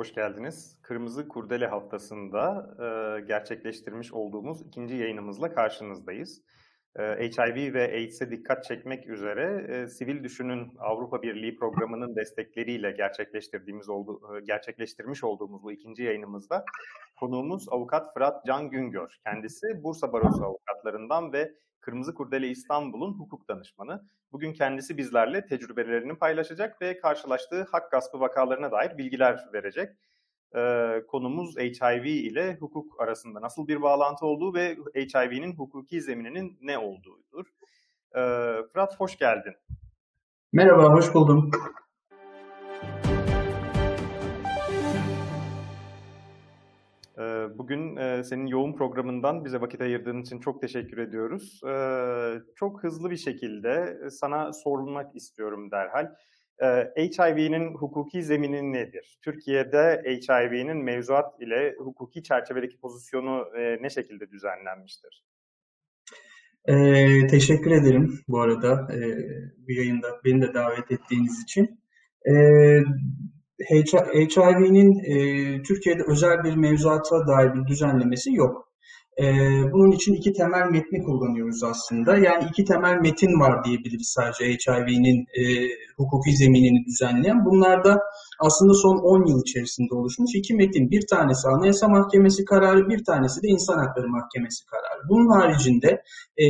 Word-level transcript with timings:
hoş 0.00 0.14
geldiniz. 0.14 0.78
Kırmızı 0.82 1.28
Kurdele 1.28 1.66
haftasında 1.66 2.70
e, 2.78 3.20
gerçekleştirmiş 3.20 4.12
olduğumuz 4.12 4.62
ikinci 4.62 4.94
yayınımızla 4.94 5.54
karşınızdayız. 5.54 6.42
E, 6.98 7.02
HIV 7.02 7.74
ve 7.74 7.92
AIDS'e 7.92 8.30
dikkat 8.30 8.64
çekmek 8.64 9.08
üzere 9.08 9.66
e, 9.68 9.86
Sivil 9.86 10.24
Düşün'ün 10.24 10.72
Avrupa 10.78 11.22
Birliği 11.22 11.56
programının 11.56 12.16
destekleriyle 12.16 12.90
gerçekleştirdiğimiz 12.90 13.88
oldu, 13.88 14.20
e, 14.36 14.40
gerçekleştirmiş 14.44 15.24
olduğumuz 15.24 15.62
bu 15.62 15.72
ikinci 15.72 16.02
yayınımızda 16.02 16.64
konuğumuz 17.16 17.68
avukat 17.70 18.14
Fırat 18.14 18.46
Can 18.46 18.70
Güngör. 18.70 19.16
Kendisi 19.24 19.66
Bursa 19.82 20.12
Barosu 20.12 20.44
avukatlarından 20.44 21.32
ve 21.32 21.54
Kırmızı 21.90 22.14
Kurdele 22.14 22.48
İstanbul'un 22.48 23.12
hukuk 23.12 23.48
danışmanı. 23.48 24.08
Bugün 24.32 24.52
kendisi 24.52 24.96
bizlerle 24.96 25.46
tecrübelerini 25.46 26.18
paylaşacak 26.18 26.82
ve 26.82 26.98
karşılaştığı 26.98 27.66
hak 27.72 27.90
gaspı 27.90 28.20
vakalarına 28.20 28.72
dair 28.72 28.98
bilgiler 28.98 29.48
verecek. 29.52 29.88
Ee, 30.56 31.02
konumuz 31.08 31.56
HIV 31.56 32.04
ile 32.04 32.56
hukuk 32.60 33.00
arasında 33.00 33.40
nasıl 33.40 33.68
bir 33.68 33.82
bağlantı 33.82 34.26
olduğu 34.26 34.54
ve 34.54 34.76
HIV'nin 34.94 35.56
hukuki 35.56 36.02
zemininin 36.02 36.58
ne 36.62 36.78
olduğudur. 36.78 37.46
Ee, 38.14 38.20
Fırat 38.72 39.00
hoş 39.00 39.18
geldin. 39.18 39.54
Merhaba, 40.52 40.92
hoş 40.92 41.14
buldum. 41.14 41.50
Bugün 47.58 47.96
senin 48.22 48.46
yoğun 48.46 48.72
programından 48.72 49.44
bize 49.44 49.60
vakit 49.60 49.80
ayırdığın 49.80 50.22
için 50.22 50.40
çok 50.40 50.60
teşekkür 50.60 50.98
ediyoruz. 50.98 51.60
Çok 52.56 52.84
hızlı 52.84 53.10
bir 53.10 53.16
şekilde 53.16 53.98
sana 54.10 54.52
sorulmak 54.52 55.16
istiyorum 55.16 55.70
derhal. 55.70 56.06
HIV'nin 56.96 57.74
hukuki 57.74 58.22
zemini 58.22 58.72
nedir? 58.72 59.18
Türkiye'de 59.22 60.02
HIV'nin 60.06 60.84
mevzuat 60.84 61.42
ile 61.42 61.74
hukuki 61.78 62.22
çerçevedeki 62.22 62.80
pozisyonu 62.80 63.46
ne 63.80 63.90
şekilde 63.90 64.30
düzenlenmiştir? 64.30 65.24
Ee, 66.68 67.26
teşekkür 67.26 67.70
ederim 67.70 68.20
bu 68.28 68.40
arada 68.40 68.88
e, 68.94 68.98
bu 69.58 69.72
yayında 69.72 70.20
beni 70.24 70.42
de 70.42 70.54
davet 70.54 70.90
ettiğiniz 70.90 71.42
için. 71.42 71.80
E, 72.28 72.32
HIV'nin 73.70 74.90
e, 75.04 75.62
Türkiye'de 75.62 76.02
özel 76.08 76.44
bir 76.44 76.56
mevzuata 76.56 77.26
dair 77.26 77.54
bir 77.54 77.66
düzenlemesi 77.66 78.34
yok. 78.34 78.70
E, 79.18 79.24
bunun 79.72 79.90
için 79.90 80.14
iki 80.14 80.32
temel 80.32 80.66
metni 80.70 81.02
kullanıyoruz 81.02 81.62
aslında. 81.64 82.16
Yani 82.16 82.44
iki 82.50 82.64
temel 82.64 82.96
metin 83.00 83.40
var 83.40 83.64
diyebiliriz 83.64 84.12
sadece 84.16 84.44
HIV'nin 84.44 85.18
e, 85.40 85.42
hukuki 85.96 86.36
zeminini 86.36 86.84
düzenleyen. 86.86 87.44
Bunlar 87.44 87.84
da 87.84 88.00
aslında 88.40 88.74
son 88.74 88.96
10 88.96 89.26
yıl 89.30 89.40
içerisinde 89.46 89.94
oluşmuş 89.94 90.30
iki 90.34 90.54
metin. 90.54 90.90
Bir 90.90 91.06
tanesi 91.06 91.48
Anayasa 91.48 91.88
Mahkemesi 91.88 92.44
kararı, 92.44 92.88
bir 92.88 93.04
tanesi 93.04 93.42
de 93.42 93.48
İnsan 93.48 93.78
Hakları 93.78 94.08
Mahkemesi 94.08 94.66
kararı. 94.66 95.08
Bunun 95.08 95.28
haricinde 95.40 96.02
e, 96.36 96.46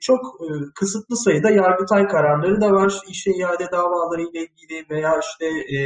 çok 0.00 0.20
e, 0.20 0.46
kısıtlı 0.74 1.16
sayıda 1.16 1.50
yargıtay 1.50 2.06
kararları 2.06 2.60
da 2.60 2.70
var. 2.70 2.92
İşe 3.08 3.30
iade 3.30 3.66
davaları 3.72 4.22
ile 4.22 4.40
ilgili 4.46 4.76
veya 4.90 5.12
işte 5.20 5.46
e, 5.46 5.78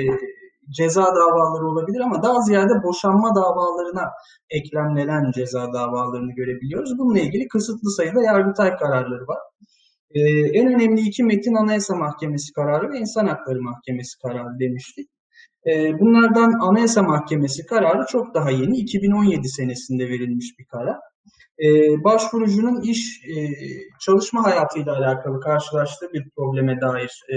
ceza 0.70 1.02
davaları 1.02 1.66
olabilir 1.66 2.00
ama 2.00 2.22
daha 2.22 2.40
ziyade 2.40 2.82
boşanma 2.82 3.34
davalarına 3.34 4.10
eklemlenen 4.50 5.30
ceza 5.30 5.72
davalarını 5.72 6.32
görebiliyoruz. 6.32 6.98
Bununla 6.98 7.18
ilgili 7.20 7.48
kısıtlı 7.48 7.90
sayıda 7.90 8.22
yargıtay 8.22 8.76
kararları 8.76 9.26
var. 9.26 9.38
Ee, 10.14 10.20
en 10.58 10.74
önemli 10.74 11.00
iki 11.00 11.24
metin 11.24 11.54
Anayasa 11.54 11.94
Mahkemesi 11.94 12.52
kararı 12.52 12.90
ve 12.92 12.98
İnsan 12.98 13.26
Hakları 13.26 13.62
Mahkemesi 13.62 14.18
kararı 14.18 14.60
demiştik. 14.60 15.10
Ee, 15.66 16.00
bunlardan 16.00 16.52
Anayasa 16.60 17.02
Mahkemesi 17.02 17.66
kararı 17.66 18.06
çok 18.06 18.34
daha 18.34 18.50
yeni, 18.50 18.78
2017 18.78 19.48
senesinde 19.48 20.08
verilmiş 20.08 20.58
bir 20.58 20.64
karar. 20.64 20.96
Ee, 21.58 22.04
başvurucunun 22.04 22.80
iş 22.80 23.24
e, 23.24 23.34
çalışma 24.00 24.44
hayatıyla 24.44 24.96
alakalı 24.96 25.40
karşılaştığı 25.40 26.12
bir 26.12 26.30
probleme 26.36 26.80
dair 26.80 27.22
e, 27.32 27.36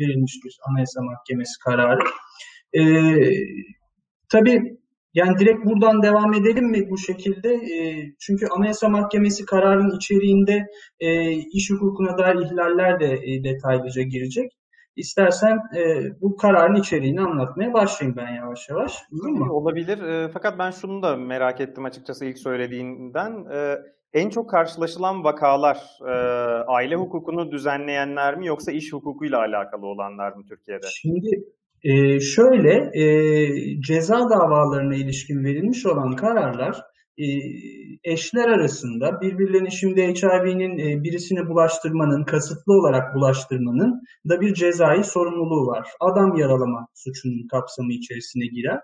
verilmiş 0.00 0.34
bir 0.44 0.58
Anayasa 0.68 1.02
Mahkemesi 1.02 1.58
kararı. 1.64 2.04
E, 2.74 2.82
tabii 4.32 4.80
yani 5.14 5.38
direkt 5.38 5.64
buradan 5.64 6.02
devam 6.02 6.34
edelim 6.34 6.70
mi 6.70 6.90
bu 6.90 6.98
şekilde? 6.98 7.54
E, 7.54 8.06
çünkü 8.20 8.46
Anayasa 8.46 8.88
Mahkemesi 8.88 9.44
kararının 9.44 9.96
içeriğinde 9.96 10.66
e, 11.00 11.32
iş 11.32 11.70
hukukuna 11.70 12.18
dair 12.18 12.34
ihlaller 12.34 13.00
de 13.00 13.20
e, 13.24 13.44
detaylıca 13.44 14.02
girecek. 14.02 14.52
İstersen 14.96 15.58
e, 15.76 16.10
bu 16.20 16.36
kararın 16.36 16.74
içeriğini 16.74 17.20
anlatmaya 17.20 17.72
başlayayım 17.72 18.16
ben 18.16 18.34
yavaş 18.34 18.68
yavaş. 18.68 18.98
Olur 19.12 19.28
mu? 19.28 19.52
Olabilir. 19.52 20.02
E, 20.02 20.28
fakat 20.32 20.58
ben 20.58 20.70
şunu 20.70 21.02
da 21.02 21.16
merak 21.16 21.60
ettim 21.60 21.84
açıkçası 21.84 22.24
ilk 22.24 22.38
söylediğinden. 22.38 23.44
E, 23.52 23.78
en 24.12 24.30
çok 24.30 24.50
karşılaşılan 24.50 25.24
vakalar 25.24 25.78
e, 26.08 26.12
aile 26.66 26.96
hukukunu 26.96 27.52
düzenleyenler 27.52 28.38
mi 28.38 28.46
yoksa 28.46 28.72
iş 28.72 28.92
hukukuyla 28.92 29.38
alakalı 29.38 29.86
olanlar 29.86 30.32
mı 30.32 30.44
Türkiye'de? 30.48 30.86
Şimdi 30.86 31.44
e, 31.84 32.20
şöyle, 32.20 32.90
e, 32.94 33.80
ceza 33.80 34.30
davalarına 34.30 34.94
ilişkin 34.94 35.44
verilmiş 35.44 35.86
olan 35.86 36.16
kararlar 36.16 36.76
e, 37.18 37.24
eşler 38.04 38.48
arasında 38.48 39.20
birbirlerini 39.20 39.72
şimdi 39.72 40.02
HIV'nin 40.02 40.78
e, 40.78 41.04
birisine 41.04 41.48
bulaştırmanın, 41.48 42.24
kasıtlı 42.24 42.72
olarak 42.72 43.14
bulaştırmanın 43.14 44.02
da 44.28 44.40
bir 44.40 44.54
cezai 44.54 45.04
sorumluluğu 45.04 45.66
var. 45.66 45.88
Adam 46.00 46.36
yaralama 46.36 46.86
suçunun 46.94 47.46
kapsamı 47.50 47.92
içerisine 47.92 48.46
girer. 48.46 48.80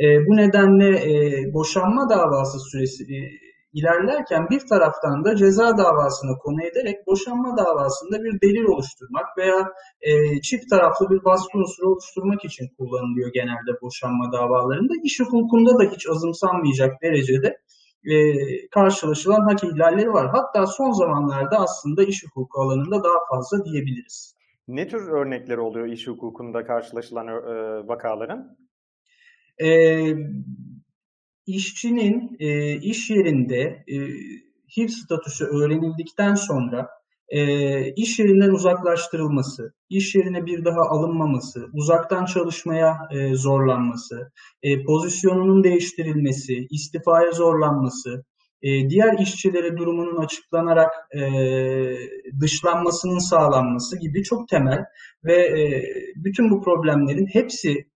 E, 0.00 0.26
bu 0.26 0.36
nedenle 0.36 0.88
e, 0.88 1.44
boşanma 1.54 2.10
davası 2.10 2.58
süresi 2.60 3.04
e, 3.04 3.18
ilerlerken 3.72 4.48
bir 4.50 4.60
taraftan 4.68 5.24
da 5.24 5.36
ceza 5.36 5.78
davasına 5.78 6.38
konu 6.38 6.62
ederek 6.62 7.06
boşanma 7.06 7.56
davasında 7.56 8.24
bir 8.24 8.40
delil 8.40 8.64
oluşturmak 8.64 9.38
veya 9.38 9.72
e, 10.00 10.40
çift 10.40 10.70
taraflı 10.70 11.10
bir 11.10 11.24
baskı 11.24 11.58
unsuru 11.58 11.90
oluşturmak 11.90 12.44
için 12.44 12.66
kullanılıyor 12.78 13.30
genelde 13.34 13.72
boşanma 13.82 14.32
davalarında. 14.32 14.92
İş 15.04 15.20
hukukunda 15.20 15.78
da 15.78 15.84
hiç 15.92 16.08
azımsanmayacak 16.08 17.02
derecede 17.02 17.56
e, 18.04 18.14
karşılaşılan 18.68 19.48
hak 19.48 19.64
ihlalleri 19.64 20.12
var. 20.12 20.30
Hatta 20.32 20.66
son 20.66 20.90
zamanlarda 20.90 21.56
aslında 21.58 22.02
iş 22.02 22.24
hukuku 22.24 22.60
alanında 22.60 23.04
daha 23.04 23.18
fazla 23.30 23.64
diyebiliriz. 23.64 24.34
Ne 24.68 24.88
tür 24.88 25.08
örnekleri 25.08 25.60
oluyor 25.60 25.86
iş 25.86 26.06
hukukunda 26.06 26.64
karşılaşılan 26.64 27.26
e, 27.28 27.32
vakaların? 27.88 28.56
Ee, 29.62 30.14
işçinin 31.46 32.36
e, 32.40 32.76
iş 32.76 33.10
yerinde 33.10 33.84
e, 33.88 33.96
HIV 34.76 34.88
statüsü 34.88 35.44
öğrenildikten 35.44 36.34
sonra 36.34 36.88
e, 37.28 37.92
iş 37.94 38.18
yerinden 38.18 38.50
uzaklaştırılması, 38.50 39.72
iş 39.90 40.14
yerine 40.14 40.46
bir 40.46 40.64
daha 40.64 40.80
alınmaması, 40.80 41.66
uzaktan 41.72 42.24
çalışmaya 42.24 42.98
e, 43.10 43.34
zorlanması, 43.34 44.32
e, 44.62 44.84
pozisyonunun 44.84 45.64
değiştirilmesi, 45.64 46.66
istifaya 46.70 47.32
zorlanması, 47.32 48.24
e, 48.62 48.90
diğer 48.90 49.18
işçilere 49.18 49.76
durumunun 49.76 50.16
açıklanarak 50.16 50.90
e, 51.14 51.20
dışlanmasının 52.40 53.30
sağlanması 53.30 53.98
gibi 53.98 54.22
çok 54.22 54.48
temel 54.48 54.84
ve 55.24 55.34
e, 55.34 55.84
bütün 56.16 56.50
bu 56.50 56.62
problemlerin 56.62 57.26
hepsi 57.32 57.89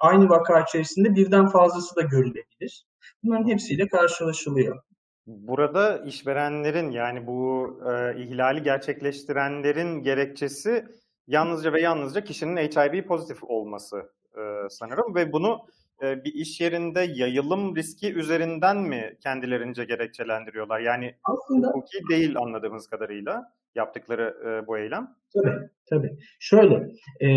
aynı 0.00 0.28
vaka 0.28 0.60
içerisinde 0.60 1.14
birden 1.14 1.46
fazlası 1.46 1.96
da 1.96 2.00
görülebilir. 2.00 2.86
Bunların 3.22 3.48
hepsiyle 3.48 3.88
karşılaşılıyor. 3.88 4.82
Burada 5.26 5.98
işverenlerin 5.98 6.90
yani 6.90 7.26
bu 7.26 7.70
e, 7.90 8.22
ihlali 8.22 8.62
gerçekleştirenlerin 8.62 10.02
gerekçesi 10.02 10.84
yalnızca 11.26 11.72
ve 11.72 11.80
yalnızca 11.80 12.24
kişinin 12.24 12.56
HIV 12.56 13.06
pozitif 13.06 13.44
olması 13.44 14.12
e, 14.36 14.68
sanırım 14.70 15.14
ve 15.14 15.32
bunu 15.32 15.58
e, 16.02 16.24
bir 16.24 16.34
iş 16.34 16.60
yerinde 16.60 17.00
yayılım 17.00 17.76
riski 17.76 18.14
üzerinden 18.14 18.76
mi 18.76 19.16
kendilerince 19.20 19.84
gerekçelendiriyorlar? 19.84 20.80
Yani 20.80 21.14
aslında 21.24 21.68
hukuki 21.68 21.98
değil 22.10 22.38
anladığımız 22.38 22.86
kadarıyla 22.86 23.52
yaptıkları 23.74 24.36
e, 24.46 24.66
bu 24.66 24.78
eylem. 24.78 25.16
Tabii, 25.34 25.68
tabii. 25.90 26.18
Şöyle, 26.38 26.88
e, 27.20 27.28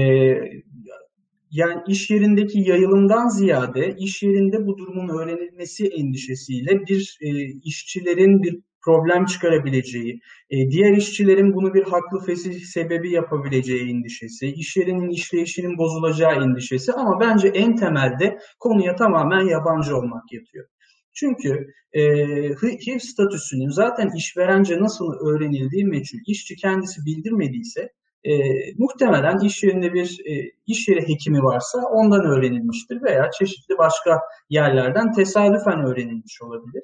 yani 1.51 1.81
iş 1.87 2.09
yerindeki 2.09 2.59
yayılımdan 2.59 3.27
ziyade 3.27 3.95
iş 3.97 4.23
yerinde 4.23 4.65
bu 4.65 4.77
durumun 4.77 5.19
öğrenilmesi 5.19 5.87
endişesiyle 5.87 6.71
bir 6.87 7.17
e, 7.21 7.29
işçilerin 7.63 8.43
bir 8.43 8.59
problem 8.85 9.25
çıkarabileceği, 9.25 10.19
e, 10.49 10.69
diğer 10.71 10.97
işçilerin 10.97 11.53
bunu 11.53 11.73
bir 11.73 11.83
haklı 11.83 12.25
fesih 12.25 12.63
sebebi 12.63 13.11
yapabileceği 13.11 13.89
endişesi, 13.89 14.47
iş 14.47 14.77
yerinin 14.77 15.09
işleyişinin 15.09 15.77
bozulacağı 15.77 16.43
endişesi 16.43 16.93
ama 16.93 17.19
bence 17.19 17.47
en 17.47 17.75
temelde 17.75 18.37
konuya 18.59 18.95
tamamen 18.95 19.45
yabancı 19.45 19.97
olmak 19.97 20.33
yatıyor. 20.33 20.65
Çünkü 21.13 21.67
e, 21.93 22.01
HIV 22.49 22.99
statüsünün 22.99 23.69
zaten 23.69 24.09
işverence 24.17 24.79
nasıl 24.79 25.13
öğrenildiği 25.27 25.85
meçhul, 25.85 26.19
işçi 26.27 26.55
kendisi 26.55 27.05
bildirmediyse 27.05 27.89
e, 28.23 28.31
muhtemelen 28.77 29.39
iş 29.39 29.63
yerinde 29.63 29.93
bir 29.93 30.19
e, 30.25 30.51
iş 30.67 30.87
yeri 30.87 31.07
hekimi 31.07 31.43
varsa 31.43 31.79
ondan 31.91 32.25
öğrenilmiştir 32.25 33.01
veya 33.03 33.31
çeşitli 33.31 33.77
başka 33.77 34.19
yerlerden 34.49 35.13
tesadüfen 35.13 35.85
öğrenilmiş 35.85 36.41
olabilir. 36.41 36.83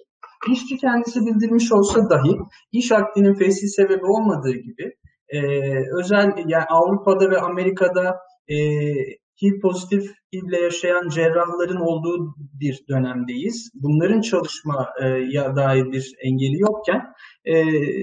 İşçi 0.52 0.78
kendisi 0.78 1.20
bildirmiş 1.20 1.72
olsa 1.72 2.10
dahi 2.10 2.38
iş 2.72 2.92
akdinin 2.92 3.34
fesli 3.34 3.68
sebebi 3.68 4.06
olmadığı 4.06 4.56
gibi 4.56 4.94
e, 5.30 5.40
özel 6.00 6.34
yani 6.48 6.66
Avrupa'da 6.70 7.30
ve 7.30 7.40
Amerika'da 7.40 8.20
e, 8.48 8.56
HIV 9.42 9.60
pozitif 9.62 10.12
HIV'le 10.34 10.62
yaşayan 10.64 11.10
cerrahların 11.10 11.82
olduğu 11.82 12.36
bir 12.38 12.80
dönemdeyiz. 12.90 13.70
Bunların 13.74 14.22
çalışmaya 14.22 15.56
dair 15.56 15.92
bir 15.92 16.14
engeli 16.24 16.60
yokken 16.60 17.02
e, 17.46 17.54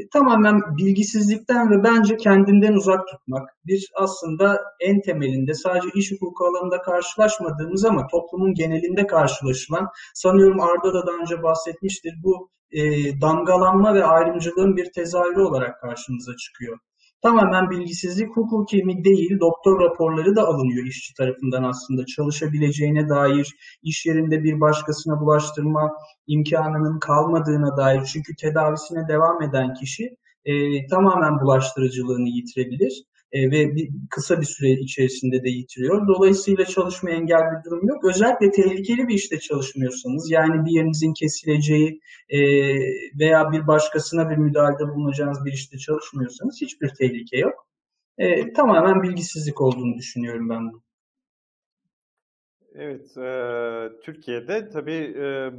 tamamen 0.08 0.60
bilgisizlikten 0.78 1.70
ve 1.70 1.84
bence 1.84 2.16
kendinden 2.16 2.72
uzak 2.72 3.08
tutmak 3.08 3.48
bir 3.66 3.90
aslında 3.94 4.60
en 4.80 5.00
temelinde 5.00 5.54
sadece 5.54 5.88
iş 5.94 6.12
hukuku 6.12 6.44
alanında 6.44 6.82
karşılaşmadığımız 6.82 7.84
ama 7.84 8.06
toplumun 8.06 8.54
genelinde 8.54 9.06
karşılaşılan 9.06 9.88
sanıyorum 10.14 10.60
Arda 10.60 10.94
da 10.94 11.06
daha 11.06 11.16
önce 11.16 11.42
bahsetmiştir 11.42 12.14
bu 12.24 12.50
e, 12.70 12.80
damgalanma 13.20 13.94
ve 13.94 14.04
ayrımcılığın 14.04 14.76
bir 14.76 14.92
tezahürü 14.92 15.40
olarak 15.40 15.80
karşımıza 15.80 16.32
çıkıyor 16.36 16.78
tamamen 17.22 17.70
bilgisizlik 17.70 18.36
hukuki 18.36 18.84
mi 18.84 19.04
değil 19.04 19.40
doktor 19.40 19.80
raporları 19.80 20.36
da 20.36 20.42
alınıyor 20.46 20.86
işçi 20.86 21.14
tarafından 21.14 21.62
aslında. 21.62 22.06
Çalışabileceğine 22.06 23.08
dair 23.08 23.56
iş 23.82 24.06
yerinde 24.06 24.42
bir 24.44 24.60
başkasına 24.60 25.20
bulaştırma 25.20 25.92
imkanının 26.26 26.98
kalmadığına 26.98 27.76
dair. 27.76 28.04
Çünkü 28.12 28.36
tedavisine 28.36 29.08
devam 29.08 29.42
eden 29.42 29.74
kişi 29.74 30.16
e, 30.44 30.86
tamamen 30.86 31.40
bulaştırıcılığını 31.40 32.28
yitirebilir 32.28 33.04
e, 33.32 33.50
ve 33.50 33.76
bir, 33.76 33.90
kısa 34.10 34.40
bir 34.40 34.46
süre 34.46 34.70
içerisinde 34.70 35.42
de 35.44 35.48
yitiriyor. 35.50 36.08
Dolayısıyla 36.08 36.64
çalışma 36.64 37.10
engel 37.10 37.40
bir 37.40 37.70
durum 37.70 37.88
yok. 37.88 38.04
Özellikle 38.04 38.50
tehlikeli 38.50 39.08
bir 39.08 39.14
işte 39.14 39.38
çalışmıyorsanız 39.38 40.30
yani 40.30 40.64
bir 40.64 40.70
yerinizin 40.70 41.12
kesileceği 41.12 42.00
e, 42.28 42.38
veya 43.18 43.52
bir 43.52 43.66
başkasına 43.66 44.30
bir 44.30 44.36
müdahalede 44.36 44.88
bulunacağınız 44.88 45.44
bir 45.44 45.52
işte 45.52 45.78
çalışmıyorsanız 45.78 46.60
hiçbir 46.60 46.88
tehlike 46.88 47.38
yok. 47.38 47.66
E, 48.18 48.52
tamamen 48.52 49.02
bilgisizlik 49.02 49.60
olduğunu 49.60 49.94
düşünüyorum 49.96 50.48
ben 50.48 50.72
bu. 50.72 50.82
Evet, 52.74 53.16
e, 53.16 54.00
Türkiye'de 54.02 54.70
tabii 54.70 55.14
e, 55.18 55.50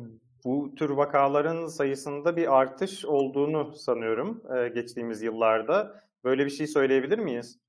bu 0.45 0.75
tür 0.75 0.89
vakaların 0.89 1.67
sayısında 1.67 2.35
bir 2.35 2.59
artış 2.59 3.05
olduğunu 3.05 3.73
sanıyorum 3.75 4.43
e, 4.57 4.67
geçtiğimiz 4.67 5.21
yıllarda. 5.21 6.03
Böyle 6.23 6.45
bir 6.45 6.49
şey 6.49 6.67
söyleyebilir 6.67 7.19
miyiz? 7.19 7.62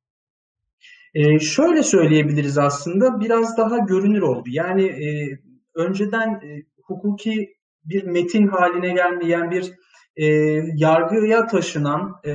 Ee, 1.15 1.39
şöyle 1.39 1.83
söyleyebiliriz 1.83 2.59
aslında 2.59 3.21
biraz 3.21 3.59
daha 3.59 3.79
görünür 3.79 4.23
oldu. 4.23 4.45
Yani 4.47 4.85
e, 4.85 5.39
önceden 5.75 6.29
e, 6.29 6.63
hukuki 6.83 7.55
bir 7.85 8.05
metin 8.05 8.47
haline 8.47 8.95
gelmeyen 8.95 9.51
bir 9.51 9.73
e, 10.17 10.27
yargıya 10.77 11.47
taşınan 11.47 12.15
e, 12.27 12.33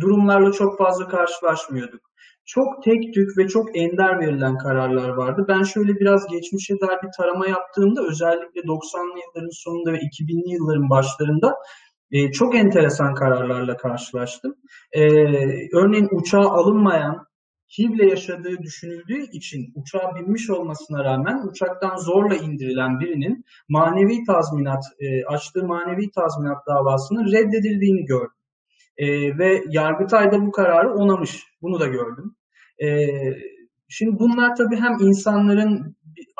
durumlarla 0.00 0.52
çok 0.52 0.78
fazla 0.78 1.08
karşılaşmıyorduk. 1.08 2.00
Çok 2.44 2.84
tek 2.84 3.14
tük 3.14 3.38
ve 3.38 3.48
çok 3.48 3.76
ender 3.78 4.20
verilen 4.20 4.58
kararlar 4.58 5.08
vardı. 5.08 5.44
Ben 5.48 5.62
şöyle 5.62 5.94
biraz 5.94 6.26
geçmişe 6.26 6.74
dair 6.80 6.98
bir 7.02 7.10
tarama 7.16 7.48
yaptığımda 7.48 8.02
özellikle 8.08 8.60
90'lı 8.60 9.20
yılların 9.20 9.62
sonunda 9.64 9.92
ve 9.92 9.96
2000'li 9.96 10.52
yılların 10.52 10.90
başlarında 10.90 11.54
e, 12.10 12.32
çok 12.32 12.54
enteresan 12.54 13.14
kararlarla 13.14 13.76
karşılaştım. 13.76 14.54
E, 14.92 15.02
örneğin 15.76 16.08
uçağa 16.12 16.50
alınmayan, 16.50 17.26
HIV'le 17.78 18.10
yaşadığı 18.10 18.58
düşünüldüğü 18.62 19.22
için 19.32 19.72
uçağa 19.74 20.14
binmiş 20.14 20.50
olmasına 20.50 21.04
rağmen 21.04 21.48
uçaktan 21.48 21.96
zorla 21.96 22.34
indirilen 22.34 23.00
birinin 23.00 23.44
manevi 23.68 24.24
tazminat, 24.26 24.84
e, 25.00 25.24
açtığı 25.24 25.64
manevi 25.64 26.10
tazminat 26.10 26.66
davasının 26.66 27.32
reddedildiğini 27.32 28.04
gördüm. 28.04 28.36
E, 28.96 29.38
ve 29.38 29.64
Yargıtay 29.68 30.32
da 30.32 30.46
bu 30.46 30.50
kararı 30.50 30.94
onamış. 30.94 31.44
Bunu 31.62 31.80
da 31.80 31.86
gördüm. 31.86 32.36
E, 32.82 33.08
şimdi 33.88 34.18
bunlar 34.18 34.56
tabii 34.56 34.76
hem 34.76 34.96
insanların 35.00 35.96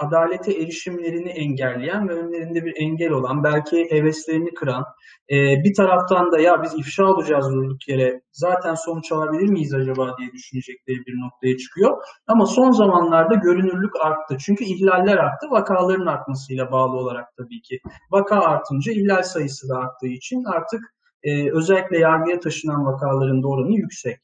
adalete 0.07 0.53
erişimlerini 0.53 1.29
engelleyen 1.29 2.09
ve 2.09 2.13
önlerinde 2.13 2.65
bir 2.65 2.75
engel 2.83 3.11
olan, 3.11 3.45
belki 3.45 3.87
heveslerini 3.91 4.55
kıran, 4.55 4.85
e, 5.31 5.37
bir 5.65 5.75
taraftan 5.77 6.33
da 6.33 6.41
ya 6.41 6.63
biz 6.63 6.75
ifşa 6.79 7.05
olacağız 7.05 7.47
durduk 7.55 7.89
yere 7.89 8.21
zaten 8.33 8.75
sonuç 8.75 9.13
alabilir 9.13 9.49
miyiz 9.49 9.75
acaba 9.75 10.17
diye 10.19 10.33
düşünecekleri 10.33 10.99
bir 11.07 11.15
noktaya 11.25 11.57
çıkıyor. 11.57 12.03
Ama 12.27 12.47
son 12.47 12.71
zamanlarda 12.71 13.35
görünürlük 13.35 13.93
arttı. 14.05 14.37
Çünkü 14.47 14.65
ihlaller 14.65 15.17
arttı, 15.17 15.47
vakaların 15.51 16.07
artmasıyla 16.07 16.73
bağlı 16.73 16.97
olarak 16.97 17.27
tabii 17.37 17.63
ki. 17.63 17.79
Vaka 18.11 18.37
artınca 18.41 18.93
ihlal 18.93 19.23
sayısı 19.23 19.69
da 19.69 19.79
arttığı 19.79 20.09
için 20.09 20.45
artık 20.45 20.81
e, 21.23 21.53
özellikle 21.53 21.99
yargıya 21.99 22.41
taşınan 22.41 22.87
vakaların 22.87 23.43
da 23.43 23.49
oranı 23.49 23.73
yüksek. 23.73 24.19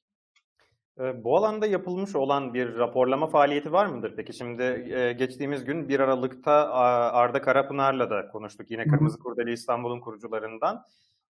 Ee, 1.00 1.25
bu 1.25 1.37
alanda 1.37 1.66
yapılmış 1.66 2.16
olan 2.16 2.54
bir 2.54 2.75
raporlama 2.75 3.26
faaliyeti 3.26 3.72
var 3.72 3.87
mıdır? 3.87 4.12
Peki 4.16 4.32
şimdi 4.32 4.62
e, 4.62 5.12
geçtiğimiz 5.12 5.64
gün 5.64 5.88
1 5.88 6.00
Aralık'ta 6.00 6.52
Arda 7.12 7.43
Karapınar'la 7.43 8.10
da 8.10 8.28
konuştuk. 8.28 8.70
Yine 8.70 8.84
Kırmızı 8.84 9.19
Kurdeli 9.19 9.52
İstanbul'un 9.52 10.00
kurucularından. 10.00 10.84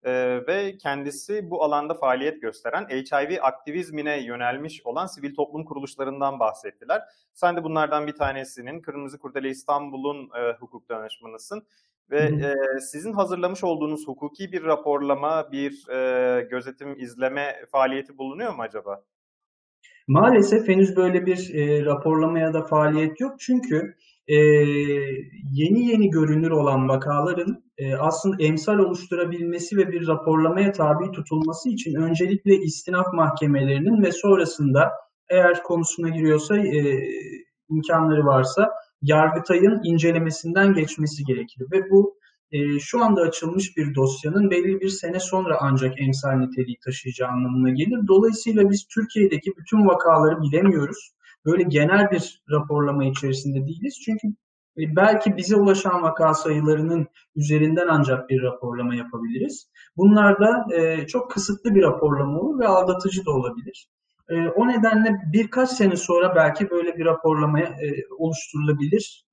Ee, 0.07 0.41
ve 0.47 0.79
kendisi 0.79 1.51
bu 1.51 1.63
alanda 1.63 1.95
faaliyet 1.95 2.43
gösteren 2.43 2.89
HIV 2.89 3.39
aktivizmine 3.43 4.25
yönelmiş 4.25 4.87
olan 4.87 5.07
sivil 5.07 5.35
toplum 5.35 5.65
kuruluşlarından 5.65 6.41
bahsettiler. 6.41 7.03
Sen 7.35 7.57
de 7.57 7.65
bunlardan 7.65 8.07
bir 8.07 8.15
tanesinin 8.15 8.81
Kırmızı 8.81 9.19
Kurdeli 9.19 9.49
İstanbul'un 9.49 10.31
e, 10.39 10.53
hukuk 10.53 10.89
danışmanısın. 10.89 11.67
Ve 12.11 12.19
e, 12.19 12.81
sizin 12.81 13.13
hazırlamış 13.13 13.65
olduğunuz 13.65 14.09
hukuki 14.09 14.53
bir 14.53 14.65
raporlama, 14.65 15.53
bir 15.53 15.89
e, 15.89 16.43
gözetim, 16.43 17.01
izleme 17.01 17.65
faaliyeti 17.73 18.19
bulunuyor 18.19 18.55
mu 18.55 18.63
acaba? 18.63 19.03
Maalesef 20.07 20.69
henüz 20.69 20.97
böyle 20.97 21.27
bir 21.27 21.55
e, 21.55 21.85
raporlama 21.85 22.53
da 22.53 22.63
faaliyet 22.63 23.21
yok. 23.21 23.41
Çünkü 23.41 23.95
e, 24.29 24.37
yeni 25.53 25.87
yeni 25.87 26.11
görünür 26.11 26.51
olan 26.51 26.89
vakaların 26.89 27.65
e, 27.79 27.95
aslında 27.95 28.37
emsal 28.41 28.79
oluşturabilmesi 28.79 29.77
ve 29.77 29.89
bir 29.89 30.07
raporlamaya 30.07 30.73
tabi 30.73 31.11
tutulması 31.11 31.69
için 31.69 31.95
öncelikle 31.95 32.57
istinaf 32.57 33.07
mahkemelerinin 33.13 34.03
ve 34.03 34.13
sonrasında 34.13 34.93
eğer 35.31 35.63
konusuna 35.63 36.09
giriyorsa 36.09 36.59
e, 36.59 36.99
imkanları 37.71 38.25
varsa 38.25 38.71
Yargıtay'ın 39.03 39.81
incelemesinden 39.85 40.75
geçmesi 40.75 41.25
gerekir. 41.25 41.67
Ve 41.73 41.91
bu 41.91 42.17
e, 42.53 42.79
şu 42.79 43.05
anda 43.05 43.21
açılmış 43.21 43.77
bir 43.77 43.95
dosyanın 43.95 44.51
belli 44.51 44.81
bir 44.81 44.89
sene 44.89 45.21
sonra 45.21 45.59
ancak 45.61 46.01
emsal 46.01 46.33
niteliği 46.33 46.77
taşıyacağı 46.85 47.29
anlamına 47.29 47.71
gelir. 47.71 48.09
Dolayısıyla 48.09 48.71
biz 48.71 48.87
Türkiye'deki 48.87 49.53
bütün 49.57 49.87
vakaları 49.87 50.43
bilemiyoruz. 50.43 51.13
Böyle 51.45 51.63
genel 51.63 52.11
bir 52.11 52.43
raporlama 52.51 53.05
içerisinde 53.05 53.67
değiliz. 53.67 54.01
Çünkü 54.05 54.29
e, 54.79 54.97
belki 54.97 55.37
bize 55.37 55.57
ulaşan 55.57 56.03
vaka 56.03 56.35
sayılarının 56.35 57.07
üzerinden 57.37 57.87
ancak 57.91 58.29
bir 58.31 58.43
raporlama 58.43 58.95
yapabiliriz. 58.95 59.71
Bunlar 59.97 60.41
da 60.41 60.77
e, 60.77 61.07
çok 61.07 61.31
kısıtlı 61.31 61.75
bir 61.75 61.83
raporlama 61.83 62.41
olur 62.41 62.59
ve 62.59 62.67
aldatıcı 62.67 63.27
da 63.27 63.31
olabilir. 63.31 63.89
E, 64.29 64.49
o 64.49 64.69
nedenle 64.69 65.21
birkaç 65.33 65.71
sene 65.71 65.97
sonra 65.97 66.35
belki 66.35 66.71
böyle 66.71 66.97
bir 66.97 67.05
raporlamaya 67.05 67.67
e, 67.67 68.07
oluşturulabilir 68.19 69.26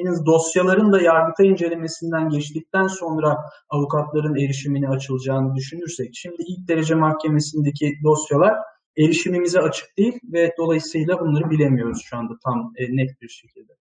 en 0.00 0.06
az 0.06 0.26
dosyaların 0.26 0.92
da 0.92 1.00
yargıta 1.00 1.44
incelemesinden 1.44 2.28
geçtikten 2.28 2.86
sonra 2.86 3.36
avukatların 3.68 4.36
erişimine 4.36 4.88
açılacağını 4.88 5.54
düşünürsek, 5.54 6.10
şimdi 6.14 6.42
ilk 6.46 6.68
derece 6.68 6.94
mahkemesindeki 6.94 7.92
dosyalar 8.04 8.54
erişimimize 8.98 9.60
açık 9.60 9.98
değil 9.98 10.20
ve 10.32 10.54
dolayısıyla 10.58 11.20
bunları 11.20 11.50
bilemiyoruz 11.50 12.02
şu 12.04 12.16
anda 12.16 12.34
tam 12.44 12.72
e, 12.76 12.96
net 12.96 13.20
bir 13.22 13.28
şekilde. 13.28 13.72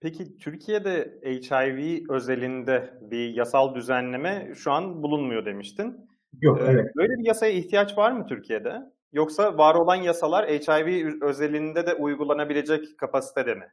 Peki 0.00 0.38
Türkiye'de 0.38 1.20
HIV 1.24 2.00
özelinde 2.10 2.94
bir 3.00 3.34
yasal 3.34 3.74
düzenleme 3.74 4.52
şu 4.54 4.72
an 4.72 5.02
bulunmuyor 5.02 5.44
demiştin. 5.44 6.08
Yok, 6.40 6.60
ee, 6.60 6.64
evet. 6.64 6.96
Böyle 6.96 7.12
bir 7.12 7.26
yasaya 7.26 7.52
ihtiyaç 7.52 7.98
var 7.98 8.12
mı 8.12 8.26
Türkiye'de? 8.26 8.82
Yoksa 9.12 9.58
var 9.58 9.74
olan 9.74 9.96
yasalar 9.96 10.46
HIV 10.48 11.12
özelinde 11.22 11.86
de 11.86 11.94
uygulanabilecek 11.94 12.98
kapasitede 12.98 13.54
mi? 13.54 13.72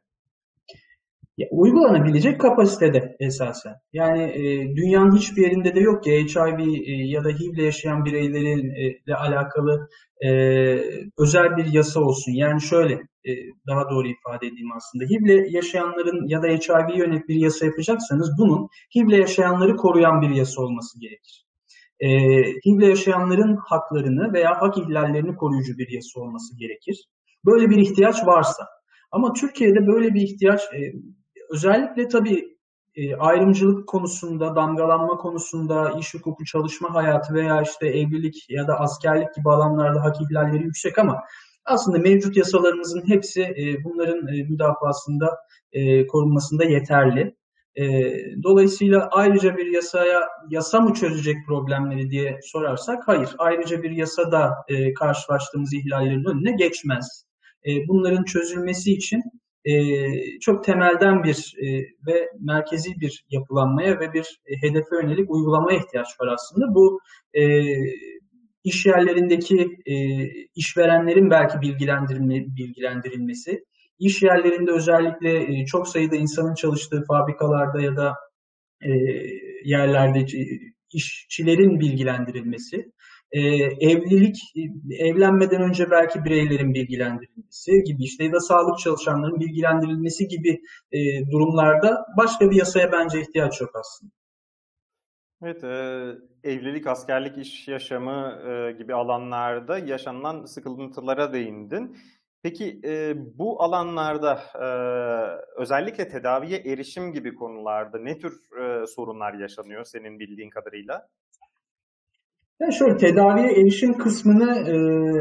Uygulanabilecek 1.50 2.40
kapasitede 2.40 3.16
esasen. 3.20 3.74
Yani 3.92 4.22
e, 4.22 4.76
dünyanın 4.76 5.16
hiçbir 5.16 5.42
yerinde 5.42 5.74
de 5.74 5.80
yok 5.80 6.04
ki 6.04 6.10
HIV 6.10 6.58
e, 6.58 6.92
ya 6.92 7.24
da 7.24 7.28
HIV 7.28 7.54
ile 7.54 7.62
yaşayan 7.64 8.04
bireylerle 8.04 8.94
e, 9.06 9.14
alakalı 9.14 9.88
e, 10.24 10.28
özel 11.18 11.56
bir 11.56 11.72
yasa 11.72 12.00
olsun. 12.00 12.32
Yani 12.32 12.62
şöyle 12.62 12.94
e, 12.94 13.30
daha 13.66 13.90
doğru 13.90 14.08
ifade 14.08 14.46
edeyim 14.46 14.72
aslında. 14.76 15.04
HIV 15.04 15.24
ile 15.24 15.48
yaşayanların 15.50 16.28
ya 16.28 16.42
da 16.42 16.46
HIV 16.46 16.98
yönelik 16.98 17.28
bir 17.28 17.36
yasa 17.36 17.66
yapacaksanız 17.66 18.30
bunun 18.38 18.68
HIV 18.96 19.08
ile 19.08 19.16
yaşayanları 19.16 19.76
koruyan 19.76 20.22
bir 20.22 20.30
yasa 20.30 20.62
olması 20.62 21.00
gerekir. 21.00 21.44
e, 22.00 22.08
HIV'le 22.66 22.88
yaşayanların 22.88 23.56
haklarını 23.56 24.32
veya 24.32 24.62
hak 24.62 24.78
ihlallerini 24.78 25.36
koruyucu 25.36 25.78
bir 25.78 25.88
yasa 25.90 26.20
olması 26.20 26.58
gerekir. 26.58 27.08
Böyle 27.46 27.70
bir 27.70 27.76
ihtiyaç 27.78 28.26
varsa. 28.26 28.66
Ama 29.12 29.32
Türkiye'de 29.32 29.86
böyle 29.86 30.14
bir 30.14 30.20
ihtiyaç 30.20 30.60
e, 30.60 30.92
özellikle 31.50 32.08
tabii 32.08 32.54
e, 32.96 33.16
ayrımcılık 33.16 33.88
konusunda, 33.88 34.56
damgalanma 34.56 35.16
konusunda, 35.16 35.90
iş 36.00 36.14
hukuku, 36.14 36.44
çalışma 36.44 36.94
hayatı 36.94 37.34
veya 37.34 37.62
işte 37.62 37.86
evlilik 37.86 38.50
ya 38.50 38.68
da 38.68 38.80
askerlik 38.80 39.34
gibi 39.34 39.50
alanlarda 39.50 40.04
hak 40.04 40.16
ihlalleri 40.20 40.64
yüksek 40.64 40.98
ama 40.98 41.20
aslında 41.64 41.98
mevcut 41.98 42.36
yasalarımızın 42.36 43.08
hepsi 43.08 43.42
e, 43.42 43.84
bunların 43.84 44.28
e, 44.28 44.42
müdafasında, 44.42 45.36
e, 45.72 46.06
korunmasında 46.06 46.64
yeterli. 46.64 47.36
Dolayısıyla 48.42 49.08
ayrıca 49.12 49.56
bir 49.56 49.66
yasaya 49.66 50.20
yasa 50.48 50.80
mı 50.80 50.94
çözecek 50.94 51.36
problemleri 51.46 52.10
diye 52.10 52.38
sorarsak 52.42 53.08
hayır. 53.08 53.28
Ayrıca 53.38 53.82
bir 53.82 53.90
yasa 53.90 54.32
da 54.32 54.54
e, 54.68 54.94
karşılaştığımız 54.94 55.74
ihlallerin 55.74 56.24
önüne 56.24 56.52
geçmez. 56.52 57.26
Bunların 57.88 58.24
çözülmesi 58.24 58.92
için 58.92 59.22
e, 59.64 59.74
çok 60.40 60.64
temelden 60.64 61.24
bir 61.24 61.54
e, 61.62 61.66
ve 62.06 62.30
merkezi 62.40 63.00
bir 63.00 63.24
yapılanmaya 63.30 64.00
ve 64.00 64.12
bir 64.12 64.40
e, 64.46 64.62
hedefe 64.62 64.96
yönelik 65.02 65.30
uygulamaya 65.30 65.78
ihtiyaç 65.78 66.20
var 66.20 66.26
aslında. 66.26 66.74
Bu 66.74 67.00
e, 67.34 67.62
iş 68.64 68.86
yerlerindeki 68.86 69.68
e, 69.86 69.94
işverenlerin 70.54 71.30
belki 71.30 71.60
bilgilendirilme, 71.60 72.34
bilgilendirilmesi, 72.34 73.64
iş 73.98 74.22
yerlerinde 74.22 74.70
özellikle 74.70 75.60
e, 75.60 75.66
çok 75.66 75.88
sayıda 75.88 76.16
insanın 76.16 76.54
çalıştığı 76.54 77.04
fabrikalarda 77.08 77.80
ya 77.80 77.96
da 77.96 78.14
e, 78.82 78.90
yerlerde 79.64 80.26
işçilerin 80.92 81.80
bilgilendirilmesi, 81.80 82.92
e, 83.34 83.40
evlilik, 83.90 84.36
evlenmeden 84.98 85.62
önce 85.62 85.90
belki 85.90 86.24
bireylerin 86.24 86.74
bilgilendirilmesi 86.74 87.72
gibi 87.86 88.04
işte 88.04 88.24
ya 88.24 88.32
da 88.32 88.40
sağlık 88.40 88.78
çalışanlarının 88.78 89.40
bilgilendirilmesi 89.40 90.28
gibi 90.28 90.60
e, 90.92 91.30
durumlarda 91.30 92.06
başka 92.16 92.50
bir 92.50 92.56
yasaya 92.56 92.92
bence 92.92 93.20
ihtiyaç 93.20 93.60
yok 93.60 93.70
aslında. 93.74 94.12
Evet, 95.42 95.64
e, 95.64 96.48
evlilik, 96.50 96.86
askerlik, 96.86 97.38
iş 97.38 97.68
yaşamı 97.68 98.42
e, 98.48 98.72
gibi 98.72 98.94
alanlarda 98.94 99.78
yaşanılan 99.78 100.44
sıkıntılara 100.44 101.32
değindin. 101.32 101.96
Peki 102.42 102.80
e, 102.84 103.14
bu 103.38 103.62
alanlarda 103.62 104.40
e, 104.54 104.68
özellikle 105.60 106.08
tedaviye 106.08 106.58
erişim 106.58 107.12
gibi 107.12 107.34
konularda 107.34 107.98
ne 107.98 108.18
tür 108.18 108.32
e, 108.60 108.86
sorunlar 108.86 109.34
yaşanıyor 109.34 109.84
senin 109.84 110.18
bildiğin 110.18 110.50
kadarıyla? 110.50 111.08
Yani 112.60 112.74
şöyle 112.74 112.96
tedaviye 112.96 113.52
erişim 113.52 113.98
kısmını 113.98 114.70
e, 114.70 114.76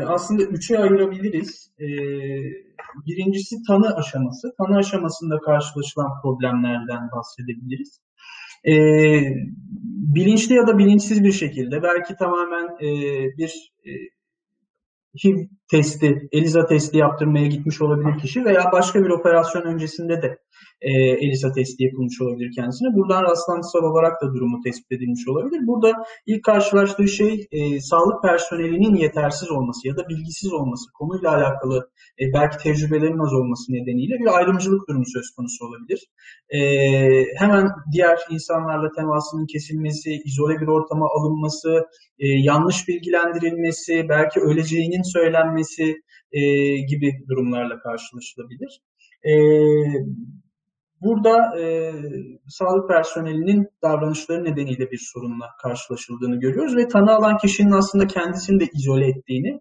aslında 0.05 0.43
üçe 0.43 0.79
ayırabiliriz. 0.79 1.71
E, 1.79 1.87
birincisi 3.07 3.55
tanı 3.67 3.95
aşaması. 3.95 4.53
Tanı 4.57 4.77
aşamasında 4.77 5.39
karşılaşılan 5.39 6.21
problemlerden 6.21 7.09
bahsedebiliriz. 7.11 8.01
E, 8.67 8.73
bilinçli 10.15 10.55
ya 10.55 10.67
da 10.67 10.77
bilinçsiz 10.77 11.23
bir 11.23 11.31
şekilde 11.31 11.83
belki 11.83 12.15
tamamen 12.15 12.65
e, 12.65 12.89
bir 13.37 13.73
e, 13.85 13.91
HIV 15.23 15.37
testi, 15.71 16.29
ELISA 16.31 16.65
testi 16.65 16.97
yaptırmaya 16.97 17.47
gitmiş 17.47 17.81
olabilir 17.81 18.19
kişi 18.19 18.45
veya 18.45 18.71
başka 18.71 19.03
bir 19.03 19.09
operasyon 19.09 19.61
öncesinde 19.61 20.21
de 20.21 20.37
e, 20.83 20.91
ELISA 21.23 21.51
testi 21.51 21.83
yapılmış 21.83 22.21
olabilir 22.21 22.51
kendisine. 22.55 22.89
Buradan 22.97 23.23
rastlantısal 23.23 23.83
olarak 23.83 24.21
da 24.21 24.33
durumu 24.33 24.57
tespit 24.63 24.91
edilmiş 24.91 25.27
olabilir. 25.27 25.61
Burada 25.67 25.91
ilk 26.25 26.43
karşılaştığı 26.43 27.07
şey 27.07 27.47
e, 27.51 27.79
sağlık 27.79 28.23
personelinin 28.23 28.95
yetersiz 28.95 29.51
olması 29.51 29.87
ya 29.87 29.97
da 29.97 30.09
bilgisiz 30.09 30.53
olması, 30.53 30.91
konuyla 30.93 31.29
alakalı 31.37 31.89
e, 32.19 32.23
belki 32.33 32.57
tecrübelerin 32.63 33.25
az 33.25 33.33
olması 33.33 33.73
nedeniyle 33.73 34.15
bir 34.19 34.37
ayrımcılık 34.37 34.89
durumu 34.89 35.05
söz 35.05 35.29
konusu 35.35 35.65
olabilir. 35.65 35.99
E, 36.49 36.59
hemen 37.37 37.67
diğer 37.93 38.19
insanlarla 38.31 38.89
temasının 38.97 39.45
kesilmesi, 39.45 40.11
izole 40.25 40.61
bir 40.61 40.67
ortama 40.67 41.07
alınması, 41.17 41.85
e, 42.19 42.27
yanlış 42.27 42.87
bilgilendirilmesi, 42.87 44.05
belki 44.09 44.39
öleceğinin 44.39 45.13
söylenmesi 45.13 45.95
e, 46.31 46.41
gibi 46.77 47.11
durumlarla 47.29 47.79
karşılaşılabilir. 47.79 48.81
E, 49.23 49.33
Burada 51.03 51.59
e, 51.59 51.93
sağlık 52.47 52.89
personelinin 52.89 53.67
davranışları 53.81 54.43
nedeniyle 54.43 54.91
bir 54.91 55.09
sorunla 55.13 55.49
karşılaşıldığını 55.61 56.39
görüyoruz 56.39 56.75
ve 56.75 56.87
tanı 56.87 57.11
alan 57.11 57.37
kişinin 57.37 57.71
aslında 57.71 58.07
kendisini 58.07 58.59
de 58.59 58.65
izole 58.73 59.07
ettiğini 59.07 59.59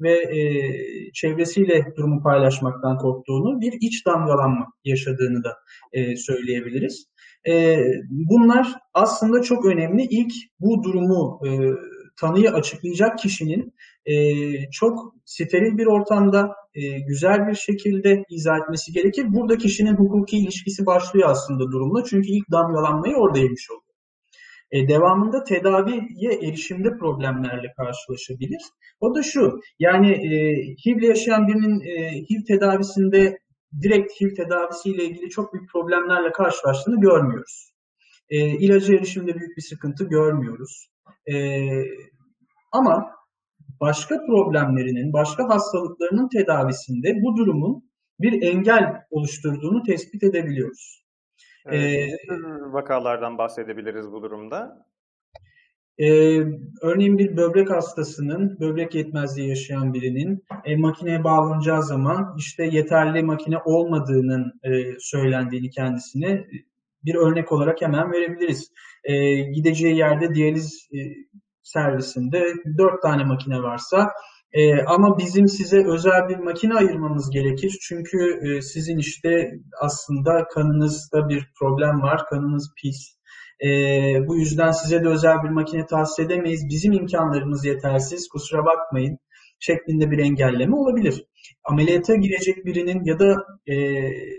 ve 0.00 0.12
e, 0.12 0.42
çevresiyle 1.12 1.84
durumu 1.96 2.22
paylaşmaktan 2.22 2.98
korktuğunu, 2.98 3.60
bir 3.60 3.72
iç 3.80 4.06
damgalanma 4.06 4.66
yaşadığını 4.84 5.44
da 5.44 5.56
e, 5.92 6.16
söyleyebiliriz. 6.16 7.06
E, 7.48 7.78
bunlar 8.10 8.66
aslında 8.94 9.42
çok 9.42 9.66
önemli. 9.66 10.02
İlk 10.02 10.32
bu 10.60 10.82
durumu 10.82 11.40
e, 11.46 11.50
tanıyı 12.20 12.50
açıklayacak 12.50 13.18
kişinin 13.18 13.74
e, 14.06 14.14
çok 14.70 15.14
steril 15.24 15.78
bir 15.78 15.86
ortamda 15.86 16.50
e, 16.74 17.00
güzel 17.00 17.48
bir 17.48 17.54
şekilde 17.54 18.24
izah 18.30 18.58
etmesi 18.58 18.92
gerekir. 18.92 19.24
Burada 19.28 19.56
kişinin 19.56 19.96
hukuki 19.96 20.38
ilişkisi 20.38 20.86
başlıyor 20.86 21.28
aslında 21.30 21.64
durumla. 21.72 22.04
Çünkü 22.04 22.28
ilk 22.28 22.50
damgalanmayı 22.50 23.16
orada 23.16 23.38
yemiş 23.38 23.70
oluyor. 23.70 23.82
E, 24.72 24.88
devamında 24.88 25.44
tedaviye 25.44 26.32
erişimde 26.42 26.88
problemlerle 26.98 27.72
karşılaşabilir. 27.76 28.62
O 29.00 29.14
da 29.14 29.22
şu, 29.22 29.60
yani 29.78 30.10
e, 30.10 30.36
HIV 30.86 31.02
yaşayan 31.02 31.48
birinin 31.48 31.80
e, 31.80 32.12
HIV 32.12 32.44
tedavisinde 32.48 33.38
direkt 33.82 34.12
HIV 34.20 34.34
tedavisiyle 34.34 35.04
ilgili 35.04 35.30
çok 35.30 35.54
büyük 35.54 35.70
problemlerle 35.70 36.32
karşılaştığını 36.32 37.00
görmüyoruz. 37.00 37.72
E, 38.30 38.38
ilacı 38.38 38.94
erişimde 38.94 39.34
büyük 39.34 39.56
bir 39.56 39.62
sıkıntı 39.62 40.04
görmüyoruz. 40.04 40.88
E, 41.32 41.34
ama 42.72 43.10
başka 43.82 44.26
problemlerinin, 44.26 45.12
başka 45.12 45.48
hastalıklarının 45.48 46.28
tedavisinde 46.28 47.22
bu 47.22 47.36
durumun 47.36 47.90
bir 48.20 48.42
engel 48.42 49.02
oluşturduğunu 49.10 49.82
tespit 49.82 50.22
edebiliyoruz. 50.22 51.04
Evet, 51.66 52.10
ee, 52.30 52.36
vakalardan 52.72 53.38
bahsedebiliriz 53.38 54.12
bu 54.12 54.22
durumda? 54.22 54.86
E, 55.98 56.08
örneğin 56.82 57.18
bir 57.18 57.36
böbrek 57.36 57.70
hastasının, 57.70 58.60
böbrek 58.60 58.94
yetmezliği 58.94 59.48
yaşayan 59.48 59.94
birinin 59.94 60.44
e, 60.64 60.76
makineye 60.76 61.24
bağlanacağı 61.24 61.82
zaman 61.82 62.34
işte 62.38 62.64
yeterli 62.64 63.22
makine 63.22 63.58
olmadığının 63.64 64.52
e, 64.64 64.70
söylendiğini 64.98 65.70
kendisine 65.70 66.44
bir 67.04 67.14
örnek 67.14 67.52
olarak 67.52 67.82
hemen 67.82 68.12
verebiliriz. 68.12 68.72
E, 69.04 69.36
gideceği 69.36 69.96
yerde 69.96 70.34
diyaliz 70.34 70.88
e, 70.92 70.98
servisinde 71.62 72.44
dört 72.78 73.02
tane 73.02 73.24
makine 73.24 73.62
varsa 73.62 74.08
e, 74.52 74.82
ama 74.82 75.18
bizim 75.18 75.48
size 75.48 75.86
özel 75.86 76.28
bir 76.28 76.36
makine 76.36 76.74
ayırmamız 76.74 77.30
gerekir. 77.30 77.78
Çünkü 77.82 78.40
e, 78.46 78.62
sizin 78.62 78.98
işte 78.98 79.50
aslında 79.80 80.44
kanınızda 80.54 81.28
bir 81.28 81.48
problem 81.58 82.02
var, 82.02 82.26
kanınız 82.30 82.72
pis. 82.82 83.16
E, 83.64 83.68
bu 84.26 84.36
yüzden 84.36 84.70
size 84.70 85.04
de 85.04 85.08
özel 85.08 85.42
bir 85.42 85.48
makine 85.48 85.86
tahsis 85.86 86.18
edemeyiz. 86.18 86.68
Bizim 86.68 86.92
imkanlarımız 86.92 87.64
yetersiz, 87.64 88.28
kusura 88.28 88.64
bakmayın 88.64 89.18
şeklinde 89.60 90.10
bir 90.10 90.18
engelleme 90.18 90.76
olabilir. 90.76 91.24
Ameliyata 91.64 92.14
girecek 92.14 92.66
birinin 92.66 93.04
ya 93.04 93.18
da 93.18 93.36
e, 93.66 93.74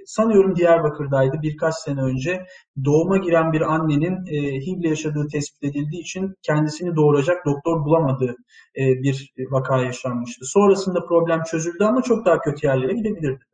sanıyorum 0.06 0.56
Diyarbakır'daydı 0.56 1.42
birkaç 1.42 1.76
sene 1.76 2.02
önce 2.02 2.46
doğuma 2.86 3.18
giren 3.18 3.54
bir 3.54 3.62
annenin 3.62 4.26
e, 4.26 4.60
HIV'le 4.66 4.90
yaşadığı 4.90 5.28
tespit 5.32 5.64
edildiği 5.64 6.02
için 6.02 6.36
kendisini 6.42 6.96
doğuracak 6.96 7.46
doktor 7.46 7.86
bulamadığı 7.86 8.36
e, 8.78 8.84
bir 9.04 9.34
vaka 9.52 9.82
yaşanmıştı. 9.82 10.46
Sonrasında 10.46 11.06
problem 11.06 11.44
çözüldü 11.44 11.84
ama 11.84 12.02
çok 12.02 12.26
daha 12.26 12.40
kötü 12.40 12.68
yerlere 12.68 12.94
gidebilirdi. 12.94 13.53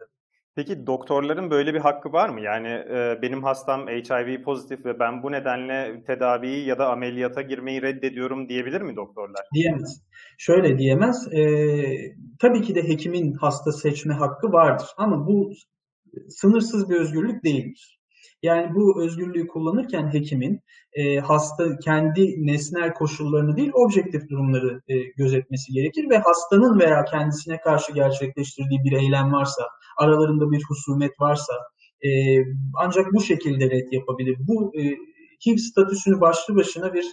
Peki 0.59 0.87
doktorların 0.87 1.51
böyle 1.51 1.73
bir 1.73 1.79
hakkı 1.79 2.13
var 2.13 2.29
mı? 2.29 2.41
Yani 2.41 2.67
e, 2.67 3.19
benim 3.21 3.43
hastam 3.43 3.87
HIV 3.87 4.43
pozitif 4.43 4.85
ve 4.85 4.99
ben 4.99 5.23
bu 5.23 5.31
nedenle 5.31 6.03
tedaviyi 6.07 6.67
ya 6.67 6.79
da 6.79 6.89
ameliyata 6.91 7.41
girmeyi 7.41 7.81
reddediyorum 7.81 8.49
diyebilir 8.49 8.81
mi 8.81 8.95
doktorlar? 8.95 9.45
Diyemez. 9.53 10.01
Şöyle 10.37 10.77
diyemez. 10.77 11.33
E, 11.33 11.41
tabii 12.39 12.61
ki 12.61 12.75
de 12.75 12.83
hekimin 12.83 13.33
hasta 13.33 13.71
seçme 13.71 14.13
hakkı 14.13 14.47
vardır 14.47 14.87
ama 14.97 15.27
bu 15.27 15.51
sınırsız 16.29 16.89
bir 16.89 16.95
özgürlük 16.95 17.43
değildir. 17.43 17.98
Yani 18.43 18.75
bu 18.75 19.03
özgürlüğü 19.03 19.47
kullanırken 19.47 20.13
hekimin 20.13 20.61
e, 20.93 21.19
hasta 21.19 21.77
kendi 21.77 22.47
nesnel 22.47 22.93
koşullarını 22.93 23.57
değil 23.57 23.71
objektif 23.73 24.29
durumları 24.29 24.81
e, 24.87 25.03
gözetmesi 25.03 25.73
gerekir 25.73 26.09
ve 26.09 26.17
hastanın 26.17 26.79
veya 26.79 27.05
kendisine 27.05 27.61
karşı 27.61 27.93
gerçekleştirdiği 27.93 28.79
bir 28.83 28.91
eylem 28.91 29.33
varsa, 29.33 29.63
aralarında 29.97 30.51
bir 30.51 30.63
husumet 30.63 31.19
varsa 31.19 31.53
e, 32.01 32.09
ancak 32.75 33.13
bu 33.13 33.21
şekilde 33.21 33.69
red 33.69 33.91
yapabilir. 33.91 34.37
Bu 34.39 34.71
e, 34.79 34.81
HIV 35.45 35.57
statüsünü 35.57 36.21
başlı 36.21 36.55
başına 36.55 36.93
bir 36.93 37.05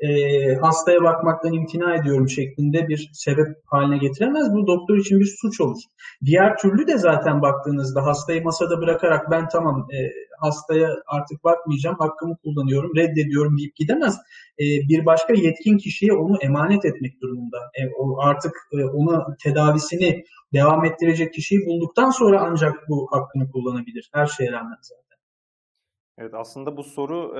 e, 0.00 0.54
hastaya 0.54 1.02
bakmaktan 1.02 1.52
imtina 1.52 1.94
ediyorum 1.94 2.28
şeklinde 2.28 2.88
bir 2.88 3.10
sebep 3.12 3.48
haline 3.66 3.98
getiremez. 3.98 4.52
Bu 4.52 4.66
doktor 4.66 4.96
için 4.96 5.20
bir 5.20 5.36
suç 5.40 5.60
olur. 5.60 5.80
Diğer 6.24 6.56
türlü 6.56 6.86
de 6.86 6.98
zaten 6.98 7.42
baktığınızda 7.42 8.06
hastayı 8.06 8.44
masada 8.44 8.80
bırakarak 8.80 9.30
ben 9.30 9.48
tamam 9.48 9.86
e, 9.92 9.98
hastaya 10.40 10.96
artık 11.06 11.44
bakmayacağım, 11.44 11.96
hakkımı 11.98 12.36
kullanıyorum, 12.36 12.96
reddediyorum 12.96 13.58
deyip 13.58 13.76
gidemez. 13.76 14.16
E, 14.58 14.64
bir 14.88 15.06
başka 15.06 15.34
yetkin 15.34 15.78
kişiye 15.78 16.12
onu 16.12 16.36
emanet 16.40 16.84
etmek 16.84 17.20
durumunda. 17.22 17.58
E, 17.58 17.80
o 17.98 18.20
artık 18.20 18.52
e, 18.72 18.84
ona 18.84 19.36
tedavisini 19.42 20.24
devam 20.52 20.84
ettirecek 20.84 21.34
kişiyi 21.34 21.66
bulduktan 21.66 22.10
sonra 22.10 22.40
ancak 22.40 22.88
bu 22.88 23.08
hakkını 23.10 23.50
kullanabilir. 23.50 24.10
Her 24.14 24.26
şeye 24.26 24.52
rağmen 24.52 24.76
zaten. 24.82 25.19
Evet 26.20 26.34
aslında 26.34 26.76
bu 26.76 26.84
soru 26.84 27.34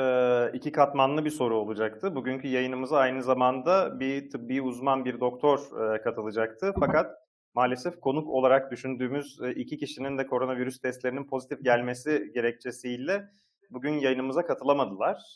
iki 0.52 0.72
katmanlı 0.72 1.24
bir 1.24 1.30
soru 1.30 1.56
olacaktı. 1.56 2.14
Bugünkü 2.14 2.48
yayınımıza 2.48 2.96
aynı 2.96 3.22
zamanda 3.22 4.00
bir 4.00 4.30
tıbbi 4.30 4.62
uzman, 4.62 5.04
bir 5.04 5.20
doktor 5.20 5.60
katılacaktı. 6.04 6.72
Fakat 6.80 7.16
maalesef 7.54 8.00
konuk 8.00 8.28
olarak 8.28 8.70
düşündüğümüz 8.70 9.40
iki 9.56 9.78
kişinin 9.78 10.18
de 10.18 10.26
koronavirüs 10.26 10.80
testlerinin 10.80 11.24
pozitif 11.24 11.64
gelmesi 11.64 12.30
gerekçesiyle 12.34 13.28
bugün 13.70 13.92
yayınımıza 13.92 14.46
katılamadılar. 14.46 15.34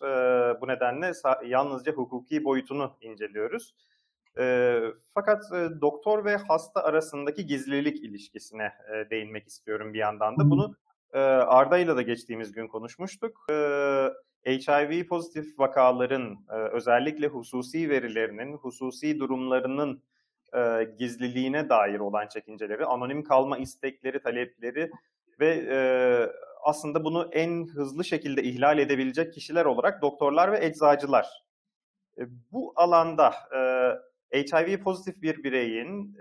Bu 0.61 0.69
nedenle 0.69 1.13
yalnızca 1.47 1.93
hukuki 1.93 2.45
boyutunu 2.45 2.97
inceliyoruz. 3.01 3.75
Fakat 5.15 5.43
doktor 5.81 6.25
ve 6.25 6.37
hasta 6.37 6.83
arasındaki 6.83 7.47
gizlilik 7.47 8.05
ilişkisine 8.05 8.73
değinmek 9.11 9.47
istiyorum 9.47 9.95
bir 9.95 9.99
yandan 9.99 10.39
da. 10.39 10.51
Bunu 10.51 10.75
Arda 11.15 11.79
ile 11.79 11.97
de 11.97 12.03
geçtiğimiz 12.03 12.53
gün 12.53 12.69
konuşmuştuk. 12.69 13.47
HIV 14.47 15.07
pozitif 15.07 15.59
vakaların 15.59 16.39
özellikle 16.49 17.27
hususi 17.27 17.91
verilerinin, 17.91 18.57
hususi 18.57 19.19
durumlarının 19.19 20.03
gizliliğine 20.99 21.69
dair 21.69 21.99
olan 21.99 22.29
çekinceleri, 22.29 22.87
anonim 22.87 23.25
kalma 23.25 23.59
istekleri, 23.59 24.23
talepleri 24.23 24.91
ve 25.41 26.33
aslında 26.63 27.05
bunu 27.05 27.29
en 27.33 27.67
hızlı 27.67 28.05
şekilde 28.05 28.43
ihlal 28.43 28.79
edebilecek 28.79 29.33
kişiler 29.33 29.65
olarak 29.65 30.03
doktorlar 30.03 30.53
ve 30.53 30.67
eczacılar. 30.67 31.45
Bu 32.53 32.73
alanda 32.77 33.33
HIV 34.33 34.83
pozitif 34.83 35.23
bir 35.23 35.45
bireyin 35.45 36.19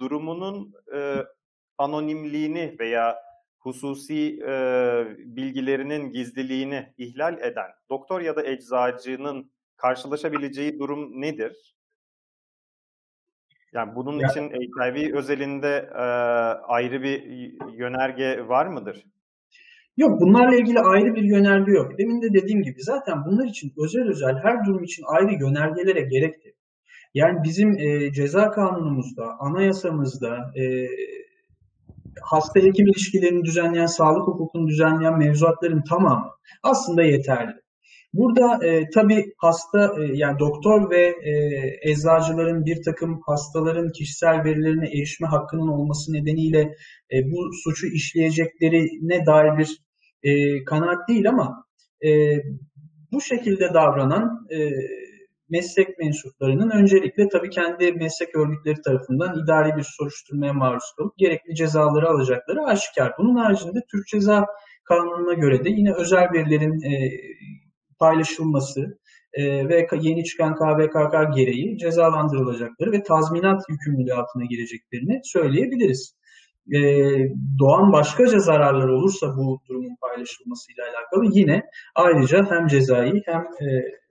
durumunun 0.00 0.74
anonimliğini 1.78 2.76
veya 2.80 3.25
hususi 3.66 4.38
e, 4.48 4.52
bilgilerinin 5.18 6.12
gizliliğini 6.12 6.92
ihlal 6.98 7.38
eden 7.38 7.70
doktor 7.90 8.20
ya 8.20 8.36
da 8.36 8.46
eczacının 8.46 9.50
karşılaşabileceği 9.76 10.78
durum 10.78 11.20
nedir? 11.20 11.74
Yani 13.72 13.94
bunun 13.94 14.18
ya. 14.18 14.28
için 14.28 14.50
HIV 14.50 15.14
özelinde 15.14 15.90
e, 15.94 16.04
ayrı 16.68 17.02
bir 17.02 17.22
yönerge 17.72 18.48
var 18.48 18.66
mıdır? 18.66 19.04
Yok 19.96 20.20
bunlarla 20.20 20.56
ilgili 20.56 20.80
ayrı 20.80 21.14
bir 21.14 21.22
yönerge 21.22 21.72
yok. 21.72 21.98
Demin 21.98 22.22
de 22.22 22.34
dediğim 22.34 22.62
gibi 22.62 22.82
zaten 22.82 23.24
bunlar 23.24 23.44
için 23.44 23.72
özel 23.84 24.08
özel 24.08 24.36
her 24.42 24.64
durum 24.66 24.84
için 24.84 25.04
ayrı 25.06 25.32
yönergelere 25.32 26.00
gerekti. 26.00 26.54
Yani 27.14 27.38
bizim 27.44 27.78
e, 27.78 28.12
ceza 28.12 28.50
kanunumuzda, 28.50 29.40
anayasamızda, 29.40 30.52
e, 30.56 30.86
hasta 32.22 32.60
hekim 32.60 32.86
ilişkilerini 32.86 33.44
düzenleyen, 33.44 33.86
sağlık 33.86 34.26
hukukunu 34.26 34.68
düzenleyen 34.68 35.18
mevzuatların 35.18 35.82
tamamı 35.88 36.30
aslında 36.62 37.02
yeterli. 37.02 37.52
Burada 38.12 38.66
e, 38.66 38.90
tabii 38.94 39.24
hasta 39.38 39.92
e, 40.00 40.04
yani 40.14 40.38
doktor 40.38 40.90
ve 40.90 41.14
e, 41.22 41.32
eczacıların 41.90 42.64
bir 42.64 42.82
takım 42.82 43.20
hastaların 43.26 43.92
kişisel 43.92 44.44
verilerine 44.44 44.88
erişme 44.88 45.28
hakkının 45.28 45.68
olması 45.68 46.12
nedeniyle 46.12 46.60
e, 47.12 47.30
bu 47.30 47.50
suçu 47.64 47.86
işleyeceklerine 47.86 49.26
dair 49.26 49.58
bir 49.58 49.78
e, 50.22 50.64
kanaat 50.64 51.08
değil 51.08 51.28
ama 51.28 51.64
e, 52.04 52.10
bu 53.12 53.20
şekilde 53.20 53.74
davranan 53.74 54.46
e, 54.50 54.70
meslek 55.48 55.98
mensuplarının 55.98 56.70
öncelikle 56.70 57.28
tabii 57.28 57.50
kendi 57.50 57.92
meslek 57.92 58.36
örgütleri 58.36 58.82
tarafından 58.82 59.44
idari 59.44 59.76
bir 59.76 59.86
soruşturmaya 59.98 60.52
maruz 60.52 60.92
kalıp 60.96 61.18
gerekli 61.18 61.54
cezaları 61.54 62.08
alacakları 62.08 62.64
aşikar. 62.64 63.12
Bunun 63.18 63.36
haricinde 63.36 63.80
Türk 63.90 64.06
Ceza 64.06 64.46
Kanunu'na 64.84 65.34
göre 65.34 65.64
de 65.64 65.70
yine 65.70 65.94
özel 65.94 66.32
verilerin 66.32 66.80
e, 66.80 67.10
paylaşılması 67.98 68.98
e, 69.32 69.68
ve 69.68 69.88
yeni 70.00 70.24
çıkan 70.24 70.54
KVKK 70.54 71.36
gereği 71.36 71.78
cezalandırılacakları 71.78 72.92
ve 72.92 73.02
tazminat 73.02 73.62
yükümlülüğü 73.68 74.14
altına 74.14 74.44
gireceklerini 74.44 75.20
söyleyebiliriz. 75.24 76.16
E, 76.74 76.80
doğan 77.58 77.92
başkaca 77.92 78.38
zararlar 78.38 78.88
olursa 78.88 79.36
bu 79.36 79.60
durumun 79.68 79.96
paylaşılmasıyla 80.00 80.84
alakalı 80.84 81.38
yine 81.38 81.62
ayrıca 81.94 82.50
hem 82.50 82.66
cezai 82.66 83.22
hem 83.26 83.40
e, 83.40 83.66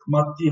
maddi 0.07 0.51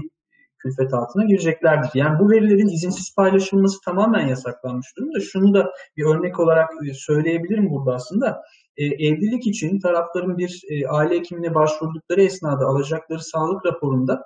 külfet 0.64 0.94
altına 0.94 1.26
gireceklerdir. 1.26 1.90
Yani 1.94 2.20
bu 2.20 2.30
verilerin 2.32 2.76
izinsiz 2.76 3.16
paylaşılması 3.16 3.78
tamamen 3.86 4.28
yasaklanmış 4.28 4.88
durumda. 4.98 5.20
Şunu 5.20 5.54
da 5.54 5.72
bir 5.98 6.06
örnek 6.06 6.40
olarak 6.40 6.70
e, 6.90 6.94
söyleyebilirim 6.94 7.70
burada 7.70 7.94
aslında. 7.96 8.42
E, 8.78 8.86
evlilik 8.86 9.48
için 9.48 9.80
tarafların 9.80 10.38
bir 10.38 10.62
e, 10.70 10.88
aile 10.88 11.16
hekimine 11.16 11.56
başvurdukları 11.56 12.22
esnada 12.22 12.66
alacakları 12.66 13.20
sağlık 13.20 13.66
raporunda 13.66 14.22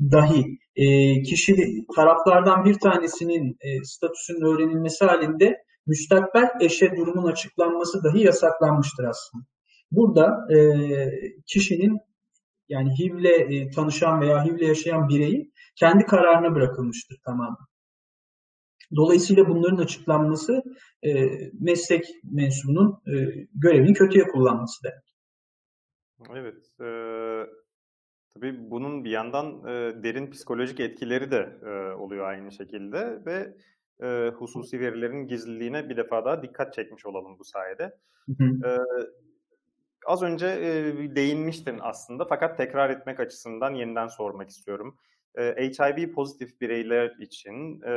dahi 0.00 0.58
e, 0.76 0.86
kişi 1.22 1.56
taraflardan 1.96 2.64
bir 2.64 2.78
tanesinin 2.78 3.56
e, 3.60 3.84
statüsünün 3.84 4.54
öğrenilmesi 4.54 5.04
halinde 5.04 5.56
müstakbel 5.86 6.48
eşe 6.60 6.96
durumun 6.96 7.30
açıklanması 7.30 8.04
dahi 8.04 8.20
yasaklanmıştır 8.20 9.04
aslında. 9.04 9.44
Burada 9.90 10.54
e, 10.54 10.58
kişinin 11.46 12.00
yani 12.68 12.90
HIV'le 12.98 13.24
e, 13.24 13.70
tanışan 13.70 14.20
veya 14.20 14.44
HIV'le 14.44 14.68
yaşayan 14.68 15.08
bireyin 15.08 15.52
kendi 15.76 16.06
kararına 16.06 16.54
bırakılmıştır 16.54 17.16
tamamen. 17.24 17.66
Dolayısıyla 18.96 19.48
bunların 19.48 19.76
açıklanması 19.76 20.62
e, 21.02 21.28
meslek 21.60 22.04
mensubunun 22.24 23.02
e, 23.06 23.12
görevini 23.54 23.92
kötüye 23.92 24.24
kullanması 24.24 24.84
demek. 24.84 25.14
Evet. 26.36 26.80
E, 26.80 26.88
tabii 28.34 28.70
bunun 28.70 29.04
bir 29.04 29.10
yandan 29.10 29.66
e, 29.66 30.02
derin 30.02 30.30
psikolojik 30.30 30.80
etkileri 30.80 31.30
de 31.30 31.58
e, 31.62 31.94
oluyor 31.94 32.28
aynı 32.28 32.52
şekilde 32.52 33.24
ve 33.26 33.54
e, 34.02 34.28
hususi 34.28 34.80
verilerin 34.80 35.26
gizliliğine 35.26 35.88
bir 35.88 35.96
defa 35.96 36.24
daha 36.24 36.42
dikkat 36.42 36.74
çekmiş 36.74 37.06
olalım 37.06 37.38
bu 37.38 37.44
sayede. 37.44 37.92
Hı 38.26 38.44
hı. 38.44 38.68
E, 38.68 38.70
az 40.06 40.22
önce 40.22 40.46
e, 40.46 40.94
değinmiştin 41.16 41.78
aslında 41.82 42.24
fakat 42.24 42.56
tekrar 42.56 42.90
etmek 42.90 43.20
açısından 43.20 43.74
yeniden 43.74 44.08
sormak 44.08 44.48
istiyorum. 44.48 44.98
E, 45.38 45.42
HIV 45.42 46.12
pozitif 46.12 46.60
bireyler 46.60 47.12
için 47.20 47.80
e, 47.82 47.92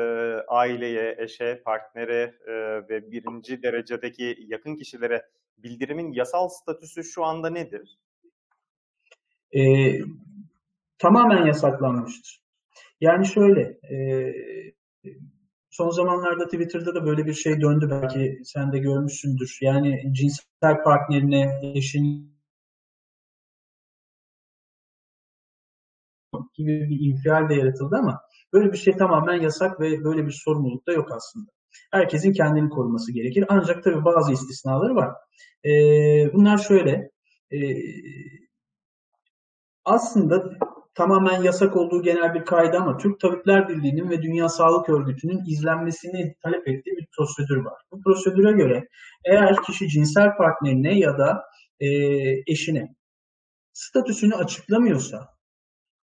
aileye, 0.48 1.16
eşe, 1.20 1.62
partnere 1.66 2.36
e, 2.48 2.54
ve 2.90 3.12
birinci 3.12 3.64
derecedeki 3.64 4.38
yakın 4.48 4.76
kişilere 4.76 5.26
bildirimin 5.58 6.12
yasal 6.12 6.50
statüsü 6.50 7.04
şu 7.04 7.24
anda 7.24 7.50
nedir? 7.50 8.00
E, 9.58 9.62
tamamen 10.98 11.46
yasaklanmıştır. 11.46 12.42
Yani 13.02 13.26
şöyle, 13.26 13.62
e, 13.92 13.98
son 15.78 15.90
zamanlarda 15.90 16.46
Twitter'da 16.46 16.96
da 16.96 17.06
böyle 17.06 17.26
bir 17.26 17.34
şey 17.34 17.62
döndü 17.62 17.88
belki 17.92 18.42
sen 18.44 18.72
de 18.72 18.80
görmüşsündür. 18.80 19.58
Yani 19.62 20.14
cinsel 20.14 20.84
partnerine, 20.84 21.62
eşin 21.76 22.38
gibi 26.54 26.90
bir 26.90 27.00
infial 27.00 27.50
de 27.50 27.56
yaratıldı 27.56 27.96
ama 27.96 28.22
böyle 28.54 28.72
bir 28.72 28.78
şey 28.78 28.98
tamamen 28.98 29.42
yasak 29.42 29.80
ve 29.80 30.04
böyle 30.04 30.26
bir 30.26 30.32
sorumluluk 30.32 30.88
da 30.88 30.92
yok 30.92 31.12
aslında. 31.12 31.52
Herkesin 31.92 32.34
kendini 32.34 32.70
koruması 32.70 33.12
gerekir. 33.12 33.46
Ancak 33.50 33.84
tabii 33.84 34.06
bazı 34.06 34.32
istisnaları 34.34 34.96
var. 34.96 35.14
E, 35.66 35.72
bunlar 36.34 36.58
şöyle. 36.58 37.12
E, 37.52 37.58
aslında 39.86 40.58
tamamen 40.98 41.42
yasak 41.42 41.76
olduğu 41.76 42.02
genel 42.02 42.34
bir 42.34 42.46
kaydı 42.46 42.78
ama 42.78 42.98
Türk 42.98 43.20
Tabipler 43.20 43.70
Birliği'nin 43.70 44.10
ve 44.10 44.22
Dünya 44.22 44.50
Sağlık 44.50 44.90
Örgütü'nün 44.90 45.52
izlenmesini 45.52 46.36
talep 46.44 46.68
ettiği 46.68 46.98
bir 46.98 47.08
prosedür 47.18 47.58
var. 47.58 47.82
Bu 47.92 48.02
prosedüre 48.02 48.52
göre 48.52 48.88
eğer 49.26 49.56
kişi 49.64 49.90
cinsel 49.90 50.38
partnerine 50.38 51.00
ya 51.00 51.18
da 51.18 51.44
e, 51.80 51.88
eşine 52.48 52.96
statüsünü 53.74 54.36
açıklamıyorsa 54.36 55.28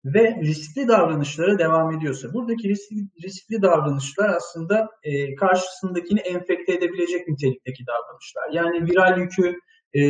ve 0.04 0.36
riskli 0.40 0.88
davranışlara 0.88 1.58
devam 1.58 1.96
ediyorsa, 1.96 2.32
buradaki 2.32 2.68
riskli, 2.68 2.96
riskli 3.24 3.62
davranışlar 3.62 4.28
aslında 4.28 4.88
e, 5.02 5.34
karşısındakini 5.34 6.20
enfekte 6.20 6.72
edebilecek 6.72 7.28
nitelikteki 7.28 7.84
davranışlar. 7.86 8.50
Yani 8.52 8.90
viral 8.90 9.18
yükü 9.18 9.58
e, 9.94 10.02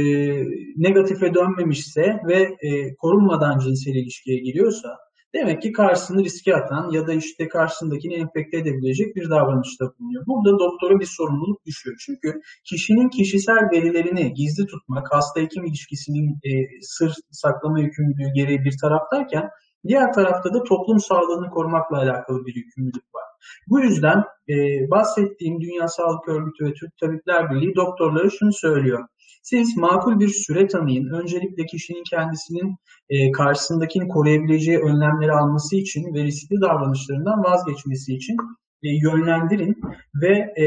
negatife 0.77 1.35
dönmemişse 1.35 2.21
ve 2.29 2.57
e, 2.61 2.95
korunmadan 2.95 3.59
cinsel 3.59 3.95
ilişkiye 3.95 4.39
giriyorsa, 4.39 4.97
Demek 5.35 5.63
ki 5.63 5.73
karşısını 5.73 6.25
riske 6.25 6.57
atan 6.57 6.91
ya 6.91 7.07
da 7.07 7.13
işte 7.13 7.49
karşısındakini 7.49 8.15
enfekte 8.15 8.59
edebilecek 8.59 9.17
bir 9.17 9.31
davranışta 9.31 9.85
bulunuyor. 9.85 10.27
Burada 10.27 10.59
doktora 10.59 11.01
bir 11.01 11.07
sorumluluk 11.07 11.65
düşüyor. 11.67 11.97
Çünkü 12.07 12.41
kişinin 12.65 13.09
kişisel 13.09 13.71
verilerini 13.73 14.35
gizli 14.35 14.67
tutmak, 14.67 15.13
hasta 15.13 15.41
hekim 15.41 15.65
ilişkisinin 15.65 16.39
e, 16.45 16.51
sır 16.81 17.15
saklama 17.31 17.81
yükümlülüğü 17.81 18.33
gereği 18.35 18.65
bir 18.65 18.75
taraftayken 18.81 19.49
diğer 19.89 20.13
tarafta 20.13 20.55
da 20.55 20.63
toplum 20.63 21.01
sağlığını 21.01 21.51
korumakla 21.51 21.97
alakalı 21.97 22.47
bir 22.47 22.55
yükümlülük 22.55 23.15
var. 23.15 23.25
Bu 23.69 23.81
yüzden 23.81 24.19
e, 24.49 24.55
bahsettiğim 24.91 25.61
Dünya 25.61 25.89
Sağlık 25.89 26.29
Örgütü 26.29 26.65
ve 26.65 26.73
Türk 26.73 26.99
Tabipler 27.01 27.51
Birliği 27.51 27.75
doktorlara 27.77 28.31
şunu 28.31 28.53
söylüyor. 28.53 29.09
Siz 29.45 29.77
makul 29.77 30.21
bir 30.21 30.29
süre 30.29 30.67
tanıyın. 30.67 31.11
Öncelikle 31.11 31.67
kişinin 31.67 32.03
kendisinin 32.11 32.77
e, 33.09 33.33
karşısındakini 33.33 34.09
koruyabileceği 34.09 34.79
önlemleri 34.79 35.33
alması 35.33 35.77
için 35.77 36.15
ve 36.15 36.25
riskli 36.25 36.61
davranışlarından 36.61 37.45
vazgeçmesi 37.45 38.15
için 38.15 38.37
e, 38.83 38.89
yönlendirin 38.89 39.77
ve 40.15 40.63
e, 40.63 40.67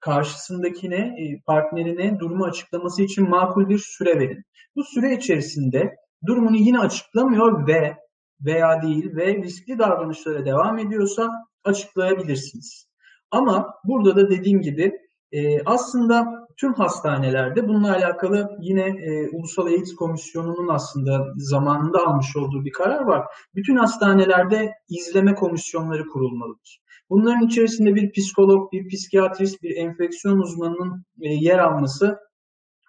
karşısındakine, 0.00 0.96
e, 0.96 1.40
partnerine 1.46 2.18
durumu 2.18 2.44
açıklaması 2.44 3.02
için 3.02 3.30
makul 3.30 3.68
bir 3.68 3.78
süre 3.78 4.20
verin. 4.20 4.42
Bu 4.76 4.84
süre 4.84 5.14
içerisinde 5.14 5.96
durumunu 6.26 6.56
yine 6.56 6.78
açıklamıyor 6.78 7.66
ve 7.66 7.96
veya 8.40 8.82
değil 8.82 9.16
ve 9.16 9.34
riskli 9.34 9.78
davranışlara 9.78 10.46
devam 10.46 10.78
ediyorsa 10.78 11.30
açıklayabilirsiniz. 11.64 12.88
Ama 13.30 13.74
burada 13.84 14.16
da 14.16 14.30
dediğim 14.30 14.60
gibi 14.60 14.92
e, 15.32 15.62
aslında 15.64 16.45
tüm 16.56 16.74
hastanelerde 16.74 17.68
bununla 17.68 17.92
alakalı 17.92 18.56
yine 18.60 18.82
e, 18.82 19.28
Ulusal 19.30 19.66
AIDS 19.66 19.94
Komisyonu'nun 19.94 20.68
aslında 20.68 21.26
zamanında 21.36 22.06
almış 22.06 22.36
olduğu 22.36 22.64
bir 22.64 22.72
karar 22.72 23.00
var. 23.00 23.26
Bütün 23.54 23.76
hastanelerde 23.76 24.72
izleme 24.88 25.34
komisyonları 25.34 26.06
kurulmalıdır. 26.06 26.80
Bunların 27.10 27.46
içerisinde 27.46 27.94
bir 27.94 28.12
psikolog, 28.12 28.72
bir 28.72 28.88
psikiyatrist, 28.88 29.62
bir 29.62 29.76
enfeksiyon 29.76 30.38
uzmanının 30.38 31.04
e, 31.20 31.28
yer 31.28 31.58
alması 31.58 32.18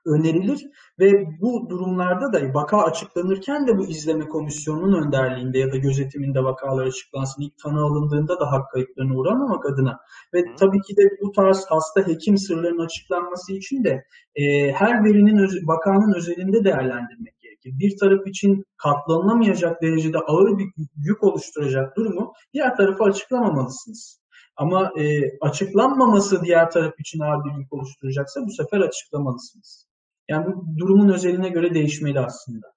önerilir 0.07 0.67
ve 0.99 1.25
bu 1.41 1.69
durumlarda 1.69 2.33
da 2.33 2.53
vaka 2.53 2.77
açıklanırken 2.77 3.67
de 3.67 3.77
bu 3.77 3.85
izleme 3.85 4.27
komisyonunun 4.27 5.05
önderliğinde 5.05 5.57
ya 5.57 5.71
da 5.71 5.77
gözetiminde 5.77 6.43
vakalar 6.43 6.85
açıklansın. 6.85 7.41
İlk 7.41 7.59
tanı 7.63 7.81
alındığında 7.81 8.39
da 8.39 8.51
hak 8.51 8.71
kayıplarına 8.71 9.17
uğramamak 9.17 9.65
adına 9.65 9.99
ve 10.33 10.55
tabii 10.59 10.81
ki 10.81 10.97
de 10.97 11.01
bu 11.21 11.31
tarz 11.31 11.65
hasta 11.69 12.07
hekim 12.07 12.37
sırlarının 12.37 12.85
açıklanması 12.85 13.53
için 13.53 13.83
de 13.83 14.03
e, 14.35 14.71
her 14.71 15.03
verinin 15.03 15.37
öz, 15.37 15.67
vakanın 15.67 16.13
özelinde 16.17 16.63
değerlendirmek 16.63 17.39
gerekir. 17.41 17.79
Bir 17.79 17.97
taraf 17.97 18.27
için 18.27 18.63
katlanılamayacak 18.77 19.81
derecede 19.81 20.17
ağır 20.17 20.57
bir 20.57 20.67
yük 20.95 21.23
oluşturacak 21.23 21.97
durumu 21.97 22.33
diğer 22.53 22.75
tarafa 22.75 23.05
açıklamamalısınız. 23.05 24.19
Ama 24.57 24.91
e, 24.97 25.37
açıklanmaması 25.41 26.41
diğer 26.41 26.71
taraf 26.71 26.99
için 26.99 27.19
ağır 27.19 27.45
bir 27.45 27.59
yük 27.59 27.73
oluşturacaksa 27.73 28.41
bu 28.45 28.51
sefer 28.51 28.79
açıklamalısınız. 28.79 29.86
Yani 30.29 30.45
bu 30.47 30.77
durumun 30.77 31.13
özeline 31.13 31.49
göre 31.49 31.73
değişmeli 31.73 32.19
aslında. 32.19 32.67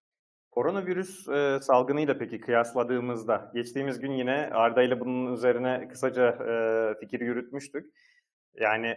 Koronavirüs 0.50 1.28
e, 1.28 1.58
salgınıyla 1.62 2.18
peki 2.18 2.40
kıyasladığımızda, 2.40 3.50
geçtiğimiz 3.54 4.00
gün 4.00 4.12
yine 4.12 4.50
Arda 4.52 4.82
ile 4.82 5.00
bunun 5.00 5.32
üzerine 5.32 5.88
kısaca 5.88 6.28
e, 6.28 6.94
fikir 7.00 7.20
yürütmüştük. 7.20 7.86
Yani 8.54 8.96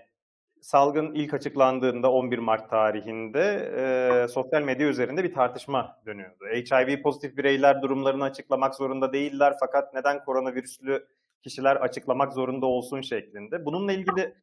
salgın 0.62 1.14
ilk 1.14 1.34
açıklandığında 1.34 2.12
11 2.12 2.38
Mart 2.38 2.70
tarihinde 2.70 3.72
e, 3.78 4.28
sosyal 4.28 4.62
medya 4.62 4.88
üzerinde 4.88 5.24
bir 5.24 5.34
tartışma 5.34 6.02
dönüyordu. 6.06 6.46
HIV 6.46 7.02
pozitif 7.02 7.38
bireyler 7.38 7.82
durumlarını 7.82 8.24
açıklamak 8.24 8.76
zorunda 8.76 9.14
değiller 9.14 9.54
fakat 9.60 9.94
neden 9.94 10.24
koronavirüslü 10.24 11.08
kişiler 11.44 11.76
açıklamak 11.76 12.34
zorunda 12.34 12.66
olsun 12.66 13.02
şeklinde. 13.02 13.66
Bununla 13.66 13.94
ilgili 13.94 14.36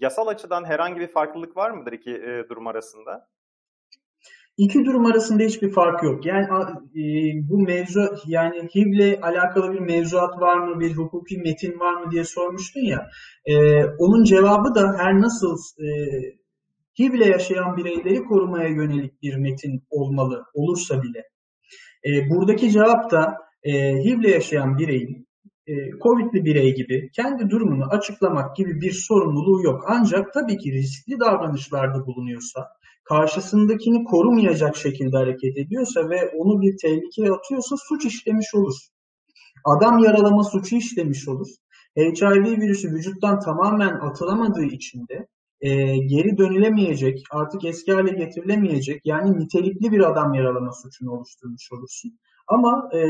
yasal 0.00 0.26
açıdan 0.26 0.64
herhangi 0.64 1.00
bir 1.00 1.08
farklılık 1.08 1.56
var 1.56 1.70
mıdır 1.70 1.92
iki 1.92 2.10
e, 2.10 2.48
durum 2.48 2.66
arasında? 2.66 3.28
İki 4.56 4.84
durum 4.84 5.06
arasında 5.06 5.42
hiçbir 5.42 5.72
fark 5.72 6.02
yok. 6.02 6.26
Yani 6.26 6.46
e, 6.96 7.02
bu 7.48 7.58
mevzu 7.58 8.14
yani 8.26 8.68
HIV 8.74 8.86
ile 8.86 9.20
alakalı 9.20 9.72
bir 9.72 9.80
mevzuat 9.80 10.40
var 10.40 10.56
mı, 10.56 10.80
bir 10.80 10.92
hukuki 10.92 11.38
metin 11.38 11.80
var 11.80 11.94
mı 11.94 12.10
diye 12.10 12.24
sormuştun 12.24 12.80
ya. 12.80 13.10
E, 13.46 13.84
onun 13.84 14.24
cevabı 14.24 14.74
da 14.74 14.98
her 14.98 15.20
nasıl 15.20 15.56
e, 15.78 15.86
HIV 16.98 17.14
ile 17.14 17.26
yaşayan 17.26 17.76
bireyleri 17.76 18.24
korumaya 18.24 18.68
yönelik 18.68 19.22
bir 19.22 19.36
metin 19.36 19.82
olmalı, 19.90 20.44
olursa 20.54 21.02
bile. 21.02 21.22
E, 22.04 22.30
buradaki 22.30 22.70
cevap 22.70 23.10
da 23.10 23.36
e, 23.62 23.72
HIV 23.72 24.20
ile 24.20 24.30
yaşayan 24.30 24.78
bireyin 24.78 25.25
e, 25.66 25.72
Covid'li 26.02 26.44
birey 26.44 26.74
gibi 26.74 27.10
kendi 27.16 27.50
durumunu 27.50 27.84
açıklamak 27.84 28.56
gibi 28.56 28.80
bir 28.80 28.92
sorumluluğu 28.92 29.62
yok. 29.62 29.84
Ancak 29.88 30.34
tabii 30.34 30.58
ki 30.58 30.72
riskli 30.72 31.20
davranışlarda 31.20 32.06
bulunuyorsa, 32.06 32.68
karşısındakini 33.04 34.04
korumayacak 34.04 34.76
şekilde 34.76 35.16
hareket 35.16 35.58
ediyorsa 35.58 36.10
ve 36.10 36.30
onu 36.38 36.60
bir 36.60 36.76
tehlikeye 36.82 37.30
atıyorsa 37.32 37.76
suç 37.88 38.04
işlemiş 38.04 38.54
olur. 38.54 38.74
Adam 39.64 39.98
yaralama 39.98 40.44
suçu 40.44 40.76
işlemiş 40.76 41.28
olur. 41.28 41.48
HIV 41.96 42.60
virüsü 42.60 42.88
vücuttan 42.88 43.40
tamamen 43.40 43.94
atılamadığı 44.00 44.64
için 44.64 45.06
de 45.08 45.26
e, 45.60 45.96
geri 45.96 46.38
dönülemeyecek, 46.38 47.22
artık 47.30 47.64
eski 47.64 47.92
hale 47.92 48.10
getirilemeyecek 48.10 49.00
yani 49.04 49.38
nitelikli 49.38 49.92
bir 49.92 50.10
adam 50.10 50.34
yaralama 50.34 50.72
suçunu 50.72 51.10
oluşturmuş 51.10 51.72
olursun. 51.72 52.18
Ama 52.48 52.90
e, 52.94 53.00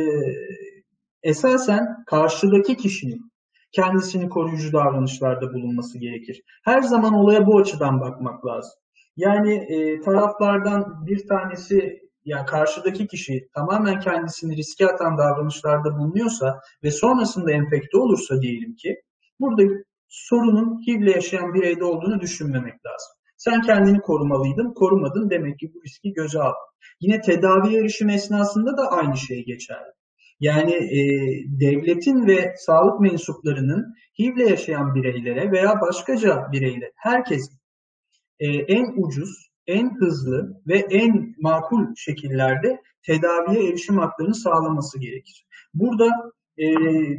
esasen 1.26 2.04
karşıdaki 2.06 2.76
kişinin 2.76 3.32
kendisini 3.72 4.28
koruyucu 4.28 4.72
davranışlarda 4.72 5.52
bulunması 5.52 5.98
gerekir. 5.98 6.42
Her 6.64 6.82
zaman 6.82 7.14
olaya 7.14 7.46
bu 7.46 7.58
açıdan 7.58 8.00
bakmak 8.00 8.46
lazım. 8.46 8.72
Yani 9.16 9.54
e, 9.54 10.00
taraflardan 10.00 11.06
bir 11.06 11.28
tanesi 11.28 12.00
yani 12.24 12.46
karşıdaki 12.46 13.06
kişi 13.06 13.48
tamamen 13.54 14.00
kendisini 14.00 14.56
riske 14.56 14.86
atan 14.86 15.18
davranışlarda 15.18 15.98
bulunuyorsa 15.98 16.60
ve 16.82 16.90
sonrasında 16.90 17.52
enfekte 17.52 17.98
olursa 17.98 18.40
diyelim 18.42 18.76
ki 18.76 19.02
burada 19.40 19.62
sorunun 20.08 20.86
HIV'le 20.86 21.14
yaşayan 21.14 21.54
bireyde 21.54 21.84
olduğunu 21.84 22.20
düşünmemek 22.20 22.86
lazım. 22.86 23.12
Sen 23.36 23.62
kendini 23.62 24.00
korumalıydın, 24.00 24.74
korumadın 24.74 25.30
demek 25.30 25.58
ki 25.58 25.72
bu 25.74 25.82
riski 25.82 26.12
göze 26.12 26.38
aldın. 26.38 26.66
Yine 27.00 27.20
tedavi 27.20 27.76
erişim 27.76 28.08
esnasında 28.08 28.76
da 28.76 28.90
aynı 28.90 29.16
şey 29.16 29.44
geçerli. 29.44 29.92
Yani 30.40 30.72
e, 30.74 31.00
devletin 31.60 32.26
ve 32.26 32.54
sağlık 32.56 33.00
mensuplarının 33.00 33.94
HIV'le 34.18 34.50
yaşayan 34.50 34.94
bireylere 34.94 35.52
veya 35.52 35.80
başkaca 35.80 36.52
bireylere, 36.52 36.92
herkes 36.96 37.50
e, 38.40 38.46
en 38.46 38.86
ucuz, 38.96 39.50
en 39.66 39.90
hızlı 40.00 40.60
ve 40.66 40.78
en 40.90 41.34
makul 41.40 41.94
şekillerde 41.96 42.82
tedaviye 43.02 43.68
erişim 43.68 43.98
haklarını 43.98 44.34
sağlaması 44.34 45.00
gerekir. 45.00 45.46
Burada 45.74 46.10
e, 46.58 46.66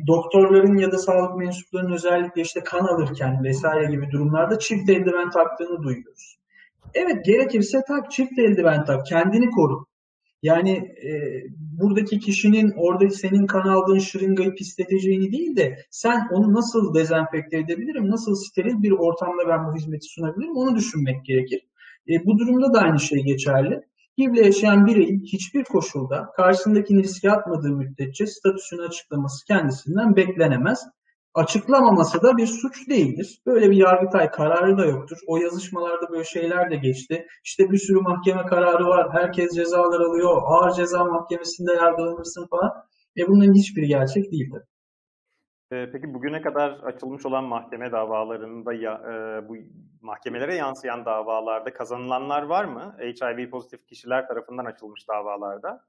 doktorların 0.08 0.78
ya 0.78 0.92
da 0.92 0.98
sağlık 0.98 1.38
mensuplarının 1.38 1.94
özellikle 1.94 2.42
işte 2.42 2.60
kan 2.64 2.86
alırken 2.86 3.44
vesaire 3.44 3.92
gibi 3.92 4.12
durumlarda 4.12 4.60
çift 4.60 4.90
eldiven 4.90 5.30
taktığını 5.30 5.84
duyuyoruz. 5.84 6.38
Evet 6.94 7.26
gerekirse 7.26 7.82
tak 7.88 8.12
çift 8.12 8.40
eldiven 8.40 8.86
tak 8.86 9.06
kendini 9.06 9.50
koru. 9.50 9.86
Yani 10.42 10.72
e, 10.78 11.12
buradaki 11.78 12.20
kişinin 12.20 12.74
orada 12.78 13.10
senin 13.10 13.48
kan 13.48 13.68
aldığın 13.68 14.00
şırıngayı 14.00 14.56
pisleteceğini 14.56 15.32
değil 15.32 15.56
de 15.56 15.78
sen 15.90 16.28
onu 16.32 16.54
nasıl 16.54 16.94
dezenfekte 16.94 17.58
edebilirim, 17.58 18.10
nasıl 18.10 18.36
steril 18.36 18.84
bir 18.84 18.92
ortamda 18.92 19.48
ben 19.48 19.68
bu 19.68 19.76
hizmeti 19.76 20.08
sunabilirim 20.08 20.58
onu 20.58 20.76
düşünmek 20.76 21.26
gerekir. 21.26 21.62
E, 22.10 22.26
bu 22.26 22.38
durumda 22.38 22.74
da 22.74 22.80
aynı 22.80 23.00
şey 23.00 23.24
geçerli. 23.24 23.82
HIV'le 24.20 24.46
yaşayan 24.46 24.86
bireyin 24.86 25.20
hiçbir 25.20 25.64
koşulda 25.64 26.30
karşısındakini 26.36 27.04
riske 27.04 27.32
atmadığı 27.32 27.72
müddetçe 27.72 28.28
statüsünü 28.28 28.82
açıklaması 28.82 29.46
kendisinden 29.46 30.16
beklenemez 30.16 30.80
açıklamaması 31.38 32.22
da 32.24 32.38
bir 32.38 32.48
suç 32.48 32.90
değildir. 32.90 33.42
Böyle 33.46 33.72
bir 33.72 33.76
yargıtay 33.78 34.32
kararı 34.32 34.78
da 34.78 34.86
yoktur. 34.86 35.18
O 35.28 35.38
yazışmalarda 35.38 36.10
böyle 36.12 36.24
şeyler 36.24 36.72
de 36.72 36.76
geçti. 36.76 37.28
İşte 37.44 37.72
bir 37.72 37.78
sürü 37.78 38.00
mahkeme 38.02 38.46
kararı 38.46 38.86
var. 38.86 39.08
Herkes 39.12 39.56
cezalar 39.56 40.00
alıyor. 40.00 40.42
Ağır 40.46 40.72
ceza 40.72 41.06
mahkemesinde 41.06 41.74
yargılanırsın 41.74 42.48
falan. 42.48 42.72
E 43.18 43.28
bunların 43.28 43.54
hiçbiri 43.54 43.88
gerçek 43.88 44.32
değildir. 44.32 44.64
Peki 45.70 46.14
bugüne 46.14 46.42
kadar 46.42 46.70
açılmış 46.72 47.26
olan 47.26 47.44
mahkeme 47.44 47.92
davalarında 47.92 48.74
ya, 48.74 48.94
e, 48.94 49.50
bu 49.50 49.56
mahkemelere 50.02 50.56
yansıyan 50.56 51.06
davalarda 51.06 51.74
kazanılanlar 51.74 52.44
var 52.44 52.66
mı? 52.66 52.96
HIV 53.00 53.50
pozitif 53.50 53.88
kişiler 53.88 54.28
tarafından 54.28 54.66
açılmış 54.66 55.08
davalarda? 55.10 55.82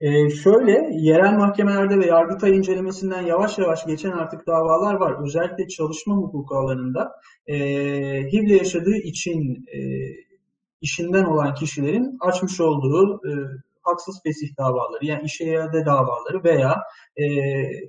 Ee, 0.00 0.30
şöyle, 0.30 0.90
yerel 0.92 1.32
mahkemelerde 1.32 1.98
ve 1.98 2.06
Yargıtay 2.06 2.56
incelemesinden 2.56 3.22
yavaş 3.22 3.58
yavaş 3.58 3.86
geçen 3.86 4.10
artık 4.10 4.46
davalar 4.46 4.94
var. 4.94 5.24
Özellikle 5.24 5.68
çalışma 5.68 6.14
hukuku 6.14 6.54
alanında 6.54 7.12
e, 7.46 7.56
HIV'le 8.32 8.58
yaşadığı 8.58 8.96
için 8.96 9.64
e, 9.74 9.80
işinden 10.80 11.24
olan 11.24 11.54
kişilerin 11.54 12.16
açmış 12.20 12.60
olduğu 12.60 13.20
e, 13.28 13.32
haksız 13.82 14.20
fesih 14.22 14.48
davaları 14.58 15.06
yani 15.06 15.22
işe 15.24 15.44
iade 15.44 15.86
davaları 15.86 16.44
veya 16.44 16.82
e, 17.16 17.24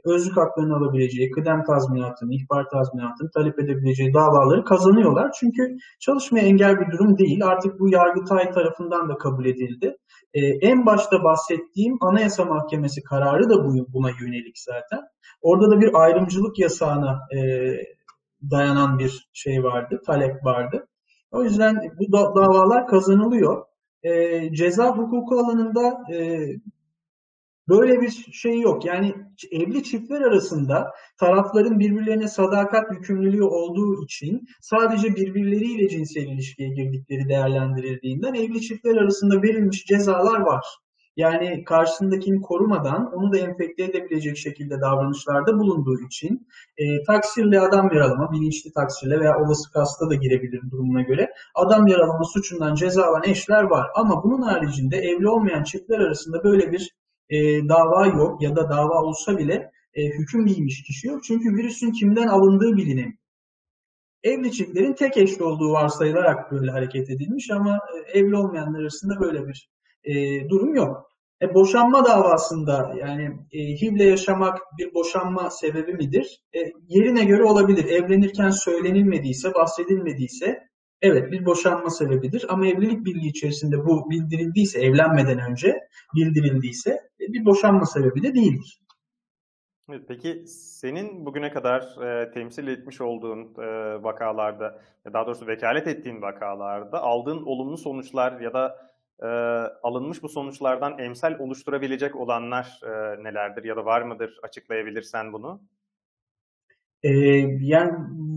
özlük 0.05 0.37
haklarını 0.37 0.75
alabileceği, 0.75 1.31
kıdem 1.31 1.63
tazminatını, 1.63 2.33
ihbar 2.33 2.69
tazminatını 2.69 3.29
talep 3.31 3.59
edebileceği 3.59 4.13
davaları 4.13 4.63
kazanıyorlar. 4.63 5.31
Çünkü 5.39 5.77
çalışmaya 5.99 6.41
engel 6.41 6.79
bir 6.79 6.91
durum 6.91 7.17
değil. 7.17 7.45
Artık 7.45 7.79
bu 7.79 7.89
Yargıtay 7.89 8.51
tarafından 8.51 9.09
da 9.09 9.17
kabul 9.17 9.45
edildi. 9.45 9.97
E, 10.33 10.39
en 10.41 10.85
başta 10.85 11.23
bahsettiğim 11.23 11.97
Anayasa 12.01 12.45
Mahkemesi 12.45 13.03
kararı 13.03 13.49
da 13.49 13.55
bu, 13.65 13.93
buna 13.93 14.09
yönelik 14.21 14.59
zaten. 14.59 14.99
Orada 15.41 15.71
da 15.71 15.81
bir 15.81 15.89
ayrımcılık 15.93 16.59
yasağına 16.59 17.19
e, 17.35 17.39
dayanan 18.51 18.99
bir 18.99 19.29
şey 19.33 19.63
vardı, 19.63 20.01
talep 20.05 20.45
vardı. 20.45 20.87
O 21.31 21.43
yüzden 21.43 21.75
bu 21.99 22.11
da, 22.11 22.35
davalar 22.35 22.87
kazanılıyor. 22.87 23.65
E, 24.03 24.49
ceza 24.53 24.97
hukuku 24.97 25.39
alanında 25.39 26.13
e, 26.13 26.47
böyle 27.69 28.01
bir 28.01 28.09
şey 28.31 28.59
yok. 28.59 28.85
Yani 28.85 29.15
evli 29.51 29.83
çiftler 29.83 30.21
arasında 30.21 30.91
tarafların 31.17 31.79
birbirlerine 31.79 32.27
sadakat 32.27 32.91
yükümlülüğü 32.91 33.43
olduğu 33.43 34.03
için 34.03 34.47
sadece 34.61 35.15
birbirleriyle 35.15 35.89
cinsel 35.89 36.27
ilişkiye 36.27 36.69
girdikleri 36.69 37.29
değerlendirildiğinden 37.29 38.33
evli 38.33 38.61
çiftler 38.61 38.95
arasında 38.95 39.41
verilmiş 39.41 39.85
cezalar 39.85 40.39
var. 40.39 40.65
Yani 41.15 41.63
karşısındakini 41.63 42.41
korumadan 42.41 43.13
onu 43.13 43.33
da 43.33 43.37
enfekte 43.37 43.83
edebilecek 43.83 44.37
şekilde 44.37 44.81
davranışlarda 44.81 45.59
bulunduğu 45.59 46.01
için 46.05 46.47
e, 46.77 47.03
taksirle 47.03 47.59
adam 47.59 47.89
yaralama, 47.93 48.31
bilinçli 48.31 48.73
taksirle 48.73 49.19
veya 49.19 49.39
olası 49.39 49.71
kasta 49.71 50.09
da 50.09 50.15
girebilir 50.15 50.61
durumuna 50.71 51.01
göre 51.01 51.33
adam 51.55 51.87
yaralama 51.87 52.23
suçundan 52.23 52.75
cezalanan 52.75 53.23
eşler 53.23 53.63
var. 53.63 53.87
Ama 53.95 54.23
bunun 54.23 54.41
haricinde 54.41 54.97
evli 54.97 55.29
olmayan 55.29 55.63
çiftler 55.63 55.99
arasında 55.99 56.43
böyle 56.43 56.71
bir 56.71 56.95
e, 57.29 57.69
dava 57.69 58.05
yok 58.07 58.41
ya 58.41 58.55
da 58.55 58.69
dava 58.69 59.01
olsa 59.01 59.37
bile 59.37 59.71
e, 59.93 60.05
hüküm 60.05 60.45
giymiş 60.45 60.83
kişi 60.83 61.07
yok. 61.07 61.23
Çünkü 61.23 61.49
virüsün 61.49 61.91
kimden 61.91 62.27
alındığı 62.27 62.77
bilinemiyor. 62.77 63.17
Evli 64.23 64.51
çiftlerin 64.51 64.93
tek 64.93 65.17
eşli 65.17 65.43
olduğu 65.43 65.71
varsayılarak 65.71 66.51
böyle 66.51 66.71
hareket 66.71 67.09
edilmiş 67.09 67.51
ama 67.51 67.79
e, 68.13 68.19
evli 68.19 68.35
olmayanlar 68.35 68.79
arasında 68.79 69.19
böyle 69.19 69.47
bir 69.47 69.69
e, 70.03 70.13
durum 70.49 70.75
yok. 70.75 71.11
E, 71.41 71.53
boşanma 71.53 72.05
davasında 72.05 72.93
yani 72.99 73.23
e, 73.51 73.59
HIV'le 73.59 74.05
yaşamak 74.05 74.57
bir 74.77 74.93
boşanma 74.93 75.49
sebebi 75.49 75.93
midir? 75.93 76.41
E, 76.55 76.59
yerine 76.87 77.25
göre 77.25 77.43
olabilir. 77.43 77.85
Evlenirken 77.85 78.49
söylenilmediyse, 78.49 79.53
bahsedilmediyse 79.53 80.59
evet 81.01 81.31
bir 81.31 81.45
boşanma 81.45 81.89
sebebidir. 81.89 82.45
Ama 82.49 82.67
evlilik 82.67 83.05
birliği 83.05 83.29
içerisinde 83.29 83.77
bu 83.85 84.09
bildirildiyse, 84.09 84.81
evlenmeden 84.81 85.39
önce 85.51 85.79
bildirildiyse 86.15 86.91
e, 86.91 87.33
bir 87.33 87.45
boşanma 87.45 87.85
sebebi 87.85 88.23
de 88.23 88.35
değildir. 88.35 88.79
peki 90.07 90.43
senin 90.47 91.25
bugüne 91.25 91.51
kadar 91.51 91.81
e, 91.81 92.31
temsil 92.31 92.67
etmiş 92.67 93.01
olduğun 93.01 93.39
e, 93.39 94.03
vakalarda, 94.03 94.81
daha 95.13 95.25
doğrusu 95.25 95.47
vekalet 95.47 95.87
ettiğin 95.87 96.21
vakalarda 96.21 96.99
aldığın 97.01 97.43
olumlu 97.45 97.77
sonuçlar 97.77 98.39
ya 98.41 98.53
da 98.53 98.90
e, 99.21 99.27
alınmış 99.83 100.23
bu 100.23 100.29
sonuçlardan 100.29 100.99
emsal 100.99 101.39
oluşturabilecek 101.39 102.15
olanlar 102.15 102.79
e, 102.83 103.23
nelerdir 103.23 103.63
ya 103.63 103.75
da 103.75 103.85
var 103.85 104.01
mıdır? 104.01 104.39
Açıklayabilirsen 104.43 105.33
bunu. 105.33 105.61
Ee, 107.03 107.09
yani 107.61 107.91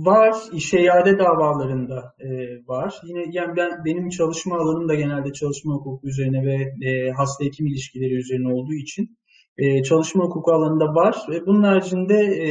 var 0.07 0.37
işe 0.53 0.81
iade 0.81 1.19
davalarında 1.19 2.15
e, 2.19 2.29
var. 2.67 2.95
Yine 3.05 3.25
yani 3.33 3.57
ben 3.57 3.85
benim 3.85 4.09
çalışma 4.09 4.57
alanım 4.57 4.89
da 4.89 4.95
genelde 4.95 5.33
çalışma 5.33 5.75
hukuku 5.75 6.09
üzerine 6.09 6.47
ve 6.47 6.87
e, 6.89 7.11
hasta 7.11 7.45
hekim 7.45 7.67
ilişkileri 7.67 8.15
üzerine 8.15 8.53
olduğu 8.53 8.75
için 8.75 9.19
e, 9.59 9.83
çalışma 9.83 10.25
hukuku 10.25 10.53
alanında 10.53 10.85
var. 10.85 11.17
Ve 11.29 11.47
bunun 11.47 11.63
haricinde 11.63 12.15
e, 12.15 12.49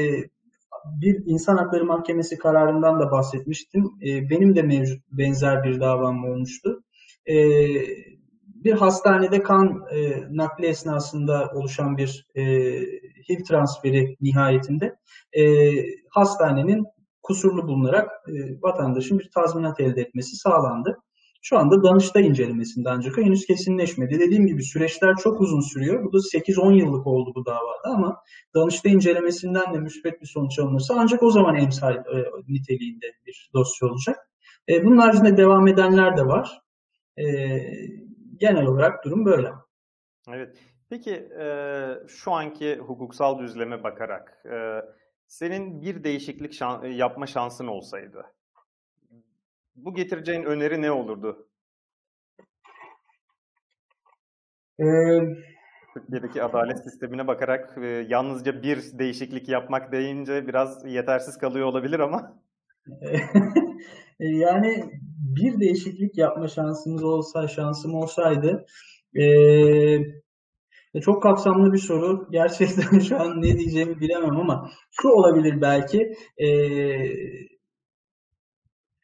bir 1.01 1.23
insan 1.25 1.57
hakları 1.57 1.85
mahkemesi 1.85 2.37
kararından 2.37 2.99
da 2.99 3.11
bahsetmiştim. 3.11 3.83
E, 3.83 4.29
benim 4.29 4.55
de 4.55 4.61
mevcut 4.61 5.01
benzer 5.11 5.63
bir 5.63 5.79
davam 5.79 6.25
olmuştu. 6.25 6.83
E, 7.25 7.35
bir 8.63 8.73
hastanede 8.73 9.43
kan 9.43 9.83
e, 9.91 10.23
nakli 10.31 10.65
esnasında 10.65 11.51
oluşan 11.55 11.97
bir 11.97 12.27
e, 12.35 12.43
HIV 13.29 13.43
transferi 13.47 14.17
nihayetinde 14.21 14.95
e, 15.37 15.43
hastanenin 16.09 16.85
kusurlu 17.23 17.67
bulunarak 17.67 18.09
e, 18.27 18.61
vatandaşın 18.61 19.19
bir 19.19 19.29
tazminat 19.35 19.79
elde 19.79 20.01
etmesi 20.01 20.35
sağlandı. 20.35 20.97
Şu 21.45 21.57
anda 21.57 21.83
Danıştay 21.83 22.27
incelemesinde 22.27 22.89
ancak 22.89 23.17
henüz 23.17 23.45
kesinleşmedi. 23.45 24.19
Dediğim 24.19 24.47
gibi 24.47 24.63
süreçler 24.63 25.15
çok 25.15 25.41
uzun 25.41 25.61
sürüyor. 25.61 26.03
Bu 26.03 26.13
da 26.13 26.17
8-10 26.17 26.73
yıllık 26.73 27.07
oldu 27.07 27.31
bu 27.35 27.45
davada 27.45 27.95
ama 27.95 28.17
Danıştay 28.55 28.93
incelemesinden 28.93 29.73
de 29.73 29.79
müspet 29.79 30.21
bir 30.21 30.27
sonuç 30.27 30.59
alınırsa 30.59 30.95
ancak 30.97 31.23
o 31.23 31.31
zaman 31.31 31.55
emsal 31.55 31.95
e, 31.95 32.25
niteliğinde 32.47 33.05
bir 33.27 33.49
dosya 33.53 33.87
olacak. 33.87 34.29
E, 34.69 34.85
bunun 34.85 34.97
haricinde 34.97 35.37
devam 35.37 35.67
edenler 35.67 36.17
de 36.17 36.25
var. 36.25 36.61
E, 37.17 37.25
genel 38.37 38.65
olarak 38.65 39.05
durum 39.05 39.25
böyle. 39.25 39.51
Evet. 40.29 40.57
Peki 40.89 41.11
e, 41.39 41.47
şu 42.07 42.31
anki 42.31 42.77
hukuksal 42.77 43.39
düzleme 43.39 43.83
bakarak 43.83 44.45
e, 44.45 44.81
senin 45.27 45.81
bir 45.81 46.03
değişiklik 46.03 46.53
şan, 46.53 46.85
yapma 46.85 47.27
şansın 47.27 47.67
olsaydı 47.67 48.25
bu 49.75 49.93
getireceğin 49.93 50.43
öneri 50.43 50.81
ne 50.81 50.91
olurdu? 50.91 51.47
Ee, 54.79 55.19
Türkiye'deki 55.93 56.43
adalet 56.43 56.83
sistemine 56.83 57.27
bakarak 57.27 57.77
e, 57.77 57.85
yalnızca 57.85 58.63
bir 58.63 58.99
değişiklik 58.99 59.49
yapmak 59.49 59.91
deyince 59.91 60.47
biraz 60.47 60.85
yetersiz 60.85 61.37
kalıyor 61.37 61.67
olabilir 61.67 61.99
ama. 61.99 62.42
yani 64.19 64.91
bir 65.35 65.59
değişiklik 65.59 66.17
yapma 66.17 66.47
şansımız 66.47 67.03
olsa, 67.03 67.47
şansım 67.47 67.95
olsaydı 67.95 68.65
e, 69.15 71.01
çok 71.01 71.23
kapsamlı 71.23 71.73
bir 71.73 71.77
soru. 71.77 72.27
Gerçekten 72.31 72.99
şu 72.99 73.21
an 73.21 73.41
ne 73.41 73.57
diyeceğimi 73.57 73.99
bilemem 73.99 74.37
ama 74.37 74.69
şu 74.91 75.09
olabilir 75.09 75.61
belki. 75.61 76.13
E, 76.37 76.47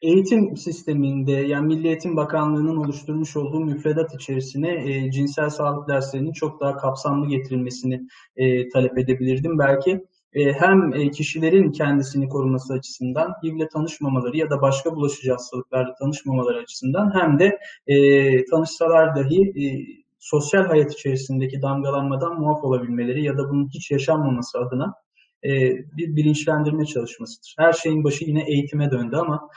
eğitim 0.02 0.56
sisteminde 0.56 1.32
yani 1.32 1.66
Milli 1.66 1.86
Eğitim 1.86 2.16
Bakanlığı'nın 2.16 2.76
oluşturmuş 2.76 3.36
olduğu 3.36 3.60
müfredat 3.60 4.14
içerisine 4.14 4.90
e, 4.90 5.10
cinsel 5.10 5.50
sağlık 5.50 5.88
derslerinin 5.88 6.32
çok 6.32 6.60
daha 6.60 6.76
kapsamlı 6.76 7.28
getirilmesini 7.28 8.00
e, 8.36 8.68
talep 8.68 8.98
edebilirdim. 8.98 9.58
Belki 9.58 9.90
e, 9.90 10.00
hem 10.34 10.92
e, 10.94 11.10
kişilerin 11.10 11.72
kendisini 11.72 12.28
koruması 12.28 12.74
açısından 12.74 13.34
HIV'le 13.44 13.68
tanışmamaları 13.72 14.36
ya 14.36 14.50
da 14.50 14.62
başka 14.62 14.96
bulaşıcı 14.96 15.32
hastalıklarla 15.32 15.94
tanışmamaları 15.94 16.58
açısından 16.58 17.20
hem 17.20 17.38
de 17.38 17.58
e, 17.86 18.44
tanışsalar 18.44 19.16
dahi 19.16 19.40
e, 19.42 19.64
sosyal 20.18 20.64
hayat 20.64 20.92
içerisindeki 20.92 21.62
damgalanmadan 21.62 22.40
muaf 22.40 22.64
olabilmeleri 22.64 23.24
ya 23.24 23.38
da 23.38 23.50
bunun 23.50 23.68
hiç 23.68 23.90
yaşanmaması 23.90 24.58
adına 24.58 24.94
e, 25.44 25.50
bir 25.96 26.16
bilinçlendirme 26.16 26.86
çalışmasıdır. 26.86 27.54
Her 27.58 27.72
şeyin 27.72 28.04
başı 28.04 28.24
yine 28.24 28.44
eğitime 28.48 28.90
döndü 28.90 29.16
ama 29.16 29.48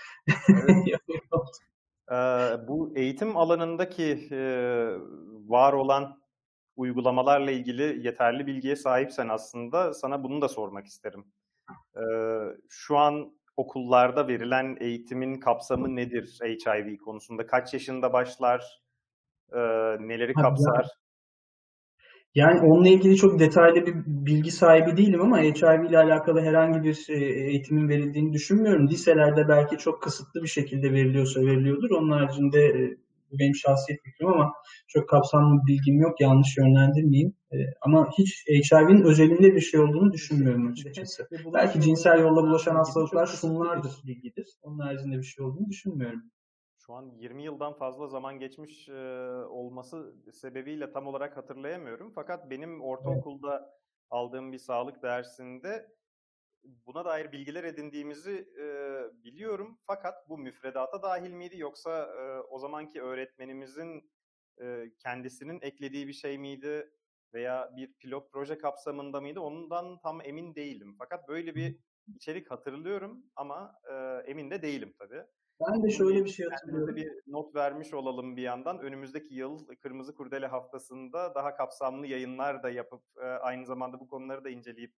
evet. 0.49 0.99
ee, 2.11 2.67
bu 2.67 2.93
eğitim 2.95 3.37
alanındaki 3.37 4.27
e, 4.31 4.39
var 5.47 5.73
olan 5.73 6.22
uygulamalarla 6.75 7.51
ilgili 7.51 8.07
yeterli 8.07 8.47
bilgiye 8.47 8.75
sahipsen 8.75 9.27
aslında 9.29 9.93
sana 9.93 10.23
bunu 10.23 10.41
da 10.41 10.47
sormak 10.47 10.85
isterim. 10.85 11.25
Ee, 11.95 12.01
şu 12.69 12.97
an 12.97 13.33
okullarda 13.57 14.27
verilen 14.27 14.77
eğitimin 14.79 15.39
kapsamı 15.39 15.95
nedir 15.95 16.39
HIV 16.41 16.97
konusunda? 16.97 17.47
Kaç 17.47 17.73
yaşında 17.73 18.13
başlar? 18.13 18.81
Ee, 19.53 19.59
neleri 19.99 20.33
kapsar? 20.33 20.87
Yani 22.35 22.59
onunla 22.61 22.89
ilgili 22.89 23.15
çok 23.15 23.39
detaylı 23.39 23.85
bir 23.85 23.93
bilgi 24.05 24.51
sahibi 24.51 24.97
değilim 24.97 25.21
ama 25.21 25.39
HIV 25.39 25.89
ile 25.89 25.97
alakalı 25.97 26.41
herhangi 26.41 26.83
bir 26.83 27.05
e, 27.09 27.25
eğitimin 27.25 27.89
verildiğini 27.89 28.33
düşünmüyorum. 28.33 28.87
Liselerde 28.87 29.47
belki 29.47 29.77
çok 29.77 30.01
kısıtlı 30.03 30.43
bir 30.43 30.47
şekilde 30.47 30.91
veriliyorsa 30.91 31.41
veriliyordur. 31.41 31.89
Onun 31.89 32.11
haricinde 32.11 32.65
e, 32.65 32.97
bu 33.33 33.39
benim 33.39 33.55
şahsi 33.55 33.97
fikrim 34.03 34.27
ama 34.27 34.53
çok 34.87 35.09
kapsamlı 35.09 35.61
bir 35.61 35.73
bilgim 35.73 36.01
yok. 36.01 36.21
Yanlış 36.21 36.57
yönlendirmeyeyim. 36.57 37.33
E, 37.51 37.57
ama 37.81 38.09
hiç 38.17 38.45
HIV'nin 38.47 39.03
özelinde 39.03 39.55
bir 39.55 39.61
şey 39.61 39.79
olduğunu 39.79 40.13
düşünmüyorum 40.13 40.71
açıkçası. 40.71 41.27
Belki 41.53 41.81
cinsel 41.81 42.19
yolla 42.19 42.43
bulaşan 42.43 42.75
hastalıklar 42.75 43.25
şunlardır 43.25 43.91
bilgidir. 44.07 44.47
Onun 44.61 44.79
haricinde 44.79 45.17
bir 45.17 45.23
şey 45.23 45.45
olduğunu 45.45 45.69
düşünmüyorum. 45.69 46.21
Şu 46.85 46.93
an 46.93 47.11
20 47.17 47.43
yıldan 47.43 47.73
fazla 47.73 48.07
zaman 48.07 48.39
geçmiş 48.39 48.89
e, 48.89 48.93
olması 49.49 50.13
sebebiyle 50.33 50.91
tam 50.91 51.07
olarak 51.07 51.37
hatırlayamıyorum. 51.37 52.11
Fakat 52.15 52.49
benim 52.49 52.81
ortaokulda 52.81 53.57
evet. 53.57 53.69
aldığım 54.09 54.51
bir 54.51 54.57
sağlık 54.57 55.03
dersinde 55.03 55.87
buna 56.63 57.05
dair 57.05 57.31
bilgiler 57.31 57.63
edindiğimizi 57.63 58.47
e, 58.59 58.65
biliyorum. 59.23 59.79
Fakat 59.87 60.29
bu 60.29 60.37
müfredata 60.37 61.01
dahil 61.01 61.31
miydi 61.31 61.57
yoksa 61.57 62.05
e, 62.05 62.39
o 62.39 62.59
zamanki 62.59 63.01
öğretmenimizin 63.01 64.11
e, 64.61 64.91
kendisinin 64.99 65.59
eklediği 65.61 66.07
bir 66.07 66.13
şey 66.13 66.37
miydi 66.37 66.89
veya 67.33 67.71
bir 67.75 67.93
pilot 67.93 68.31
proje 68.31 68.57
kapsamında 68.57 69.21
mıydı 69.21 69.39
ondan 69.39 69.99
tam 69.99 70.21
emin 70.21 70.55
değilim. 70.55 70.95
Fakat 70.99 71.27
böyle 71.27 71.55
bir 71.55 71.77
içerik 72.15 72.51
hatırlıyorum 72.51 73.23
ama 73.35 73.75
e, 73.91 73.93
emin 74.31 74.51
de 74.51 74.61
değilim 74.61 74.93
tabii. 74.99 75.23
Ben 75.67 75.83
de 75.83 75.89
şöyle 75.89 76.25
bir 76.25 76.29
şey 76.29 76.45
hatırlıyorum. 76.49 76.95
bir 76.95 77.11
not 77.27 77.55
vermiş 77.55 77.93
olalım 77.93 78.37
bir 78.37 78.41
yandan. 78.41 78.79
Önümüzdeki 78.79 79.35
yıl 79.35 79.67
Kırmızı 79.81 80.15
Kurdele 80.15 80.47
haftasında 80.47 81.35
daha 81.35 81.55
kapsamlı 81.55 82.07
yayınlar 82.07 82.63
da 82.63 82.69
yapıp 82.69 83.03
e, 83.17 83.25
aynı 83.25 83.65
zamanda 83.65 83.99
bu 83.99 84.07
konuları 84.07 84.43
da 84.43 84.49
inceleyip 84.49 84.93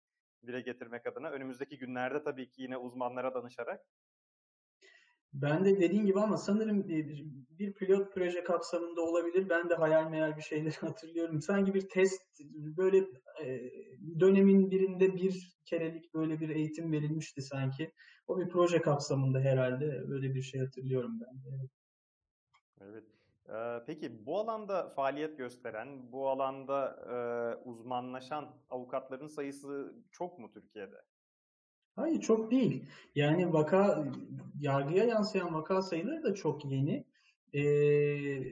dile 0.48 0.62
getirmek 0.62 1.08
adına 1.08 1.30
önümüzdeki 1.30 1.78
günlerde 1.78 2.24
tabii 2.24 2.50
ki 2.50 2.62
yine 2.62 2.78
uzmanlara 2.78 3.34
danışarak 3.34 3.80
ben 5.34 5.66
de 5.66 5.80
dediğin 5.80 6.06
gibi 6.06 6.20
ama 6.20 6.38
sanırım 6.38 6.88
bir, 6.88 7.26
bir 7.60 7.74
pilot 7.74 8.14
proje 8.14 8.44
kapsamında 8.44 9.02
olabilir. 9.02 9.50
Ben 9.50 9.70
de 9.70 9.76
hayal 9.76 10.10
meyal 10.10 10.38
bir 10.38 10.42
şeyleri 10.42 10.76
hatırlıyorum. 10.80 11.42
Sanki 11.42 11.74
bir 11.74 11.90
test 11.90 12.22
böyle 12.54 12.98
e, 13.44 13.72
dönemin 14.20 14.72
birinde 14.72 15.16
bir 15.16 15.58
kerelik 15.66 16.14
böyle 16.14 16.40
bir 16.40 16.50
eğitim 16.50 16.92
verilmişti 16.92 17.42
sanki. 17.42 17.92
O 18.28 18.40
bir 18.40 18.50
proje 18.50 18.82
kapsamında 18.82 19.40
herhalde 19.40 20.10
böyle 20.10 20.34
bir 20.36 20.42
şey 20.42 20.62
hatırlıyorum 20.62 21.20
ben 21.22 21.44
de. 21.44 21.68
Evet. 22.82 23.04
Peki 23.88 24.26
bu 24.26 24.40
alanda 24.40 24.90
faaliyet 24.90 25.38
gösteren, 25.38 26.12
bu 26.12 26.30
alanda 26.30 26.96
e, 27.10 27.16
uzmanlaşan 27.70 28.56
avukatların 28.70 29.28
sayısı 29.28 29.94
çok 30.12 30.40
mu 30.40 30.52
Türkiye'de? 30.52 31.02
Hayır 31.96 32.22
çok 32.22 32.52
değil. 32.52 32.86
Yani 33.16 33.54
vaka 33.54 34.06
yargıya 34.60 35.04
yansıyan 35.04 35.54
vaka 35.54 35.82
sayıları 35.82 36.24
da 36.24 36.34
çok 36.34 36.66
yeni. 36.66 37.06
Ee, 37.54 38.44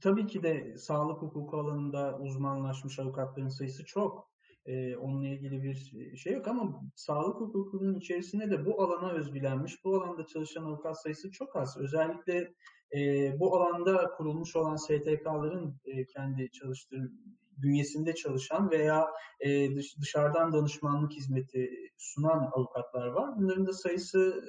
tabii 0.00 0.26
ki 0.26 0.42
de 0.42 0.76
sağlık 0.76 1.22
hukuku 1.22 1.56
alanında 1.56 2.18
uzmanlaşmış 2.18 2.98
avukatların 2.98 3.48
sayısı 3.48 3.84
çok. 3.84 4.32
Ee, 4.66 4.96
onunla 4.96 5.28
ilgili 5.28 5.62
bir 5.62 5.74
şey 6.16 6.32
yok 6.32 6.48
ama 6.48 6.82
sağlık 6.96 7.40
hukukunun 7.40 7.94
içerisinde 7.94 8.50
de 8.50 8.66
bu 8.66 8.82
alana 8.82 9.12
özbilenmiş, 9.12 9.84
bu 9.84 9.96
alanda 9.96 10.26
çalışan 10.26 10.64
avukat 10.64 11.02
sayısı 11.02 11.30
çok 11.30 11.56
az. 11.56 11.76
Özellikle 11.76 12.54
e, 12.94 13.32
bu 13.40 13.56
alanda 13.56 14.10
kurulmuş 14.10 14.56
olan 14.56 14.76
STK'ların 14.76 15.80
e, 15.84 16.06
kendi 16.06 16.50
çalıştığı 16.50 17.12
bünyesinde 17.56 18.14
çalışan 18.14 18.70
veya 18.70 19.10
e, 19.40 19.76
dış, 19.76 19.98
dışarıdan 20.00 20.52
danışmanlık 20.52 21.12
hizmeti 21.12 21.70
sunan 21.98 22.50
avukatlar 22.52 23.06
var. 23.06 23.36
Bunların 23.36 23.66
da 23.66 23.72
sayısı 23.72 24.44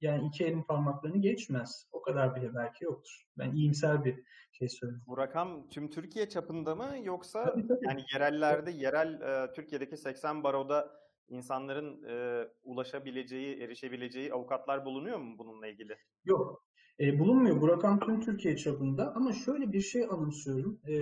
yani 0.00 0.26
iki 0.26 0.44
elin 0.44 0.62
parmaklarını 0.62 1.18
geçmez. 1.18 1.86
O 1.92 2.02
kadar 2.02 2.36
bile 2.36 2.54
belki 2.54 2.84
yoktur. 2.84 3.22
Ben 3.38 3.52
iyimser 3.52 4.04
bir 4.04 4.24
şey 4.52 4.68
söylüyorum. 4.68 5.04
Bu 5.06 5.18
rakam 5.18 5.68
tüm 5.68 5.90
Türkiye 5.90 6.28
çapında 6.28 6.74
mı 6.74 6.88
yoksa 7.02 7.44
tabii, 7.44 7.66
tabii. 7.66 7.86
yani 7.86 8.04
yerellerde, 8.14 8.70
yerel 8.70 9.20
e, 9.20 9.52
Türkiye'deki 9.52 9.96
80 9.96 10.44
baroda 10.44 11.00
insanların 11.28 12.02
e, 12.08 12.44
ulaşabileceği, 12.62 13.62
erişebileceği 13.62 14.32
avukatlar 14.32 14.84
bulunuyor 14.84 15.18
mu 15.18 15.38
bununla 15.38 15.66
ilgili? 15.66 15.96
Yok. 16.24 16.67
E, 17.00 17.18
bulunmuyor. 17.18 17.60
Bu 17.60 17.68
rakam 17.68 18.00
tüm 18.00 18.20
Türkiye 18.20 18.56
çapında 18.56 19.14
ama 19.14 19.32
şöyle 19.32 19.72
bir 19.72 19.80
şey 19.80 20.04
anımsıyorum. 20.04 20.80
E, 20.88 20.94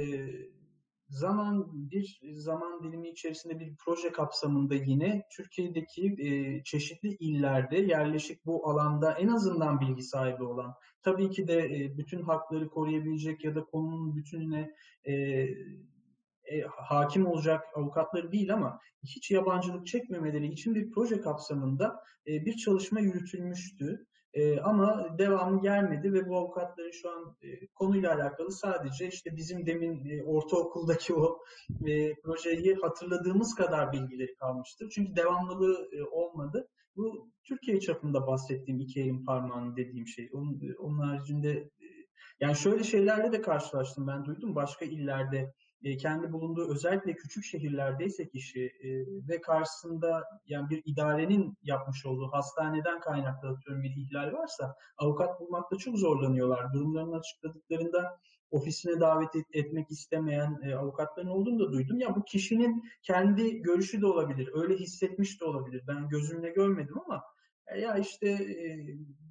zaman 1.08 1.70
bir 1.90 2.20
zaman 2.32 2.82
dilimi 2.82 3.08
içerisinde 3.08 3.60
bir 3.60 3.76
proje 3.84 4.12
kapsamında 4.12 4.74
yine 4.74 5.22
Türkiye'deki 5.36 6.16
e, 6.18 6.62
çeşitli 6.62 7.08
illerde 7.08 7.76
yerleşik 7.76 8.46
bu 8.46 8.70
alanda 8.70 9.12
en 9.12 9.28
azından 9.28 9.80
bilgi 9.80 10.02
sahibi 10.02 10.44
olan 10.44 10.74
tabii 11.02 11.30
ki 11.30 11.48
de 11.48 11.58
e, 11.58 11.98
bütün 11.98 12.22
hakları 12.22 12.68
koruyabilecek 12.68 13.44
ya 13.44 13.54
da 13.54 13.64
konunun 13.64 14.16
bütününe 14.16 14.70
e, 15.04 15.12
e, 15.12 16.62
hakim 16.76 17.26
olacak 17.26 17.64
avukatları 17.74 18.32
değil 18.32 18.54
ama 18.54 18.80
hiç 19.02 19.30
yabancılık 19.30 19.86
çekmemeleri 19.86 20.46
için 20.46 20.74
bir 20.74 20.90
proje 20.90 21.20
kapsamında 21.20 22.00
e, 22.26 22.46
bir 22.46 22.56
çalışma 22.56 23.00
yürütülmüştü. 23.00 24.06
E, 24.36 24.60
ama 24.60 25.18
devamı 25.18 25.62
gelmedi 25.62 26.12
ve 26.12 26.28
bu 26.28 26.36
avukatların 26.36 26.90
şu 26.90 27.10
an 27.10 27.36
e, 27.42 27.66
konuyla 27.66 28.14
alakalı 28.14 28.52
sadece 28.52 29.08
işte 29.08 29.36
bizim 29.36 29.66
demin 29.66 30.04
e, 30.04 30.22
ortaokuldaki 30.22 31.14
o 31.14 31.38
e, 31.86 32.14
projeyi 32.14 32.74
hatırladığımız 32.74 33.54
kadar 33.54 33.92
bilgileri 33.92 34.34
kalmıştır. 34.34 34.90
Çünkü 34.94 35.16
devamlılığı 35.16 35.88
e, 35.92 36.02
olmadı. 36.02 36.68
Bu 36.96 37.30
Türkiye 37.44 37.80
çapında 37.80 38.26
bahsettiğim 38.26 38.80
iki 38.80 39.00
elin 39.00 39.24
parmağını 39.24 39.76
dediğim 39.76 40.06
şey. 40.06 40.28
Onun, 40.32 40.60
onun 40.78 40.98
haricinde 40.98 41.50
e, 41.50 41.86
yani 42.40 42.56
şöyle 42.56 42.84
şeylerle 42.84 43.32
de 43.32 43.40
karşılaştım 43.40 44.06
ben 44.06 44.24
duydum 44.24 44.54
başka 44.54 44.84
illerde 44.84 45.52
e, 45.82 45.96
kendi 45.96 46.32
bulunduğu 46.32 46.70
özellikle 46.70 47.14
küçük 47.14 47.44
şehirlerdeyse 47.44 48.28
kişi 48.28 48.64
e, 48.64 48.88
ve 49.28 49.40
karşısında 49.40 50.24
yani 50.46 50.70
bir 50.70 50.82
idarenin 50.84 51.58
yapmış 51.62 52.06
olduğu 52.06 52.32
hastaneden 52.32 53.00
kaynaklı 53.00 53.48
atıyorum 53.48 53.82
bir 53.82 53.96
ihlal 53.96 54.32
varsa 54.32 54.76
avukat 54.98 55.40
bulmakta 55.40 55.76
çok 55.76 55.98
zorlanıyorlar. 55.98 56.72
Durumlarını 56.72 57.16
açıkladıklarında 57.16 58.18
ofisine 58.50 59.00
davet 59.00 59.36
et, 59.36 59.46
etmek 59.52 59.90
istemeyen 59.90 60.58
e, 60.62 60.74
avukatların 60.74 61.28
olduğunu 61.28 61.58
da 61.58 61.72
duydum. 61.72 62.00
Ya 62.00 62.16
bu 62.16 62.24
kişinin 62.24 62.84
kendi 63.02 63.62
görüşü 63.62 64.00
de 64.00 64.06
olabilir. 64.06 64.50
Öyle 64.54 64.74
hissetmiş 64.74 65.40
de 65.40 65.44
olabilir. 65.44 65.82
Ben 65.88 66.08
gözümle 66.08 66.50
görmedim 66.50 66.94
ama 67.06 67.22
ya 67.74 67.96
işte 67.96 68.38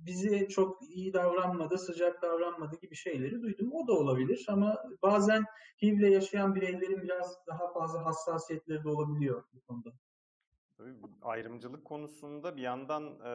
bize 0.05 0.47
çok 0.47 0.81
iyi 0.81 1.13
davranmadı, 1.13 1.77
sıcak 1.77 2.21
davranmadı 2.21 2.75
gibi 2.81 2.95
şeyleri 2.95 3.41
duydum. 3.41 3.73
O 3.73 3.87
da 3.87 3.93
olabilir 3.93 4.45
ama 4.49 4.83
bazen 5.01 5.43
HIV'le 5.81 6.11
yaşayan 6.11 6.55
bireylerin 6.55 7.01
biraz 7.01 7.37
daha 7.47 7.73
fazla 7.73 8.05
hassasiyetleri 8.05 8.83
de 8.83 8.89
olabiliyor 8.89 9.43
bu 9.53 9.61
konuda. 9.61 9.93
Ayrımcılık 11.21 11.85
konusunda 11.85 12.57
bir 12.57 12.61
yandan 12.61 13.19
e, 13.25 13.31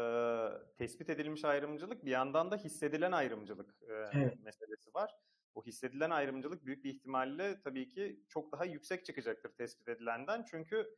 tespit 0.78 1.10
edilmiş 1.10 1.44
ayrımcılık, 1.44 2.04
bir 2.04 2.10
yandan 2.10 2.50
da 2.50 2.56
hissedilen 2.56 3.12
ayrımcılık 3.12 3.74
e, 3.82 4.18
evet. 4.18 4.42
meselesi 4.42 4.94
var. 4.94 5.14
O 5.54 5.62
hissedilen 5.66 6.10
ayrımcılık 6.10 6.66
büyük 6.66 6.84
bir 6.84 6.90
ihtimalle 6.90 7.60
tabii 7.60 7.88
ki 7.88 8.24
çok 8.28 8.52
daha 8.52 8.64
yüksek 8.64 9.04
çıkacaktır 9.04 9.50
tespit 9.50 9.88
edilenden. 9.88 10.44
Çünkü 10.50 10.96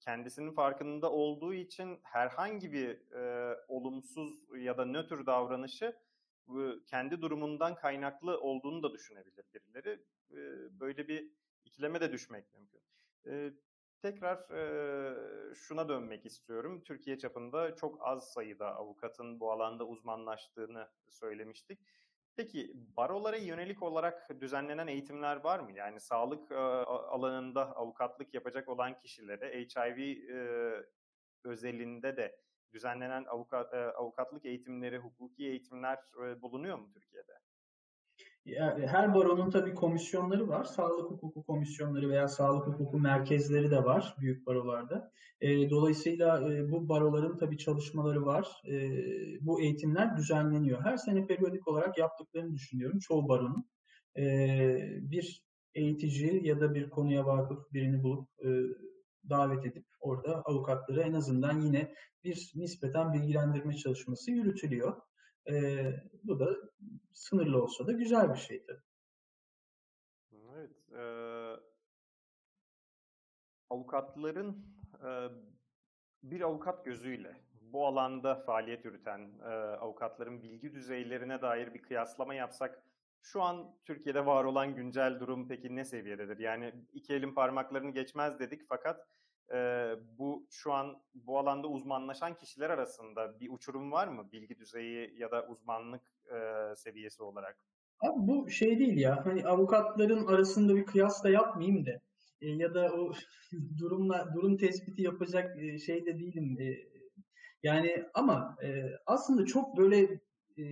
kendisinin 0.00 0.52
farkında 0.52 1.12
olduğu 1.12 1.54
için 1.54 1.98
herhangi 2.02 2.72
bir 2.72 2.98
olumsuz 3.68 4.44
ya 4.58 4.78
da 4.78 4.84
nötr 4.84 5.26
davranışı 5.26 5.96
kendi 6.86 7.22
durumundan 7.22 7.74
kaynaklı 7.74 8.40
olduğunu 8.40 8.82
da 8.82 8.92
düşünebilir 8.92 9.44
birileri. 9.54 10.00
Böyle 10.80 11.08
bir 11.08 11.30
ikileme 11.64 12.00
de 12.00 12.12
düşmek 12.12 12.44
mümkün. 12.54 12.80
Tekrar 14.02 14.46
şuna 15.54 15.88
dönmek 15.88 16.26
istiyorum. 16.26 16.82
Türkiye 16.84 17.18
çapında 17.18 17.76
çok 17.76 17.98
az 18.00 18.32
sayıda 18.32 18.76
avukatın 18.76 19.40
bu 19.40 19.52
alanda 19.52 19.86
uzmanlaştığını 19.86 20.88
söylemiştik. 21.08 21.78
Peki 22.36 22.72
barolara 22.96 23.36
yönelik 23.36 23.82
olarak 23.82 24.40
düzenlenen 24.40 24.86
eğitimler 24.86 25.36
var 25.36 25.58
mı? 25.60 25.72
Yani 25.72 26.00
sağlık 26.00 26.50
e, 26.52 26.54
alanında 26.54 27.76
avukatlık 27.76 28.34
yapacak 28.34 28.68
olan 28.68 28.98
kişilere 28.98 29.64
HIV 29.64 29.98
e, 29.98 30.36
özelinde 31.44 32.16
de 32.16 32.40
düzenlenen 32.72 33.24
avukat, 33.24 33.74
e, 33.74 33.76
avukatlık 33.76 34.44
eğitimleri, 34.44 34.98
hukuki 34.98 35.46
eğitimler 35.46 35.98
e, 36.24 36.42
bulunuyor 36.42 36.78
mu 36.78 36.90
Türkiye'de? 36.92 37.32
Her 38.86 39.14
baronun 39.14 39.50
tabii 39.50 39.74
komisyonları 39.74 40.48
var. 40.48 40.64
Sağlık 40.64 41.10
hukuku 41.10 41.42
komisyonları 41.42 42.08
veya 42.08 42.28
sağlık 42.28 42.66
hukuku 42.66 42.98
merkezleri 42.98 43.70
de 43.70 43.84
var 43.84 44.16
büyük 44.20 44.46
barolarda. 44.46 45.12
E, 45.40 45.70
dolayısıyla 45.70 46.52
e, 46.52 46.70
bu 46.70 46.88
baroların 46.88 47.36
tabii 47.36 47.58
çalışmaları 47.58 48.26
var. 48.26 48.62
E, 48.68 48.90
bu 49.40 49.60
eğitimler 49.60 50.16
düzenleniyor. 50.16 50.84
Her 50.84 50.96
sene 50.96 51.26
periyodik 51.26 51.68
olarak 51.68 51.98
yaptıklarını 51.98 52.54
düşünüyorum 52.54 52.98
çoğu 52.98 53.28
baronun. 53.28 53.64
E, 54.18 54.24
bir 55.00 55.46
eğitici 55.74 56.46
ya 56.46 56.60
da 56.60 56.74
bir 56.74 56.90
konuya 56.90 57.26
vakıf 57.26 57.72
birini 57.72 58.02
bulup 58.02 58.28
e, 58.44 58.48
davet 59.28 59.66
edip 59.66 59.86
orada 60.00 60.42
avukatları 60.42 61.00
en 61.02 61.12
azından 61.12 61.60
yine 61.60 61.94
bir 62.24 62.52
nispeten 62.54 63.12
bilgilendirme 63.12 63.76
çalışması 63.76 64.30
yürütülüyor. 64.30 64.96
E, 65.48 65.86
bu 66.24 66.40
da 66.40 66.56
sınırlı 67.12 67.62
olsa 67.62 67.86
da 67.86 67.92
güzel 67.92 68.32
bir 68.34 68.38
şey 68.38 68.64
tabii. 68.66 68.82
Evet. 70.32 70.92
E, 70.92 71.02
avukatların 73.70 74.66
e, 74.94 75.08
bir 76.22 76.40
avukat 76.40 76.84
gözüyle 76.84 77.36
bu 77.72 77.86
alanda 77.86 78.34
faaliyet 78.34 78.84
yürüten 78.84 79.30
e, 79.42 79.48
avukatların 79.54 80.42
bilgi 80.42 80.74
düzeylerine 80.74 81.42
dair 81.42 81.74
bir 81.74 81.82
kıyaslama 81.82 82.34
yapsak 82.34 82.82
şu 83.22 83.42
an 83.42 83.76
Türkiye'de 83.84 84.26
var 84.26 84.44
olan 84.44 84.74
güncel 84.74 85.20
durum 85.20 85.48
peki 85.48 85.76
ne 85.76 85.84
seviyededir? 85.84 86.38
Yani 86.38 86.74
iki 86.92 87.14
elin 87.14 87.34
parmaklarını 87.34 87.90
geçmez 87.90 88.38
dedik 88.38 88.62
fakat 88.68 89.06
e, 89.54 89.56
bu 90.18 90.46
şu 90.50 90.72
an 90.72 91.02
bu 91.14 91.38
alanda 91.38 91.68
uzmanlaşan 91.68 92.34
kişiler 92.34 92.70
arasında 92.70 93.40
bir 93.40 93.50
uçurum 93.50 93.92
var 93.92 94.08
mı 94.08 94.32
bilgi 94.32 94.58
düzeyi 94.58 95.18
ya 95.18 95.30
da 95.30 95.46
uzmanlık 95.46 96.02
e, 96.34 96.36
seviyesi 96.76 97.22
olarak? 97.22 97.58
Abi 98.00 98.14
bu 98.16 98.50
şey 98.50 98.78
değil 98.78 98.98
ya. 98.98 99.26
Hani 99.26 99.44
avukatların 99.46 100.26
arasında 100.26 100.76
bir 100.76 100.86
kıyas 100.86 101.24
da 101.24 101.30
yapmayayım 101.30 101.86
da 101.86 102.00
e, 102.40 102.48
ya 102.48 102.74
da 102.74 102.92
o 102.94 103.12
durumla 103.78 104.28
durum 104.34 104.56
tespiti 104.56 105.02
yapacak 105.02 105.62
e, 105.62 105.78
şey 105.78 106.06
de 106.06 106.18
değilim. 106.18 106.56
E, 106.60 106.76
yani 107.62 108.04
ama 108.14 108.56
e, 108.62 108.82
aslında 109.06 109.46
çok 109.46 109.76
böyle 109.76 110.20
e, 110.58 110.64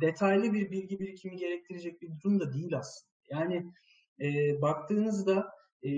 detaylı 0.00 0.52
bir 0.52 0.70
bilgi 0.70 1.00
birikimi 1.00 1.36
gerektirecek 1.36 2.02
bir 2.02 2.10
durum 2.10 2.40
da 2.40 2.52
değil 2.52 2.78
aslında. 2.78 3.08
Yani 3.30 3.72
e, 4.20 4.62
baktığınızda 4.62 5.57
e, 5.82 5.90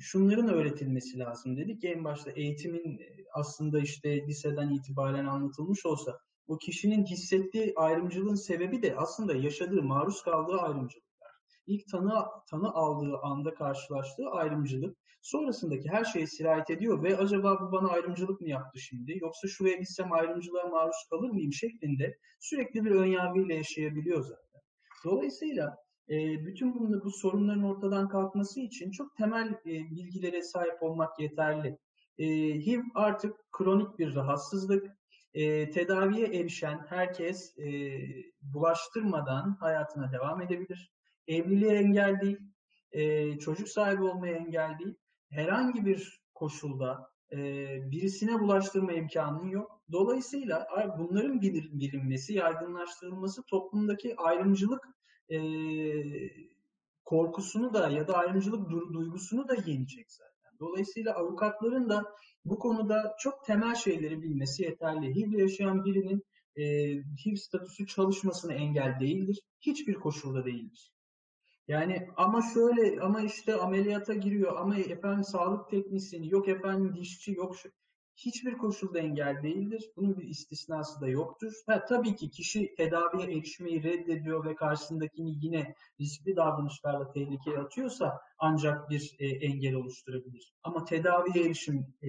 şunların 0.00 0.48
öğretilmesi 0.48 1.18
lazım 1.18 1.56
dedik. 1.56 1.84
En 1.84 2.04
başta 2.04 2.30
eğitimin 2.30 3.00
aslında 3.34 3.80
işte 3.80 4.26
liseden 4.26 4.70
itibaren 4.70 5.26
anlatılmış 5.26 5.86
olsa 5.86 6.18
o 6.46 6.58
kişinin 6.58 7.04
hissettiği 7.04 7.72
ayrımcılığın 7.76 8.34
sebebi 8.34 8.82
de 8.82 8.96
aslında 8.96 9.34
yaşadığı, 9.34 9.82
maruz 9.82 10.22
kaldığı 10.22 10.56
ayrımcılıklar. 10.56 11.30
İlk 11.66 11.88
tanı, 11.88 12.24
tanı 12.50 12.72
aldığı 12.72 13.18
anda 13.22 13.54
karşılaştığı 13.54 14.30
ayrımcılık 14.30 14.96
sonrasındaki 15.22 15.88
her 15.88 16.04
şeye 16.04 16.26
sirayet 16.26 16.70
ediyor 16.70 17.02
ve 17.02 17.16
acaba 17.16 17.60
bu 17.60 17.72
bana 17.72 17.88
ayrımcılık 17.88 18.40
mı 18.40 18.48
yaptı 18.48 18.80
şimdi 18.80 19.18
yoksa 19.18 19.48
şuraya 19.48 19.76
gitsem 19.76 20.12
ayrımcılığa 20.12 20.68
maruz 20.68 21.06
kalır 21.10 21.30
mıyım 21.30 21.52
şeklinde 21.52 22.18
sürekli 22.40 22.84
bir 22.84 22.90
önyargıyla 22.90 23.54
yaşayabiliyor 23.54 24.22
zaten. 24.22 24.60
Dolayısıyla 25.04 25.76
e, 26.08 26.46
bütün 26.46 26.74
bunu, 26.74 27.04
bu 27.04 27.10
sorunların 27.10 27.62
ortadan 27.62 28.08
kalkması 28.08 28.60
için 28.60 28.90
çok 28.90 29.16
temel 29.16 29.48
e, 29.48 29.70
bilgilere 29.90 30.42
sahip 30.42 30.82
olmak 30.82 31.20
yeterli. 31.20 31.78
E, 32.18 32.26
HIV 32.66 32.80
artık 32.94 33.52
kronik 33.52 33.98
bir 33.98 34.14
rahatsızlık. 34.14 34.86
E, 35.34 35.70
tedaviye 35.70 36.26
erişen 36.26 36.86
herkes 36.88 37.58
e, 37.58 37.98
bulaştırmadan 38.42 39.56
hayatına 39.60 40.12
devam 40.12 40.42
edebilir. 40.42 40.92
Evliliğe 41.26 41.72
engel 41.72 42.20
değil, 42.20 42.38
e, 42.92 43.38
çocuk 43.38 43.68
sahibi 43.68 44.02
olmaya 44.02 44.36
engel 44.36 44.78
değil. 44.78 44.94
Herhangi 45.30 45.86
bir 45.86 46.20
koşulda 46.34 47.10
e, 47.32 47.36
birisine 47.90 48.40
bulaştırma 48.40 48.92
imkanın 48.92 49.48
yok. 49.48 49.82
Dolayısıyla 49.92 50.66
bunların 50.98 51.40
bilinmesi, 51.40 52.34
yaygınlaştırılması 52.34 53.42
toplumdaki 53.42 54.16
ayrımcılık 54.16 54.88
e, 55.32 55.40
korkusunu 57.04 57.74
da 57.74 57.88
ya 57.88 58.08
da 58.08 58.14
ayrımcılık 58.14 58.70
duygusunu 58.92 59.48
da 59.48 59.54
yenecek 59.66 60.12
zaten. 60.12 60.58
Dolayısıyla 60.60 61.14
avukatların 61.14 61.88
da 61.88 62.04
bu 62.44 62.58
konuda 62.58 63.16
çok 63.18 63.44
temel 63.44 63.74
şeyleri 63.74 64.22
bilmesi 64.22 64.62
yeterli. 64.62 65.14
HIV 65.14 65.38
yaşayan 65.38 65.84
birinin 65.84 66.22
e, 66.56 66.64
HIV 66.96 67.36
statüsü 67.36 67.86
çalışmasına 67.86 68.52
engel 68.52 69.00
değildir. 69.00 69.40
Hiçbir 69.60 69.94
koşulda 69.94 70.44
değildir. 70.44 70.92
Yani 71.68 72.08
ama 72.16 72.42
şöyle 72.54 73.00
ama 73.00 73.20
işte 73.20 73.54
ameliyata 73.54 74.14
giriyor 74.14 74.56
ama 74.56 74.78
efendim 74.78 75.24
sağlık 75.24 75.70
teknisyeni 75.70 76.30
yok 76.30 76.48
efendim 76.48 76.94
dişçi 76.96 77.32
yok 77.32 77.56
şu 77.56 77.70
hiçbir 78.16 78.58
koşulda 78.58 78.98
engel 78.98 79.42
değildir. 79.42 79.90
Bunun 79.96 80.16
bir 80.16 80.28
istisnası 80.28 81.00
da 81.00 81.08
yoktur. 81.08 81.52
Ha, 81.66 81.84
tabii 81.84 82.16
ki 82.16 82.30
kişi 82.30 82.74
tedaviye 82.74 83.38
erişmeyi 83.38 83.82
reddediyor 83.82 84.44
ve 84.44 84.54
karşısındakini 84.54 85.44
yine 85.44 85.74
riskli 86.00 86.36
davranışlarla 86.36 87.12
tehlikeye 87.12 87.58
atıyorsa 87.58 88.20
ancak 88.38 88.90
bir 88.90 89.16
e, 89.18 89.26
engel 89.26 89.74
oluşturabilir. 89.74 90.52
Ama 90.62 90.84
tedaviye 90.84 91.46
erişim 91.46 91.86
e, 92.02 92.08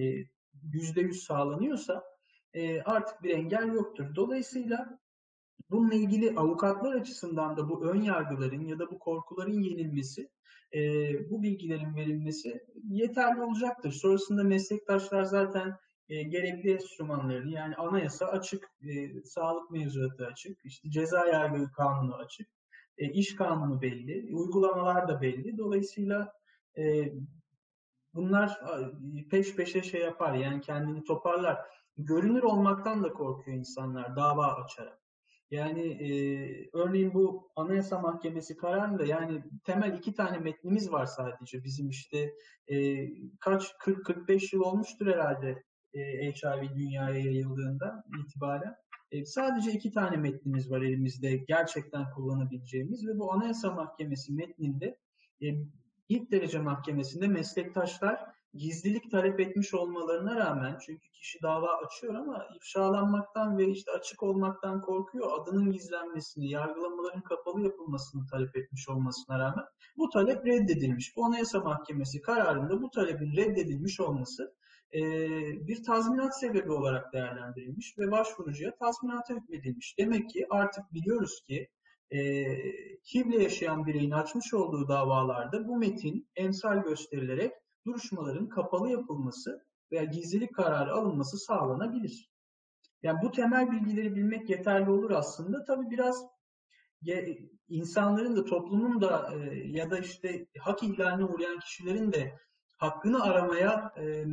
%100 0.72 1.12
sağlanıyorsa 1.12 2.04
e, 2.54 2.80
artık 2.80 3.22
bir 3.22 3.30
engel 3.30 3.72
yoktur. 3.72 4.14
Dolayısıyla 4.16 4.98
bununla 5.70 5.94
ilgili 5.94 6.34
avukatlar 6.36 6.94
açısından 6.94 7.56
da 7.56 7.68
bu 7.68 7.84
ön 7.84 8.00
yargıların 8.00 8.66
ya 8.66 8.78
da 8.78 8.90
bu 8.90 8.98
korkuların 8.98 9.60
yenilmesi 9.60 10.28
e, 10.74 10.80
bu 11.30 11.42
bilgilerin 11.42 11.96
verilmesi 11.96 12.60
yeterli 12.88 13.42
olacaktır. 13.42 13.92
Sonrasında 13.92 14.44
meslektaşlar 14.44 15.22
zaten 15.22 15.76
e, 16.08 16.22
gerekli 16.22 16.72
enstrümanlarını 16.72 17.50
yani 17.50 17.76
anayasa 17.76 18.26
açık, 18.26 18.70
e, 18.82 19.22
sağlık 19.24 19.70
mevzuatı 19.70 20.26
açık, 20.26 20.64
işte 20.64 20.90
ceza 20.90 21.26
yargı 21.26 21.72
kanunu 21.72 22.14
açık, 22.14 22.48
e, 22.98 23.10
iş 23.10 23.36
kanunu 23.36 23.82
belli, 23.82 24.36
uygulamalar 24.36 25.08
da 25.08 25.20
belli. 25.20 25.58
Dolayısıyla 25.58 26.32
e, 26.78 27.12
bunlar 28.14 28.60
peş 29.30 29.56
peşe 29.56 29.82
şey 29.82 30.00
yapar 30.00 30.34
yani 30.34 30.60
kendini 30.60 31.04
toparlar. 31.04 31.58
Görünür 31.96 32.42
olmaktan 32.42 33.02
da 33.02 33.12
korkuyor 33.12 33.58
insanlar 33.58 34.16
dava 34.16 34.46
açarak. 34.46 35.04
Yani 35.50 35.80
e, 35.80 36.08
örneğin 36.72 37.14
bu 37.14 37.50
Anayasa 37.56 37.98
Mahkemesi 37.98 38.56
kararında 38.56 39.04
yani 39.04 39.42
temel 39.64 39.98
iki 39.98 40.14
tane 40.14 40.38
metnimiz 40.38 40.92
var 40.92 41.06
sadece. 41.06 41.64
Bizim 41.64 41.88
işte 41.88 42.34
e, 42.68 43.08
kaç 43.40 43.70
40-45 43.70 44.56
yıl 44.56 44.62
olmuştur 44.62 45.06
herhalde 45.06 45.64
e, 45.94 46.32
HIV 46.32 46.74
dünyaya 46.74 47.18
yayıldığında 47.18 48.04
itibaren. 48.20 48.76
E, 49.10 49.24
sadece 49.24 49.72
iki 49.72 49.92
tane 49.92 50.16
metnimiz 50.16 50.70
var 50.70 50.82
elimizde 50.82 51.36
gerçekten 51.36 52.10
kullanabileceğimiz 52.10 53.06
ve 53.06 53.18
bu 53.18 53.32
Anayasa 53.32 53.70
Mahkemesi 53.70 54.32
metninde 54.32 54.98
e, 55.42 55.46
ilk 56.08 56.30
derece 56.30 56.58
mahkemesinde 56.58 57.26
meslektaşlar 57.26 58.20
gizlilik 58.54 59.10
talep 59.10 59.40
etmiş 59.40 59.74
olmalarına 59.74 60.36
rağmen 60.36 60.78
çünkü 60.86 61.10
kişi 61.10 61.42
dava 61.42 61.68
açıyor 61.86 62.14
ama 62.14 62.46
ifşalanmaktan 62.56 63.58
ve 63.58 63.68
işte 63.68 63.92
açık 63.92 64.22
olmaktan 64.22 64.80
korkuyor. 64.80 65.40
Adının 65.40 65.72
gizlenmesini, 65.72 66.50
yargılamaların 66.50 67.22
kapalı 67.22 67.62
yapılmasını 67.62 68.26
talep 68.26 68.56
etmiş 68.56 68.88
olmasına 68.88 69.38
rağmen 69.38 69.64
bu 69.96 70.08
talep 70.08 70.46
reddedilmiş. 70.46 71.16
Bu 71.16 71.24
Anayasa 71.24 71.60
Mahkemesi 71.60 72.22
kararında 72.22 72.82
bu 72.82 72.90
talebin 72.90 73.36
reddedilmiş 73.36 74.00
olması 74.00 74.54
e, 74.94 75.00
bir 75.66 75.84
tazminat 75.84 76.40
sebebi 76.40 76.72
olarak 76.72 77.12
değerlendirilmiş 77.12 77.98
ve 77.98 78.10
başvurucuya 78.10 78.76
tazminata 78.76 79.34
hükmedilmiş. 79.34 79.94
Demek 79.98 80.30
ki 80.30 80.46
artık 80.50 80.92
biliyoruz 80.92 81.42
ki 81.48 81.68
e, 82.10 82.18
HIV'le 83.14 83.40
yaşayan 83.40 83.86
bireyin 83.86 84.10
açmış 84.10 84.54
olduğu 84.54 84.88
davalarda 84.88 85.68
bu 85.68 85.76
metin 85.76 86.28
emsal 86.36 86.82
gösterilerek 86.82 87.52
duruşmaların 87.86 88.48
kapalı 88.48 88.90
yapılması 88.90 89.66
veya 89.92 90.04
gizlilik 90.04 90.54
kararı 90.54 90.92
alınması 90.92 91.38
sağlanabilir. 91.38 92.30
Yani 93.02 93.18
bu 93.22 93.30
temel 93.30 93.70
bilgileri 93.70 94.14
bilmek 94.14 94.50
yeterli 94.50 94.90
olur 94.90 95.10
aslında. 95.10 95.64
Tabii 95.64 95.90
biraz 95.90 96.26
insanların 97.68 98.36
da 98.36 98.44
toplumun 98.44 99.00
da 99.00 99.34
e, 99.34 99.54
ya 99.68 99.90
da 99.90 99.98
işte 99.98 100.46
hak 100.58 100.82
ihlaline 100.82 101.24
uğrayan 101.24 101.58
kişilerin 101.58 102.12
de 102.12 102.38
hakkını 102.76 103.22
aramaya 103.22 103.92
e, 103.96 104.24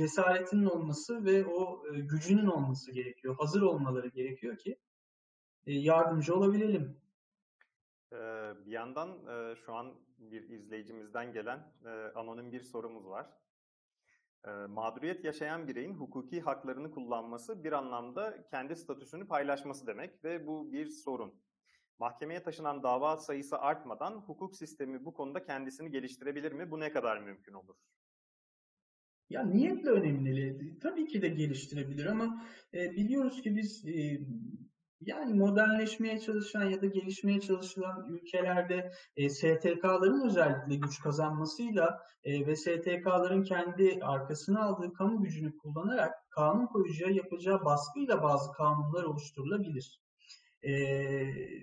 cesaretinin 0.00 0.66
olması 0.66 1.24
ve 1.24 1.44
o 1.44 1.82
e, 1.86 2.00
gücünün 2.00 2.46
olması 2.46 2.92
gerekiyor. 2.92 3.36
Hazır 3.38 3.62
olmaları 3.62 4.08
gerekiyor 4.08 4.58
ki 4.58 4.78
yardımcı 5.66 6.34
olabilelim. 6.34 7.00
Bir 8.66 8.72
yandan 8.72 9.18
şu 9.54 9.74
an 9.74 9.94
bir 10.18 10.48
izleyicimizden 10.48 11.32
gelen 11.32 11.72
anonim 12.14 12.52
bir 12.52 12.60
sorumuz 12.60 13.06
var. 13.06 13.26
Mağduriyet 14.68 15.24
yaşayan 15.24 15.68
bireyin 15.68 15.94
hukuki 15.94 16.40
haklarını 16.40 16.90
kullanması 16.90 17.64
bir 17.64 17.72
anlamda 17.72 18.46
kendi 18.46 18.76
statüsünü 18.76 19.28
paylaşması 19.28 19.86
demek 19.86 20.24
ve 20.24 20.46
bu 20.46 20.72
bir 20.72 20.86
sorun. 20.86 21.34
Mahkemeye 21.98 22.42
taşınan 22.42 22.82
dava 22.82 23.16
sayısı 23.16 23.58
artmadan 23.58 24.12
hukuk 24.12 24.56
sistemi 24.56 25.04
bu 25.04 25.14
konuda 25.14 25.44
kendisini 25.44 25.90
geliştirebilir 25.90 26.52
mi? 26.52 26.70
Bu 26.70 26.80
ne 26.80 26.92
kadar 26.92 27.18
mümkün 27.18 27.52
olur? 27.52 27.76
Ya 29.30 29.42
niyetle 29.42 29.90
önemli. 29.90 30.78
Tabii 30.82 31.06
ki 31.06 31.22
de 31.22 31.28
geliştirebilir 31.28 32.06
ama 32.06 32.44
e, 32.74 32.90
biliyoruz 32.90 33.42
ki 33.42 33.56
biz 33.56 33.84
e, 33.88 34.20
yani 35.00 35.34
modernleşmeye 35.34 36.18
çalışan 36.20 36.64
ya 36.64 36.82
da 36.82 36.86
gelişmeye 36.86 37.40
çalışılan 37.40 38.08
ülkelerde 38.12 38.92
e, 39.16 39.30
STK'ların 39.30 40.26
özellikle 40.26 40.74
güç 40.74 41.00
kazanmasıyla 41.00 41.98
e, 42.24 42.46
ve 42.46 42.56
STK'ların 42.56 43.42
kendi 43.42 43.98
arkasına 44.02 44.64
aldığı 44.64 44.92
kamu 44.92 45.22
gücünü 45.22 45.56
kullanarak 45.56 46.14
kanun 46.30 46.66
koyucuya 46.66 47.10
yapacağı 47.10 47.64
baskıyla 47.64 48.22
bazı 48.22 48.52
kanunlar 48.52 49.04
oluşturulabilir. 49.04 50.00
E, 50.64 50.72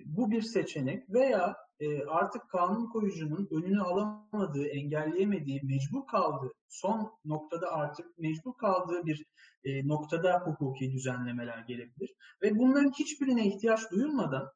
bu 0.06 0.30
bir 0.30 0.42
seçenek 0.42 1.10
veya 1.10 1.56
e, 1.80 2.04
artık 2.04 2.50
kanun 2.50 2.86
koyucunun 2.86 3.48
önünü 3.50 3.80
alamadığı, 3.80 4.66
engelleyemediği, 4.66 5.60
mecbur 5.62 6.06
kaldığı, 6.06 6.52
son 6.68 7.12
noktada 7.24 7.72
artık 7.72 8.18
mecbur 8.18 8.56
kaldığı 8.56 9.06
bir 9.06 9.26
e, 9.64 9.88
noktada 9.88 10.40
hukuki 10.40 10.92
düzenlemeler 10.92 11.58
gelebilir. 11.58 12.14
Ve 12.42 12.58
bunların 12.58 12.90
hiçbirine 12.90 13.46
ihtiyaç 13.48 13.90
duyulmadan 13.90 14.52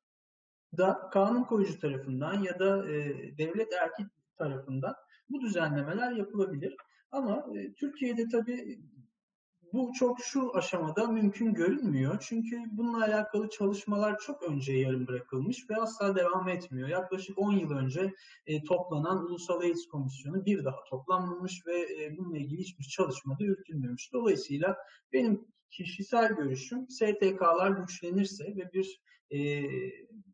da 0.78 1.10
kanun 1.12 1.44
koyucu 1.44 1.80
tarafından 1.80 2.42
ya 2.42 2.58
da 2.58 2.92
e, 2.92 3.14
devlet 3.38 3.72
erkek 3.72 4.06
tarafından 4.38 4.94
bu 5.28 5.40
düzenlemeler 5.40 6.12
yapılabilir. 6.12 6.76
Ama 7.10 7.46
e, 7.54 7.72
Türkiye'de 7.72 8.28
tabii 8.28 8.80
bu 9.72 9.92
çok 9.98 10.20
şu 10.20 10.56
aşamada 10.56 11.06
mümkün 11.06 11.54
görünmüyor. 11.54 12.24
Çünkü 12.28 12.62
bununla 12.70 13.04
alakalı 13.04 13.48
çalışmalar 13.48 14.18
çok 14.18 14.42
önce 14.42 14.72
yarım 14.72 15.06
bırakılmış 15.06 15.70
ve 15.70 15.76
asla 15.76 16.16
devam 16.16 16.48
etmiyor. 16.48 16.88
Yaklaşık 16.88 17.38
10 17.38 17.52
yıl 17.52 17.70
önce 17.70 18.14
e, 18.46 18.64
toplanan 18.64 19.24
Ulusal 19.24 19.60
AIDS 19.60 19.86
Komisyonu 19.86 20.44
bir 20.44 20.64
daha 20.64 20.84
toplanmamış 20.90 21.66
ve 21.66 22.04
e, 22.04 22.16
bununla 22.18 22.38
ilgili 22.38 22.60
hiçbir 22.60 22.84
çalışma 22.84 23.38
da 23.38 23.44
yürütülmemiş. 23.44 24.12
Dolayısıyla 24.12 24.76
benim 25.12 25.44
kişisel 25.70 26.28
görüşüm 26.28 26.90
STK'lar 26.90 27.70
güçlenirse 27.70 28.44
ve 28.44 28.72
bir 28.72 29.00
e, 29.30 29.62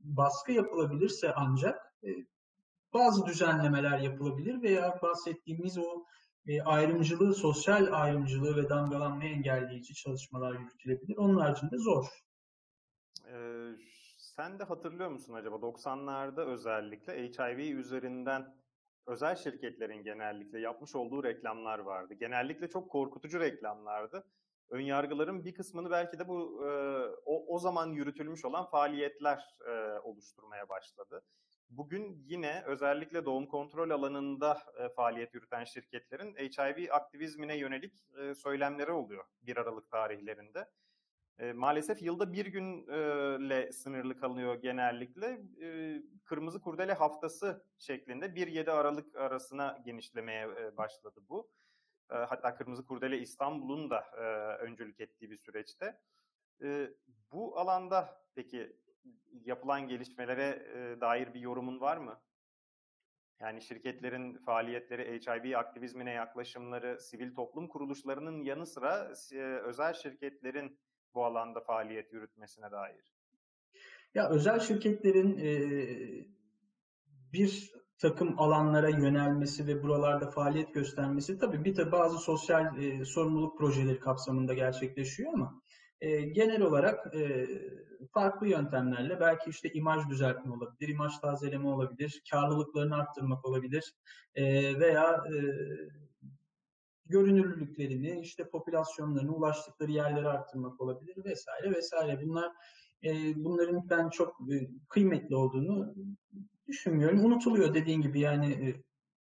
baskı 0.00 0.52
yapılabilirse 0.52 1.32
ancak 1.36 1.78
e, 2.04 2.08
bazı 2.94 3.26
düzenlemeler 3.26 3.98
yapılabilir 3.98 4.62
veya 4.62 4.98
bahsettiğimiz 5.02 5.78
o 5.78 6.04
e, 6.48 6.62
ayrımcılığı, 6.62 7.34
sosyal 7.34 7.92
ayrımcılığı 7.92 8.56
ve 8.56 8.68
damgalanmayı 8.68 9.30
engelleyici 9.30 9.94
çalışmalar 9.94 10.54
yürütülebilir. 10.54 11.16
Onun 11.16 11.38
haricinde 11.38 11.78
zor. 11.78 12.06
Ee, 13.26 13.70
sen 14.18 14.58
de 14.58 14.64
hatırlıyor 14.64 15.10
musun 15.10 15.34
acaba 15.34 15.56
90'larda 15.56 16.44
özellikle 16.44 17.12
HIV 17.12 17.58
üzerinden 17.58 18.56
özel 19.06 19.36
şirketlerin 19.36 20.04
genellikle 20.04 20.60
yapmış 20.60 20.94
olduğu 20.94 21.24
reklamlar 21.24 21.78
vardı. 21.78 22.14
Genellikle 22.14 22.70
çok 22.70 22.90
korkutucu 22.90 23.40
reklamlardı. 23.40 24.24
Önyargıların 24.70 25.44
bir 25.44 25.54
kısmını 25.54 25.90
belki 25.90 26.18
de 26.18 26.28
bu 26.28 26.66
e, 26.66 26.70
o, 27.24 27.54
o 27.54 27.58
zaman 27.58 27.86
yürütülmüş 27.86 28.44
olan 28.44 28.70
faaliyetler 28.70 29.56
e, 29.68 29.98
oluşturmaya 29.98 30.68
başladı. 30.68 31.22
Bugün 31.70 32.22
yine 32.26 32.62
özellikle 32.66 33.24
doğum 33.24 33.46
kontrol 33.46 33.90
alanında 33.90 34.58
e, 34.78 34.88
faaliyet 34.88 35.34
yürüten 35.34 35.64
şirketlerin 35.64 36.34
HIV 36.34 36.90
aktivizmine 36.90 37.56
yönelik 37.58 37.94
e, 38.18 38.34
söylemleri 38.34 38.92
oluyor 38.92 39.24
1 39.42 39.56
Aralık 39.56 39.90
tarihlerinde. 39.90 40.68
E, 41.38 41.52
maalesef 41.52 42.02
yılda 42.02 42.32
bir 42.32 42.46
günle 42.46 43.72
sınırlı 43.72 44.16
kalıyor 44.16 44.54
genellikle. 44.54 45.40
E, 45.62 46.02
Kırmızı 46.24 46.60
Kurdele 46.60 46.92
Haftası 46.92 47.64
şeklinde 47.78 48.26
1-7 48.26 48.70
Aralık 48.70 49.16
arasına 49.16 49.78
genişlemeye 49.84 50.48
e, 50.60 50.76
başladı 50.76 51.20
bu. 51.28 51.50
E, 52.10 52.14
hatta 52.14 52.54
Kırmızı 52.54 52.86
Kurdele 52.86 53.18
İstanbul'un 53.18 53.90
da 53.90 54.04
e, 54.16 54.22
öncülük 54.62 55.00
ettiği 55.00 55.30
bir 55.30 55.36
süreçte. 55.36 56.00
E, 56.62 56.90
bu 57.32 57.58
alanda 57.58 58.22
peki 58.34 58.76
yapılan 59.44 59.88
gelişmelere 59.88 60.66
dair 61.00 61.34
bir 61.34 61.40
yorumun 61.40 61.80
var 61.80 61.96
mı? 61.96 62.20
Yani 63.40 63.62
şirketlerin 63.62 64.34
faaliyetleri, 64.34 65.20
HIV 65.26 65.56
aktivizmine 65.56 66.12
yaklaşımları, 66.12 67.00
sivil 67.00 67.34
toplum 67.34 67.68
kuruluşlarının 67.68 68.42
yanı 68.42 68.66
sıra 68.66 69.12
özel 69.64 69.94
şirketlerin 69.94 70.78
bu 71.14 71.24
alanda 71.24 71.60
faaliyet 71.60 72.12
yürütmesine 72.12 72.70
dair. 72.70 73.14
Ya 74.14 74.28
özel 74.28 74.60
şirketlerin 74.60 75.38
e, 75.38 75.50
bir 77.32 77.72
takım 77.98 78.38
alanlara 78.38 78.88
yönelmesi 78.88 79.66
ve 79.66 79.82
buralarda 79.82 80.30
faaliyet 80.30 80.74
göstermesi 80.74 81.38
tabii 81.38 81.64
bir 81.64 81.76
de 81.76 81.92
bazı 81.92 82.18
sosyal 82.18 82.82
e, 82.82 83.04
sorumluluk 83.04 83.58
projeleri 83.58 84.00
kapsamında 84.00 84.54
gerçekleşiyor 84.54 85.32
ama 85.32 85.62
e, 86.00 86.20
genel 86.20 86.62
olarak 86.62 87.14
e, 87.14 87.46
farklı 88.12 88.48
yöntemlerle 88.48 89.20
belki 89.20 89.50
işte 89.50 89.72
imaj 89.72 90.08
düzeltme 90.08 90.52
olabilir, 90.52 90.88
imaj 90.88 91.18
tazeleme 91.18 91.68
olabilir, 91.68 92.22
karlılıklarını 92.30 92.96
arttırmak 92.96 93.44
olabilir 93.44 93.94
e, 94.34 94.44
veya 94.80 95.24
e, 95.32 95.36
görünürlülüklerini, 97.06 98.20
işte 98.20 98.48
popülasyonlarını 98.48 99.34
ulaştıkları 99.34 99.90
yerlere 99.90 100.28
arttırmak 100.28 100.80
olabilir 100.80 101.24
vesaire 101.24 101.70
vesaire. 101.70 102.22
Bunlar 102.22 102.52
e, 103.04 103.10
bunların 103.44 103.90
ben 103.90 104.08
çok 104.08 104.40
e, 104.52 104.68
kıymetli 104.88 105.36
olduğunu 105.36 105.94
düşünmüyorum. 106.66 107.24
Unutuluyor 107.24 107.74
dediğin 107.74 108.02
gibi 108.02 108.20
yani 108.20 108.52
e, 108.52 108.82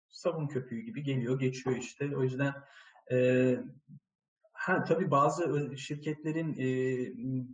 sabun 0.09 0.47
köpüğü 0.47 0.80
gibi 0.80 1.03
geliyor, 1.03 1.39
geçiyor 1.39 1.76
işte. 1.76 2.18
O 2.18 2.24
yüzden 2.24 2.53
e, 3.11 3.57
Ha, 4.66 4.84
tabii 4.84 5.11
bazı 5.11 5.78
şirketlerin 5.78 6.53
e, 6.53 6.68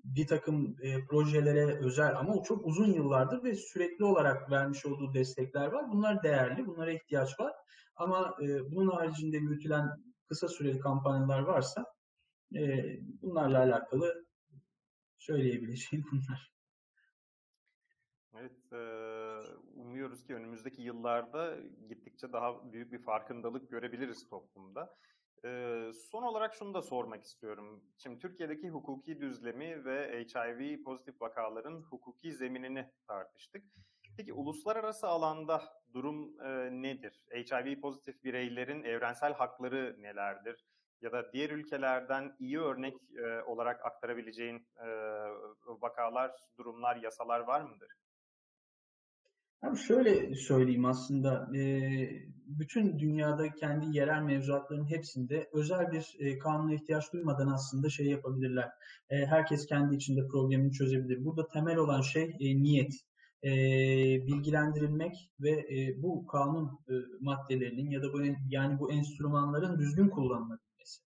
bir 0.04 0.28
takım 0.28 0.76
e, 0.82 1.06
projelere 1.06 1.80
özel 1.86 2.18
ama 2.18 2.34
o 2.34 2.44
çok 2.44 2.66
uzun 2.66 2.94
yıllardır 2.94 3.44
ve 3.44 3.56
sürekli 3.56 4.06
olarak 4.06 4.52
vermiş 4.52 4.86
olduğu 4.86 5.14
destekler 5.14 5.68
var. 5.68 5.92
Bunlar 5.92 6.24
değerli, 6.24 6.68
bunlara 6.68 6.92
ihtiyaç 6.92 7.40
var. 7.40 7.54
Ama 7.96 8.36
e, 8.42 8.72
bunun 8.72 8.92
haricinde 8.92 9.38
yürütülen 9.38 9.90
kısa 10.28 10.48
süreli 10.48 10.80
kampanyalar 10.80 11.40
varsa 11.40 11.86
e, 12.56 12.84
bunlarla 13.22 13.60
alakalı 13.60 14.26
söyleyebileceğim 15.18 16.06
bunlar. 16.12 16.52
Evet, 18.34 18.72
umuyoruz 19.76 20.24
ki 20.24 20.36
önümüzdeki 20.36 20.82
yıllarda 20.82 21.58
gittikçe 21.90 22.34
daha 22.34 22.74
büyük 22.74 22.92
bir 22.92 23.00
farkındalık 23.00 23.70
görebiliriz 23.70 24.30
toplumda. 24.30 24.96
Ee, 25.46 25.92
son 26.12 26.24
olarak 26.24 26.54
şunu 26.54 26.74
da 26.74 26.82
sormak 26.82 27.24
istiyorum. 27.24 27.84
Şimdi 27.98 28.20
Türkiye'deki 28.20 28.70
hukuki 28.70 29.22
düzlemi 29.22 29.86
ve 29.86 30.26
HIV 30.36 30.84
pozitif 30.84 31.22
vakaların 31.22 31.82
hukuki 31.82 32.34
zeminini 32.34 32.90
tartıştık. 33.08 33.64
Peki 34.18 34.34
uluslararası 34.34 35.08
alanda 35.08 35.62
durum 35.94 36.42
e, 36.42 36.70
nedir? 36.82 37.26
HIV 37.32 37.82
pozitif 37.82 38.24
bireylerin 38.24 38.84
evrensel 38.84 39.34
hakları 39.34 39.96
nelerdir? 40.00 40.66
Ya 41.02 41.12
da 41.12 41.34
diğer 41.34 41.50
ülkelerden 41.50 42.36
iyi 42.40 42.60
örnek 42.60 42.96
e, 43.18 43.42
olarak 43.42 43.86
aktarabileceğin 43.86 44.68
e, 44.78 44.88
vakalar, 45.68 46.32
durumlar, 46.58 46.96
yasalar 46.96 47.40
var 47.40 47.62
mıdır? 47.62 47.90
Abi 49.62 49.78
şöyle 49.78 50.36
söyleyeyim 50.36 50.86
aslında 50.86 51.50
bütün 52.60 53.00
dünyada 53.00 53.56
kendi 53.56 53.98
yerel 53.98 54.22
mevzuatların 54.22 54.90
hepsinde 54.90 55.50
özel 55.54 55.92
bir 55.92 56.40
kanuna 56.40 56.74
ihtiyaç 56.74 57.14
duymadan 57.14 57.48
aslında 57.48 57.90
şey 57.90 58.06
yapabilirler. 58.06 58.70
Herkes 59.10 59.66
kendi 59.66 59.96
içinde 59.96 60.28
problemini 60.28 60.72
çözebilir. 60.72 61.26
Burada 61.26 61.48
temel 61.48 61.78
olan 61.78 62.02
şey 62.02 62.38
niyet. 62.40 62.94
bilgilendirilmek 64.28 65.30
ve 65.40 65.66
bu 65.98 66.28
kanun 66.28 66.80
maddelerinin 67.20 67.90
ya 67.90 68.02
da 68.04 68.14
bu 68.14 68.22
yani 68.50 68.80
bu 68.80 68.92
enstrümanların 68.92 69.80
düzgün 69.80 70.10
kullanılabilmesi. 70.10 71.02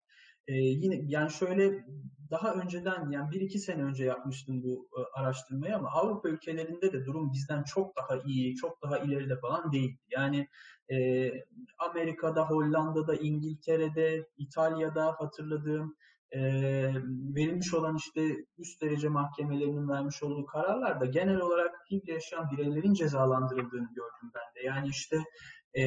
yine 0.49 1.01
yani 1.09 1.30
şöyle 1.30 1.84
daha 2.30 2.55
önceden 2.55 3.11
yani 3.11 3.30
bir 3.30 3.40
iki 3.40 3.59
sene 3.59 3.82
önce 3.82 4.05
yapmıştım 4.05 4.62
bu 4.62 4.88
e, 4.99 5.20
araştırmayı 5.20 5.76
ama 5.76 5.90
Avrupa 5.90 6.28
ülkelerinde 6.28 6.92
de 6.92 7.05
durum 7.05 7.32
bizden 7.32 7.62
çok 7.62 7.97
daha 7.97 8.22
iyi, 8.26 8.57
çok 8.57 8.82
daha 8.82 8.99
ileride 8.99 9.36
falan 9.40 9.72
değil. 9.72 9.97
Yani 10.11 10.49
e, 10.93 11.30
Amerika'da, 11.78 12.51
Hollanda'da, 12.51 13.14
İngiltere'de, 13.14 14.26
İtalya'da 14.37 15.14
hatırladığım 15.18 15.97
e, 16.30 16.41
verilmiş 17.35 17.74
olan 17.74 17.97
işte 17.97 18.37
üst 18.59 18.82
derece 18.82 19.09
mahkemelerinin 19.09 19.89
vermiş 19.89 20.22
olduğu 20.22 20.47
kararlarda 20.47 21.07
genel 21.07 21.41
olarak 21.41 21.74
HIV 21.91 22.01
yaşayan 22.07 22.51
bireylerin 22.51 22.95
cezalandırıldığını 22.95 23.89
gördüm 23.95 24.32
ben 24.35 24.62
de. 24.62 24.66
Yani 24.66 24.89
işte 24.89 25.16
e, 25.74 25.82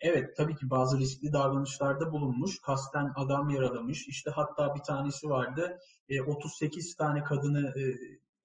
evet 0.00 0.36
tabii 0.36 0.56
ki 0.56 0.70
bazı 0.70 0.98
riskli 0.98 1.32
davranışlarda 1.32 2.12
bulunmuş, 2.12 2.60
kasten 2.60 3.12
adam 3.16 3.50
yaralamış. 3.50 4.08
İşte 4.08 4.30
hatta 4.30 4.74
bir 4.74 4.82
tanesi 4.82 5.28
vardı, 5.28 5.78
e, 6.08 6.22
38 6.22 6.96
tane 6.96 7.24
kadını 7.24 7.68
e, 7.68 7.82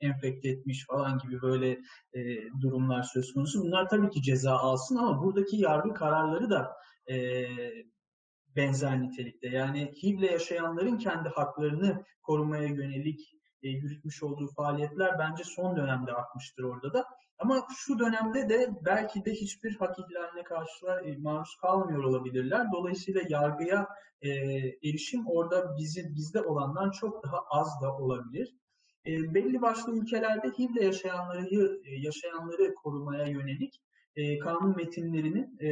enfekte 0.01 0.49
etmiş 0.49 0.85
falan 0.85 1.17
gibi 1.17 1.41
böyle 1.41 1.71
e, 2.13 2.21
durumlar 2.61 3.03
söz 3.03 3.33
konusu. 3.33 3.63
Bunlar 3.63 3.89
tabii 3.89 4.09
ki 4.09 4.21
ceza 4.21 4.57
alsın 4.57 4.95
ama 4.95 5.23
buradaki 5.23 5.57
yargı 5.57 5.93
kararları 5.93 6.49
da 6.49 6.71
e, 7.11 7.47
benzer 8.55 9.01
nitelikte. 9.01 9.47
Yani 9.47 9.91
HIV'le 10.03 10.31
yaşayanların 10.31 10.97
kendi 10.97 11.29
haklarını 11.29 12.03
korumaya 12.21 12.67
yönelik 12.67 13.19
e, 13.63 13.69
yürütmüş 13.69 14.23
olduğu 14.23 14.47
faaliyetler 14.47 15.19
bence 15.19 15.43
son 15.43 15.75
dönemde 15.75 16.13
artmıştır 16.13 16.63
orada 16.63 16.93
da. 16.93 17.05
Ama 17.39 17.67
şu 17.77 17.99
dönemde 17.99 18.49
de 18.49 18.69
belki 18.85 19.25
de 19.25 19.31
hiçbir 19.31 19.75
hak 19.75 19.99
ihlaline 19.99 20.43
karşı 20.43 20.85
e, 21.05 21.17
maruz 21.17 21.57
kalmıyor 21.61 22.03
olabilirler. 22.03 22.67
Dolayısıyla 22.73 23.21
yargıya 23.29 23.87
e, 24.21 24.29
erişim 24.89 25.27
orada 25.27 25.77
bizi 25.77 26.15
bizde 26.15 26.41
olandan 26.41 26.91
çok 26.91 27.23
daha 27.23 27.37
az 27.49 27.81
da 27.81 27.97
olabilir. 27.97 28.55
E, 29.07 29.33
belli 29.33 29.61
başlı 29.61 29.97
ülkelerde 29.97 30.47
HIV'le 30.47 30.81
yaşayanları 30.81 31.81
e, 31.85 31.95
yaşayanları 31.95 32.75
korumaya 32.75 33.25
yönelik 33.27 33.81
e, 34.15 34.39
kanun 34.39 34.75
metinlerinin 34.75 35.57
e, 35.59 35.67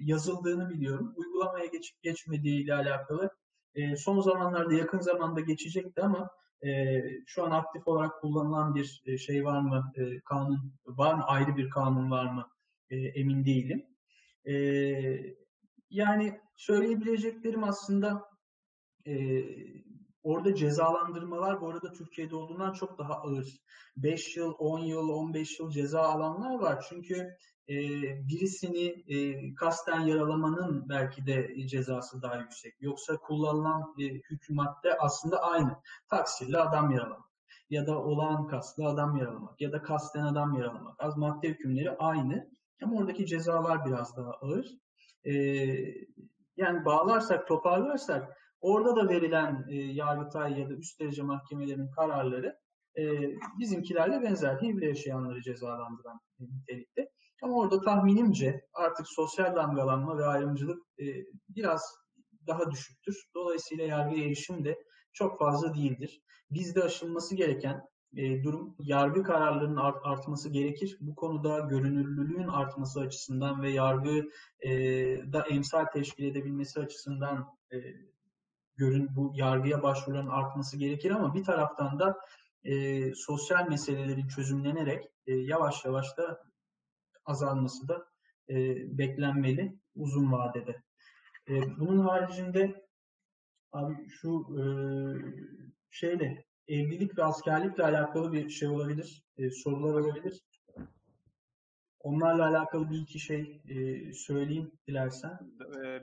yazıldığını 0.00 0.70
biliyorum. 0.70 1.14
Uygulamaya 1.16 1.66
geçip 1.66 2.02
geçmediği 2.02 2.64
ile 2.64 2.74
alakalı 2.74 3.30
e, 3.74 3.96
son 3.96 4.20
zamanlarda 4.20 4.74
yakın 4.74 5.00
zamanda 5.00 5.40
geçecekti 5.40 6.02
ama 6.02 6.30
e, 6.66 7.02
şu 7.26 7.44
an 7.44 7.50
aktif 7.50 7.88
olarak 7.88 8.20
kullanılan 8.20 8.74
bir 8.74 9.02
e, 9.06 9.18
şey 9.18 9.44
var 9.44 9.60
mı, 9.60 9.92
e, 9.96 10.20
kanun 10.20 10.72
var 10.86 11.14
mı, 11.14 11.24
ayrı 11.26 11.56
bir 11.56 11.70
kanun 11.70 12.10
var 12.10 12.32
mı 12.32 12.48
e, 12.90 12.96
emin 12.96 13.44
değilim. 13.44 13.86
E, 14.44 14.54
yani 15.90 16.40
söyleyebileceklerim 16.56 17.64
aslında 17.64 18.22
e, 19.06 19.14
Orada 20.24 20.54
cezalandırmalar 20.54 21.60
bu 21.60 21.70
arada 21.70 21.92
Türkiye'de 21.92 22.36
olduğundan 22.36 22.72
çok 22.72 22.98
daha 22.98 23.14
ağır. 23.14 23.46
5 23.96 24.36
yıl, 24.36 24.54
10 24.58 24.78
yıl, 24.78 25.08
15 25.08 25.60
yıl 25.60 25.70
ceza 25.70 26.02
alanlar 26.02 26.58
var. 26.58 26.84
Çünkü 26.88 27.36
e, 27.68 27.74
birisini 28.28 29.04
e, 29.08 29.54
kasten 29.54 30.00
yaralamanın 30.00 30.88
belki 30.88 31.26
de 31.26 31.66
cezası 31.66 32.22
daha 32.22 32.36
yüksek. 32.36 32.74
Yoksa 32.80 33.16
kullanılan 33.16 33.94
e, 34.00 34.04
hükümatte 34.04 34.98
aslında 34.98 35.42
aynı. 35.42 35.76
Taksirli 36.08 36.58
adam 36.58 36.90
yaralamak 36.90 37.30
ya 37.70 37.86
da 37.86 37.98
olağan 37.98 38.46
kaslı 38.46 38.86
adam 38.86 39.16
yaralamak 39.16 39.60
ya 39.60 39.72
da 39.72 39.82
kasten 39.82 40.24
adam 40.24 40.54
yaralamak. 40.54 40.96
Az 40.98 41.16
madde 41.16 41.48
hükümleri 41.48 41.90
aynı 41.90 42.50
ama 42.82 42.96
oradaki 42.96 43.26
cezalar 43.26 43.86
biraz 43.86 44.16
daha 44.16 44.30
ağır. 44.30 44.66
E, 45.24 45.32
yani 46.56 46.84
bağlarsak, 46.84 47.48
toparlarsak 47.48 48.36
orada 48.64 48.96
da 48.96 49.08
verilen 49.08 49.64
e, 49.68 49.74
Yargıtay 49.74 50.60
ya 50.60 50.68
da 50.70 50.74
üst 50.74 51.00
derece 51.00 51.22
mahkemelerinin 51.22 51.90
kararları 51.90 52.58
e, 52.98 53.02
bizimkilerle 53.58 54.22
benzer. 54.22 54.56
HIV'le 54.62 54.82
yaşayanları 54.82 55.42
cezalandıran 55.42 56.20
nitelikte. 56.40 57.08
Ama 57.42 57.56
orada 57.56 57.80
tahminimce 57.80 58.60
artık 58.74 59.06
sosyal 59.08 59.56
damgalanma 59.56 60.18
ve 60.18 60.24
ayrımcılık 60.24 60.78
e, 60.98 61.04
biraz 61.48 61.82
daha 62.46 62.70
düşüktür. 62.70 63.16
Dolayısıyla 63.34 63.84
yargıya 63.84 64.26
erişim 64.26 64.64
de 64.64 64.78
çok 65.12 65.38
fazla 65.38 65.74
değildir. 65.74 66.20
Bizde 66.50 66.82
aşılması 66.82 67.36
gereken 67.36 67.80
e, 68.16 68.42
durum 68.44 68.76
yargı 68.78 69.22
kararlarının 69.22 69.76
art, 69.76 69.96
artması 70.04 70.48
gerekir. 70.48 70.96
Bu 71.00 71.14
konuda 71.14 71.58
görünürlülüğün 71.58 72.48
artması 72.48 73.00
açısından 73.00 73.62
ve 73.62 73.70
yargı 73.70 74.22
e, 74.60 74.70
da 75.32 75.46
emsal 75.50 75.84
teşkil 75.84 76.24
edebilmesi 76.24 76.80
açısından 76.80 77.48
e, 77.72 77.76
görün 78.76 79.16
bu 79.16 79.32
yargıya 79.34 79.82
başvuruların 79.82 80.28
artması 80.28 80.76
gerekir 80.76 81.10
ama 81.10 81.34
bir 81.34 81.44
taraftan 81.44 81.98
da 81.98 82.18
e, 82.64 83.14
sosyal 83.14 83.68
meselelerin 83.68 84.28
çözümlenerek 84.28 85.04
e, 85.26 85.34
yavaş 85.34 85.84
yavaş 85.84 86.16
da 86.16 86.42
azalması 87.24 87.88
da 87.88 88.06
e, 88.48 88.54
beklenmeli 88.98 89.78
uzun 89.96 90.32
vadede. 90.32 90.82
E, 91.48 91.78
bunun 91.78 91.98
haricinde 91.98 92.86
abi 93.72 94.08
şu 94.08 94.46
e, 94.58 94.64
şeyle 95.90 96.44
evlilik 96.68 97.18
ve 97.18 97.24
askerlikle 97.24 97.84
alakalı 97.84 98.32
bir 98.32 98.48
şey 98.50 98.68
olabilir, 98.68 99.24
e, 99.38 99.50
sorular 99.50 99.94
olabilir. 99.94 100.40
Onlarla 102.04 102.48
alakalı 102.48 102.90
bir 102.90 102.98
iki 102.98 103.20
şey 103.20 103.62
e, 103.68 104.12
söyleyeyim 104.12 104.72
dilersen. 104.88 105.38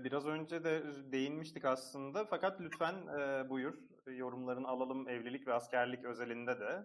Biraz 0.04 0.28
önce 0.28 0.64
de 0.64 0.84
değinmiştik 1.12 1.66
aslında. 1.66 2.26
Fakat 2.26 2.62
lütfen 2.62 2.96
e, 3.20 3.50
buyur. 3.50 3.74
Yorumlarını 4.08 4.68
alalım 4.68 5.10
evlilik 5.10 5.48
ve 5.48 5.54
askerlik 5.54 6.06
özelinde 6.06 6.60
de. 6.60 6.84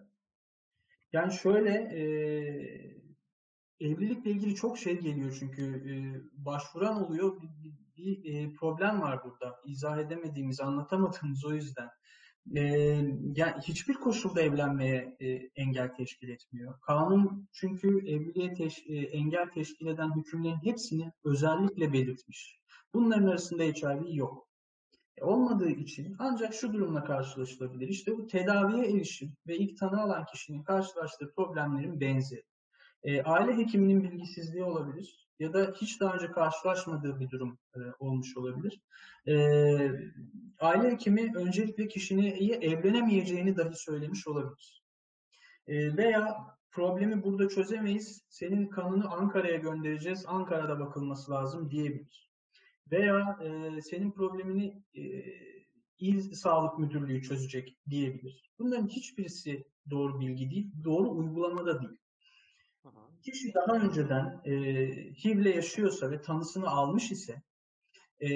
Yani 1.13 1.33
şöyle 1.33 1.69
e, 1.71 2.01
evlilikle 3.79 4.31
ilgili 4.31 4.55
çok 4.55 4.77
şey 4.77 4.99
geliyor 4.99 5.35
çünkü 5.39 5.63
e, 5.63 5.93
başvuran 6.45 7.03
oluyor. 7.03 7.41
Bir, 7.41 7.49
bir, 7.97 8.23
bir 8.23 8.55
problem 8.55 9.01
var 9.01 9.23
burada. 9.23 9.55
İzah 9.65 9.97
edemediğimiz 9.97 10.61
anlatamadığımız 10.61 11.45
o 11.45 11.53
yüzden 11.53 11.89
e, 12.55 12.61
yani 13.35 13.61
hiçbir 13.61 13.93
koşulda 13.93 14.41
evlenmeye 14.41 15.17
e, 15.19 15.27
engel 15.55 15.95
teşkil 15.95 16.29
etmiyor. 16.29 16.79
Kanun 16.81 17.47
çünkü 17.51 17.87
evliliğe 17.87 18.53
teş, 18.53 18.83
e, 18.87 18.95
engel 18.95 19.49
teşkil 19.49 19.87
eden 19.87 20.15
hükümlerin 20.15 20.63
hepsini 20.63 21.11
özellikle 21.23 21.93
belirtmiş. 21.93 22.59
Bunların 22.93 23.27
arasında 23.27 23.63
HIV 23.63 24.15
yok. 24.15 24.47
E, 25.17 25.23
olmadığı 25.23 25.69
için 25.69 26.15
ancak 26.19 26.53
şu 26.53 26.73
durumla 26.73 27.03
karşılaşılabilir. 27.03 27.87
İşte 27.87 28.17
bu 28.17 28.27
tedaviye 28.27 28.91
erişim 28.91 29.33
ve 29.47 29.57
ilk 29.57 29.77
tanı 29.77 30.01
alan 30.01 30.25
kişinin 30.25 30.63
karşılaştığı 30.63 31.33
problemlerin 31.35 31.99
benzeri. 31.99 32.43
E, 33.03 33.21
aile 33.21 33.57
hekiminin 33.57 34.03
bilgisizliği 34.03 34.63
olabilir 34.63 35.26
ya 35.39 35.53
da 35.53 35.73
hiç 35.81 36.01
daha 36.01 36.13
önce 36.13 36.31
karşılaşmadığı 36.31 37.19
bir 37.19 37.29
durum 37.29 37.57
e, 37.75 37.79
olmuş 37.99 38.37
olabilir. 38.37 38.81
E, 39.27 39.33
aile 40.59 40.91
hekimi 40.91 41.31
öncelikle 41.35 41.87
kişinin 41.87 42.51
evlenemeyeceğini 42.61 43.57
dahi 43.57 43.75
söylemiş 43.75 44.27
olabilir. 44.27 44.83
E, 45.67 45.97
veya 45.97 46.37
problemi 46.71 47.23
burada 47.23 47.49
çözemeyiz, 47.49 48.21
senin 48.29 48.67
kanını 48.67 49.09
Ankara'ya 49.09 49.57
göndereceğiz, 49.57 50.25
Ankara'da 50.27 50.79
bakılması 50.79 51.31
lazım 51.31 51.69
diyebilir. 51.71 52.31
Veya 52.91 53.39
e, 53.41 53.81
senin 53.81 54.11
problemini 54.11 54.83
e, 54.95 55.03
İl 55.99 56.33
Sağlık 56.33 56.79
Müdürlüğü 56.79 57.21
çözecek 57.21 57.77
diyebilir. 57.89 58.51
Bunların 58.59 58.87
hiçbirisi 58.87 59.65
doğru 59.89 60.19
bilgi 60.19 60.51
değil, 60.51 60.71
doğru 60.83 61.11
uygulamada 61.11 61.81
değil. 61.81 61.97
Kişi 63.21 63.53
daha 63.53 63.77
önceden 63.77 64.41
e, 64.45 64.53
HIV'le 65.11 65.55
yaşıyorsa 65.55 66.11
ve 66.11 66.21
tanısını 66.21 66.69
almış 66.69 67.11
ise 67.11 67.41
e, 68.19 68.29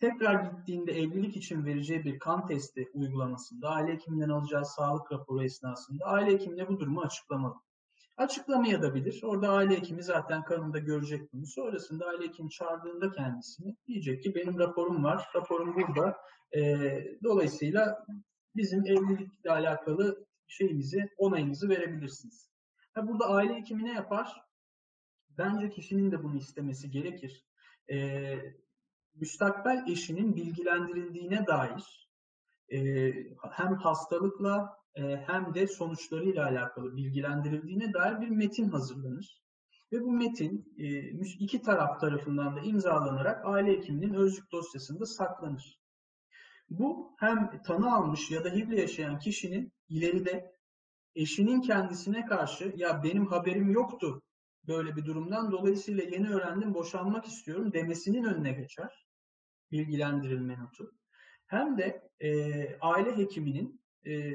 tekrar 0.00 0.44
gittiğinde 0.44 0.92
evlilik 0.92 1.36
için 1.36 1.64
vereceği 1.64 2.04
bir 2.04 2.18
kan 2.18 2.46
testi 2.46 2.88
uygulamasında 2.94 3.68
aile 3.68 3.92
hekiminden 3.92 4.28
alacağı 4.28 4.64
sağlık 4.64 5.12
raporu 5.12 5.44
esnasında 5.44 6.04
aile 6.04 6.32
hekimine 6.32 6.68
bu 6.68 6.80
durumu 6.80 7.00
açıklamalı. 7.00 7.54
Açıklamayabilir. 8.16 9.20
Orada 9.22 9.48
aile 9.48 9.76
hekimi 9.76 10.02
zaten 10.02 10.44
kanında 10.44 10.78
görecek 10.78 11.32
bunu. 11.32 11.46
Sonrasında 11.46 12.06
aile 12.06 12.24
hekimi 12.24 12.50
çağırdığında 12.50 13.12
kendisini 13.12 13.76
diyecek 13.86 14.22
ki 14.22 14.34
benim 14.34 14.58
raporum 14.58 15.04
var. 15.04 15.28
Raporum 15.34 15.74
burada. 15.74 16.16
E, 16.56 16.88
dolayısıyla 17.24 18.06
bizim 18.56 18.86
evlilikle 18.86 19.50
alakalı 19.50 20.26
şeyimizi, 20.46 21.08
onayınızı 21.18 21.68
verebilirsiniz. 21.68 22.48
Ha, 22.98 23.08
burada 23.08 23.26
aile 23.26 23.54
hekimi 23.54 23.84
ne 23.84 23.92
yapar? 23.92 24.42
Bence 25.38 25.70
kişinin 25.70 26.12
de 26.12 26.22
bunu 26.22 26.36
istemesi 26.36 26.90
gerekir. 26.90 27.46
E, 27.90 27.96
müstakbel 29.14 29.84
eşinin 29.88 30.36
bilgilendirildiğine 30.36 31.46
dair 31.46 32.10
e, 32.68 32.78
hem 33.50 33.74
hastalıkla 33.74 34.76
e, 34.94 35.16
hem 35.16 35.54
de 35.54 35.66
sonuçlarıyla 35.66 36.46
alakalı 36.46 36.96
bilgilendirildiğine 36.96 37.92
dair 37.92 38.20
bir 38.20 38.28
metin 38.28 38.68
hazırlanır. 38.68 39.42
Ve 39.92 40.00
bu 40.00 40.12
metin 40.12 40.74
e, 40.78 41.10
iki 41.38 41.62
taraf 41.62 42.00
tarafından 42.00 42.56
da 42.56 42.60
imzalanarak 42.60 43.46
aile 43.46 43.72
hekiminin 43.72 44.14
özlük 44.14 44.52
dosyasında 44.52 45.06
saklanır. 45.06 45.80
Bu 46.70 47.16
hem 47.18 47.62
tanı 47.62 47.94
almış 47.94 48.30
ya 48.30 48.44
da 48.44 48.48
HIV'le 48.48 48.78
yaşayan 48.78 49.18
kişinin 49.18 49.72
ileride 49.88 50.57
eşinin 51.14 51.60
kendisine 51.60 52.26
karşı 52.26 52.72
ya 52.76 53.02
benim 53.02 53.26
haberim 53.26 53.70
yoktu 53.70 54.22
böyle 54.68 54.96
bir 54.96 55.04
durumdan 55.04 55.52
dolayısıyla 55.52 56.02
yeni 56.02 56.28
öğrendim 56.28 56.74
boşanmak 56.74 57.26
istiyorum 57.26 57.72
demesinin 57.72 58.24
önüne 58.24 58.52
geçer 58.52 59.06
bilgilendirilme 59.72 60.58
notu. 60.58 60.92
Hem 61.46 61.78
de 61.78 62.10
e, 62.20 62.30
aile 62.80 63.16
hekiminin 63.16 63.80
e, 64.06 64.34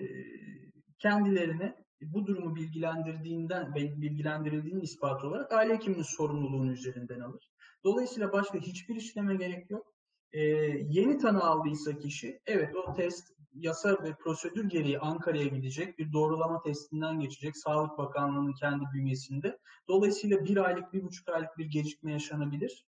kendilerine 1.00 1.84
bu 2.02 2.28
durumu 2.28 2.56
bilgilendirdiğinden 2.56 3.76
bilgilendirildiğinin 3.76 4.82
ispatı 4.82 5.28
olarak 5.28 5.54
aile 5.54 5.74
hekiminin 5.74 6.04
sorumluluğunu 6.04 6.72
üzerinden 6.72 7.20
alır. 7.20 7.52
Dolayısıyla 7.84 8.32
başka 8.32 8.58
hiçbir 8.58 8.96
işleme 8.96 9.36
gerek 9.36 9.72
yok. 9.72 9.94
Ee, 10.34 10.42
yeni 10.90 11.18
tanı 11.18 11.44
aldıysa 11.44 11.98
kişi, 11.98 12.40
evet 12.46 12.76
o 12.76 12.94
test 12.94 13.32
yasa 13.54 14.04
ve 14.04 14.16
prosedür 14.16 14.70
gereği 14.70 14.99
Ankara'ya 14.99 15.47
gidecek, 15.47 15.99
bir 15.99 16.14
doğrulama 16.14 16.62
testinden 16.62 17.20
geçecek 17.20 17.58
Sağlık 17.58 17.97
Bakanlığı'nın 17.97 18.54
kendi 18.54 18.86
bünyesinde. 18.93 19.60
Dolayısıyla 19.88 20.45
bir 20.45 20.58
aylık, 20.58 20.93
bir 20.93 21.04
buçuk 21.04 21.30
aylık 21.30 21.58
bir 21.58 21.66
gecikme 21.66 22.12
yaşanabilir. 22.12 22.86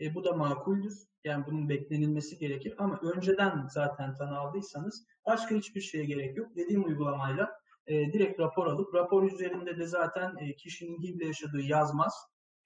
E, 0.00 0.14
bu 0.14 0.24
da 0.24 0.32
makuldür. 0.32 1.08
Yani 1.24 1.46
bunun 1.46 1.68
beklenilmesi 1.68 2.38
gerekir. 2.38 2.74
Ama 2.78 3.00
önceden 3.02 3.66
zaten 3.70 4.14
tanı 4.14 4.38
aldıysanız 4.38 5.06
başka 5.26 5.54
hiçbir 5.54 5.80
şeye 5.80 6.04
gerek 6.04 6.36
yok. 6.36 6.56
Dediğim 6.56 6.84
uygulamayla 6.84 7.50
e, 7.86 8.12
direkt 8.12 8.40
rapor 8.40 8.66
alıp 8.66 8.94
rapor 8.94 9.22
üzerinde 9.32 9.78
de 9.78 9.86
zaten 9.86 10.36
e, 10.36 10.56
kişinin 10.56 11.02
HIV'le 11.02 11.26
yaşadığı 11.26 11.60
yazmaz. 11.60 12.14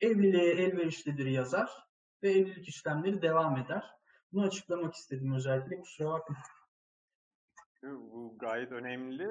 Evliliğe 0.01 0.53
elverişlidir 0.53 1.27
yazar 1.27 1.71
ve 2.23 2.31
evlilik 2.31 2.69
işlemleri 2.69 3.23
devam 3.23 3.57
eder. 3.57 3.85
Bunu 4.33 4.43
açıklamak 4.43 4.95
istedim 4.95 5.35
özellikle. 5.35 5.81
Kusura 5.81 6.09
bakmayın. 6.09 6.43
Bu 7.83 8.39
gayet 8.39 8.73
önemli. 8.73 9.29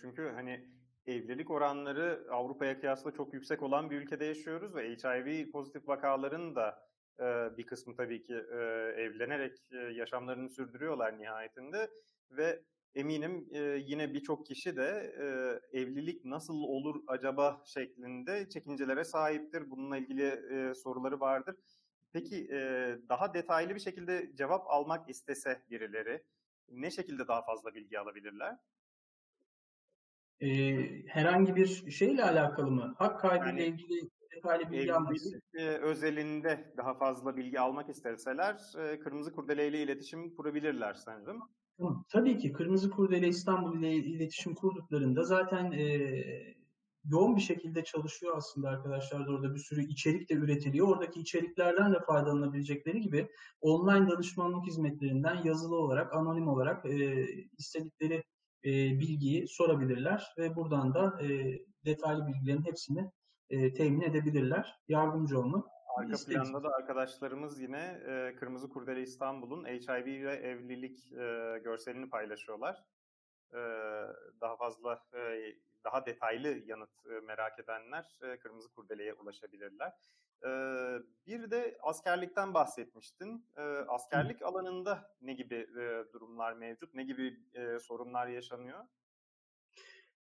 Çünkü 0.00 0.32
hani 0.34 0.68
evlilik 1.06 1.50
oranları 1.50 2.26
Avrupa'ya 2.30 2.80
kıyasla 2.80 3.12
çok 3.12 3.34
yüksek 3.34 3.62
olan 3.62 3.90
bir 3.90 3.96
ülkede 3.96 4.24
yaşıyoruz 4.24 4.74
ve 4.74 4.96
HIV 4.96 5.50
pozitif 5.50 5.88
vakaların 5.88 6.56
da 6.56 6.88
bir 7.56 7.66
kısmı 7.66 7.96
tabii 7.96 8.22
ki 8.22 8.34
evlenerek 8.96 9.58
yaşamlarını 9.94 10.48
sürdürüyorlar 10.48 11.18
nihayetinde 11.18 11.90
ve 12.30 12.62
eminim 12.94 13.48
yine 13.86 14.14
birçok 14.14 14.46
kişi 14.46 14.76
de 14.76 15.14
evlilik 15.72 16.24
nasıl 16.24 16.54
olur 16.54 17.02
acaba 17.06 17.62
şeklinde 17.64 18.48
çekincelere 18.48 19.04
sahiptir. 19.04 19.70
Bununla 19.70 19.96
ilgili 19.96 20.40
soruları 20.74 21.20
vardır. 21.20 21.56
Peki 22.12 22.48
daha 23.08 23.34
detaylı 23.34 23.74
bir 23.74 23.80
şekilde 23.80 24.30
cevap 24.36 24.70
almak 24.70 25.10
istese 25.10 25.62
birileri 25.70 26.22
ne 26.72 26.90
şekilde 26.90 27.28
daha 27.28 27.42
fazla 27.42 27.74
bilgi 27.74 27.98
alabilirler? 27.98 28.56
Herhangi 31.06 31.56
bir 31.56 31.90
şeyle 31.90 32.24
alakalı 32.24 32.70
mı? 32.70 32.94
Hak 32.98 33.20
kaybıyla 33.20 33.46
Yani 33.46 33.62
ilgili 33.62 34.10
detaylı 34.36 34.70
bilgi 34.70 34.92
e, 35.54 35.66
özelinde 35.66 36.72
daha 36.76 36.94
fazla 36.94 37.36
bilgi 37.36 37.60
almak 37.60 37.88
isterseler 37.88 38.60
e, 38.78 38.98
Kırmızı 38.98 39.32
Kurdele 39.32 39.68
ile 39.68 39.82
iletişim 39.82 40.34
kurabilirler 40.34 40.94
sanırım. 40.94 41.42
Tabii 42.08 42.38
ki 42.38 42.52
Kırmızı 42.52 42.90
Kurdele 42.90 43.28
İstanbul 43.28 43.78
ile 43.78 43.92
iletişim 43.94 44.54
kurduklarında 44.54 45.22
zaten 45.22 45.72
e, 45.72 45.82
yoğun 47.04 47.36
bir 47.36 47.40
şekilde 47.40 47.84
çalışıyor 47.84 48.36
aslında 48.36 48.68
arkadaşlar 48.68 49.26
da 49.26 49.30
orada 49.32 49.54
bir 49.54 49.58
sürü 49.58 49.84
içerik 49.84 50.30
de 50.30 50.34
üretiliyor. 50.34 50.88
Oradaki 50.88 51.20
içeriklerden 51.20 51.92
de 51.92 52.00
faydalanabilecekleri 52.00 53.00
gibi 53.00 53.28
online 53.60 54.10
danışmanlık 54.10 54.66
hizmetlerinden 54.66 55.42
yazılı 55.44 55.76
olarak, 55.76 56.14
anonim 56.14 56.48
olarak 56.48 56.86
e, 56.86 57.26
istedikleri 57.58 58.24
e, 58.64 58.70
bilgiyi 59.00 59.48
sorabilirler 59.48 60.34
ve 60.38 60.56
buradan 60.56 60.94
da 60.94 61.22
e, 61.22 61.58
detaylı 61.84 62.26
bilgilerin 62.26 62.64
hepsini 62.64 63.10
e, 63.50 63.74
temin 63.74 64.00
edebilirler. 64.00 64.76
Yardımcı 64.88 65.38
olmak 65.38 65.66
Arka 65.98 66.12
isteriz. 66.12 66.50
planda 66.50 66.62
da 66.62 66.68
arkadaşlarımız 66.68 67.60
yine 67.60 68.00
e, 68.06 68.36
Kırmızı 68.36 68.68
Kurdele 68.68 69.02
İstanbul'un 69.02 69.64
HIV 69.64 70.24
ve 70.24 70.32
evlilik 70.32 71.12
e, 71.12 71.58
görselini 71.64 72.10
paylaşıyorlar. 72.10 72.84
E, 73.52 73.60
daha 74.40 74.56
fazla, 74.56 75.02
e, 75.14 75.18
daha 75.84 76.06
detaylı 76.06 76.48
yanıt 76.48 76.90
merak 77.22 77.58
edenler 77.58 78.18
Kırmızı 78.42 78.72
Kurdele'ye 78.72 79.14
ulaşabilirler. 79.14 79.92
Bir 81.26 81.50
de 81.50 81.78
askerlikten 81.82 82.54
bahsetmiştin. 82.54 83.46
Askerlik 83.88 84.42
alanında 84.42 85.14
ne 85.20 85.32
gibi 85.32 85.68
durumlar 86.12 86.52
mevcut, 86.52 86.94
ne 86.94 87.04
gibi 87.04 87.36
sorunlar 87.80 88.26
yaşanıyor? 88.26 88.84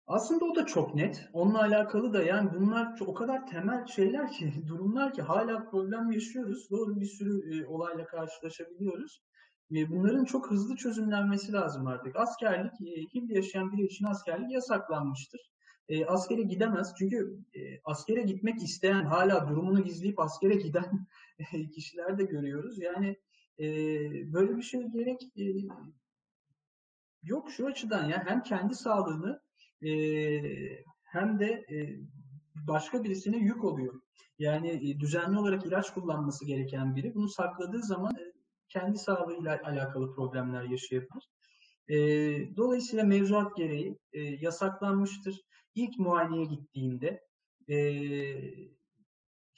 Aslında 0.08 0.46
o 0.46 0.56
da 0.56 0.66
çok 0.66 0.96
net. 0.96 1.30
Onunla 1.34 1.62
alakalı 1.62 2.14
da 2.14 2.24
yani 2.24 2.50
bunlar 2.54 3.00
o 3.06 3.14
kadar 3.14 3.48
temel 3.48 3.88
şeyler 3.88 4.32
ki, 4.32 4.54
durumlar 4.68 5.14
ki 5.14 5.22
hala 5.22 5.66
problem 5.70 6.12
yaşıyoruz. 6.12 6.72
Doğru 6.72 7.00
bir 7.00 7.06
sürü 7.06 7.62
e, 7.62 7.66
olayla 7.66 8.06
karşılaşabiliyoruz. 8.06 9.22
E, 9.72 9.90
bunların 9.90 10.26
çok 10.26 10.52
hızlı 10.52 10.76
çözümlenmesi 10.76 11.52
lazım 11.54 11.88
artık. 11.88 12.16
Askerlik, 12.16 12.72
e, 12.82 13.02
HIV 13.02 13.36
yaşayan 13.36 13.72
biri 13.72 13.86
için 13.86 14.06
askerlik 14.06 14.52
yasaklanmıştır. 14.52 15.52
E, 15.90 16.06
askere 16.06 16.42
gidemez 16.42 16.94
çünkü 16.98 17.40
e, 17.54 17.60
askere 17.84 18.22
gitmek 18.22 18.64
isteyen, 18.64 19.06
hala 19.06 19.48
durumunu 19.48 19.84
gizleyip 19.84 20.20
askere 20.20 20.56
giden 20.56 21.08
kişiler 21.76 22.18
de 22.18 22.24
görüyoruz. 22.24 22.80
Yani 22.80 23.18
e, 23.60 23.66
böyle 24.34 24.58
bir 24.58 24.62
şey 24.62 24.82
gerek 24.88 25.22
e, 25.38 25.44
yok 27.24 27.52
şu 27.52 27.68
açıdan 27.68 28.06
ya 28.06 28.24
hem 28.26 28.44
kendi 28.44 28.76
sağlığını 28.76 29.42
e, 29.86 29.92
hem 31.04 31.40
de 31.40 31.46
e, 31.46 32.00
başka 32.68 33.04
birisine 33.04 33.38
yük 33.38 33.64
oluyor. 33.64 34.02
Yani 34.40 34.92
e, 34.92 35.00
düzenli 35.00 35.40
olarak 35.40 35.66
ilaç 35.66 35.94
kullanması 35.94 36.46
gereken 36.46 36.96
biri 36.96 37.16
bunu 37.16 37.30
sakladığı 37.30 37.84
zaman 37.84 38.16
e, 38.16 38.31
kendi 38.74 38.98
sağlığıyla 38.98 39.60
alakalı 39.64 40.16
problemler 40.16 40.64
yaşayabilir. 40.64 41.30
E, 41.88 41.98
dolayısıyla 42.58 43.04
mevzuat 43.06 43.56
gereği 43.56 43.98
e, 44.14 44.22
yasaklanmıştır. 44.22 45.42
İlk 45.76 46.00
muayeneye 46.00 46.46
gittiğinde 46.46 47.24
e, 47.70 47.76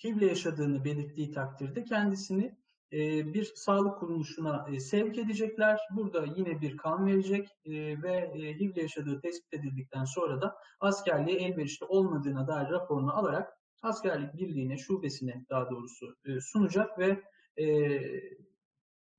HIV 0.03 0.22
yaşadığını 0.22 0.86
belirttiği 0.86 1.32
takdirde 1.32 1.84
kendisini 1.84 2.57
e, 2.93 3.34
bir 3.34 3.51
sağlık 3.55 3.99
kuruluşuna 3.99 4.68
e, 4.72 4.80
sevk 4.80 5.18
edecekler. 5.18 5.80
Burada 5.91 6.26
yine 6.36 6.61
bir 6.61 6.78
kan 6.78 7.07
verecek 7.07 7.49
e, 7.66 7.72
ve 8.03 8.34
HIV 8.59 8.78
yaşadığı 8.78 9.22
tespit 9.22 9.53
edildikten 9.53 10.05
sonra 10.05 10.41
da 10.41 10.55
askerliğe 10.80 11.38
elverişli 11.38 11.86
olmadığına 11.86 12.47
dair 12.47 12.70
raporunu 12.70 13.18
alarak 13.18 13.53
askerlik 13.82 14.34
birliğine, 14.34 14.78
şubesine 14.78 15.45
daha 15.49 15.70
doğrusu 15.70 16.16
sunacak 16.41 16.99
ve 16.99 17.24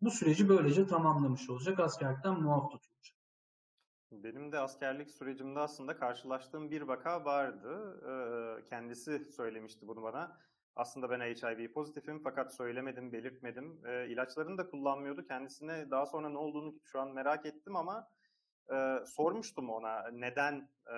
bu 0.00 0.10
süreci 0.10 0.48
böylece 0.48 0.86
tamamlamış 0.86 1.50
olacak. 1.50 1.80
Askerlikten 1.80 2.40
muaf 2.40 2.70
tutulacak. 2.70 3.14
Benim 4.12 4.52
de 4.52 4.58
askerlik 4.58 5.10
sürecimde 5.10 5.60
aslında 5.60 5.96
karşılaştığım 5.96 6.70
bir 6.70 6.82
vaka 6.82 7.24
vardı. 7.24 8.64
Kendisi 8.68 9.32
söylemişti 9.32 9.86
bunu 9.88 10.02
bana 10.02 10.38
aslında 10.76 11.10
ben 11.10 11.20
HIV 11.20 11.72
pozitifim 11.72 12.22
fakat 12.22 12.56
söylemedim, 12.56 13.12
belirtmedim. 13.12 13.86
E, 13.86 14.08
ilaçlarını 14.08 14.58
da 14.58 14.70
kullanmıyordu. 14.70 15.26
Kendisine 15.26 15.90
daha 15.90 16.06
sonra 16.06 16.28
ne 16.28 16.38
olduğunu 16.38 16.74
şu 16.84 17.00
an 17.00 17.14
merak 17.14 17.46
ettim 17.46 17.76
ama 17.76 18.08
e, 18.72 18.98
sormuştum 19.06 19.70
ona 19.70 20.10
neden 20.12 20.68
e, 20.86 20.96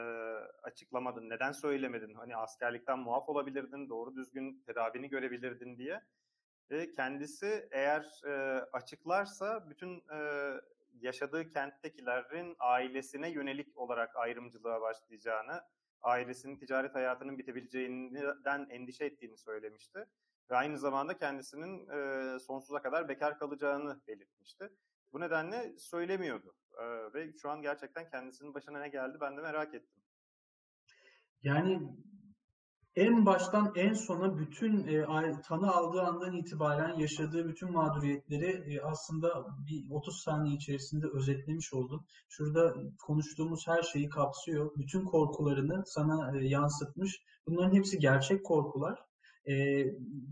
açıklamadın, 0.62 1.30
neden 1.30 1.52
söylemedin? 1.52 2.14
Hani 2.14 2.36
askerlikten 2.36 2.98
muaf 2.98 3.28
olabilirdin, 3.28 3.88
doğru 3.88 4.16
düzgün 4.16 4.62
tedavini 4.66 5.08
görebilirdin 5.08 5.78
diye. 5.78 6.00
Kendisi 6.96 7.68
eğer 7.70 8.20
e, 8.26 8.60
açıklarsa 8.72 9.70
bütün 9.70 10.04
e, 10.12 10.50
yaşadığı 11.00 11.48
kenttekilerin 11.48 12.56
ailesine 12.58 13.30
yönelik 13.30 13.78
olarak 13.78 14.16
ayrımcılığa 14.16 14.80
başlayacağını 14.80 15.62
ailesinin 16.02 16.56
ticaret 16.56 16.94
hayatının 16.94 17.38
bitebileceğinden 17.38 18.66
endişe 18.70 19.04
ettiğini 19.04 19.36
söylemişti. 19.36 20.06
Ve 20.50 20.56
aynı 20.56 20.78
zamanda 20.78 21.18
kendisinin 21.18 21.88
e, 21.88 22.38
sonsuza 22.38 22.82
kadar 22.82 23.08
bekar 23.08 23.38
kalacağını 23.38 24.00
belirtmişti. 24.08 24.70
Bu 25.12 25.20
nedenle 25.20 25.78
söylemiyordu. 25.78 26.54
E, 26.78 26.84
ve 27.14 27.32
şu 27.32 27.50
an 27.50 27.62
gerçekten 27.62 28.10
kendisinin 28.10 28.54
başına 28.54 28.78
ne 28.78 28.88
geldi 28.88 29.18
ben 29.20 29.36
de 29.36 29.40
merak 29.40 29.74
ettim. 29.74 30.02
Yani 31.42 31.80
en 32.96 33.26
baştan 33.26 33.72
en 33.76 33.92
sona 33.92 34.38
bütün 34.38 34.86
e, 34.86 35.04
tanı 35.48 35.72
aldığı 35.72 36.02
andan 36.02 36.32
itibaren 36.32 36.98
yaşadığı 36.98 37.48
bütün 37.48 37.72
mağduriyetleri 37.72 38.74
e, 38.74 38.80
aslında 38.80 39.46
bir 39.66 39.90
30 39.90 40.22
saniye 40.22 40.56
içerisinde 40.56 41.06
özetlemiş 41.12 41.74
oldun. 41.74 42.06
Şurada 42.28 42.74
konuştuğumuz 43.06 43.66
her 43.66 43.82
şeyi 43.82 44.08
kapsıyor. 44.08 44.70
Bütün 44.76 45.04
korkularını 45.04 45.82
sana 45.86 46.38
e, 46.38 46.46
yansıtmış. 46.46 47.22
Bunların 47.46 47.74
hepsi 47.74 47.98
gerçek 47.98 48.44
korkular. 48.44 48.98
E, 49.48 49.84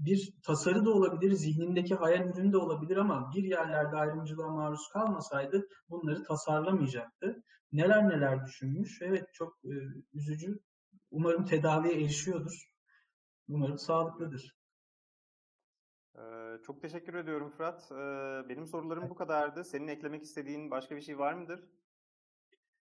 bir 0.07 0.35
tasarı 0.43 0.85
da 0.85 0.91
olabilir, 0.91 1.33
zihnindeki 1.33 1.95
hayal 1.95 2.29
ürünü 2.29 2.53
de 2.53 2.57
olabilir 2.57 2.97
ama 2.97 3.31
bir 3.37 3.45
yerlerde 3.45 3.97
ayrımcılığa 3.97 4.49
maruz 4.49 4.89
kalmasaydı 4.93 5.67
bunları 5.91 6.23
tasarlamayacaktı. 6.23 7.43
Neler 7.73 8.09
neler 8.09 8.47
düşünmüş. 8.47 8.99
Evet 9.03 9.25
çok 9.33 9.59
e, 9.65 9.73
üzücü 10.15 10.61
Umarım 11.15 11.45
tedaviye 11.45 11.95
erişiyordur. 11.95 12.71
Umarım 13.49 13.79
sağlıklıdır. 13.79 14.57
Ee, 16.17 16.21
çok 16.67 16.81
teşekkür 16.81 17.15
ediyorum 17.15 17.51
Fırat. 17.51 17.93
Ee, 17.93 18.49
benim 18.49 18.67
sorularım 18.67 19.11
bu 19.11 19.15
kadardı. 19.15 19.65
Senin 19.65 19.89
eklemek 19.89 20.23
istediğin 20.23 20.71
başka 20.71 20.97
bir 20.97 21.01
şey 21.01 21.19
var 21.19 21.35
mıdır? 21.35 21.65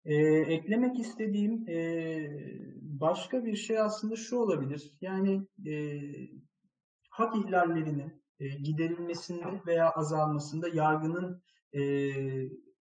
Ee, 0.05 0.15
eklemek 0.25 0.99
istediğim 0.99 1.69
e, 1.69 1.79
başka 2.81 3.45
bir 3.45 3.55
şey 3.55 3.79
aslında 3.79 4.15
şu 4.15 4.37
olabilir. 4.37 4.97
Yani 5.01 5.47
e, 5.67 5.73
hak 7.09 7.35
ihlallerinin 7.35 8.23
e, 8.39 8.47
giderilmesinde 8.47 9.61
veya 9.67 9.89
azalmasında 9.91 10.67
yargının 10.67 11.43
e, 11.73 11.81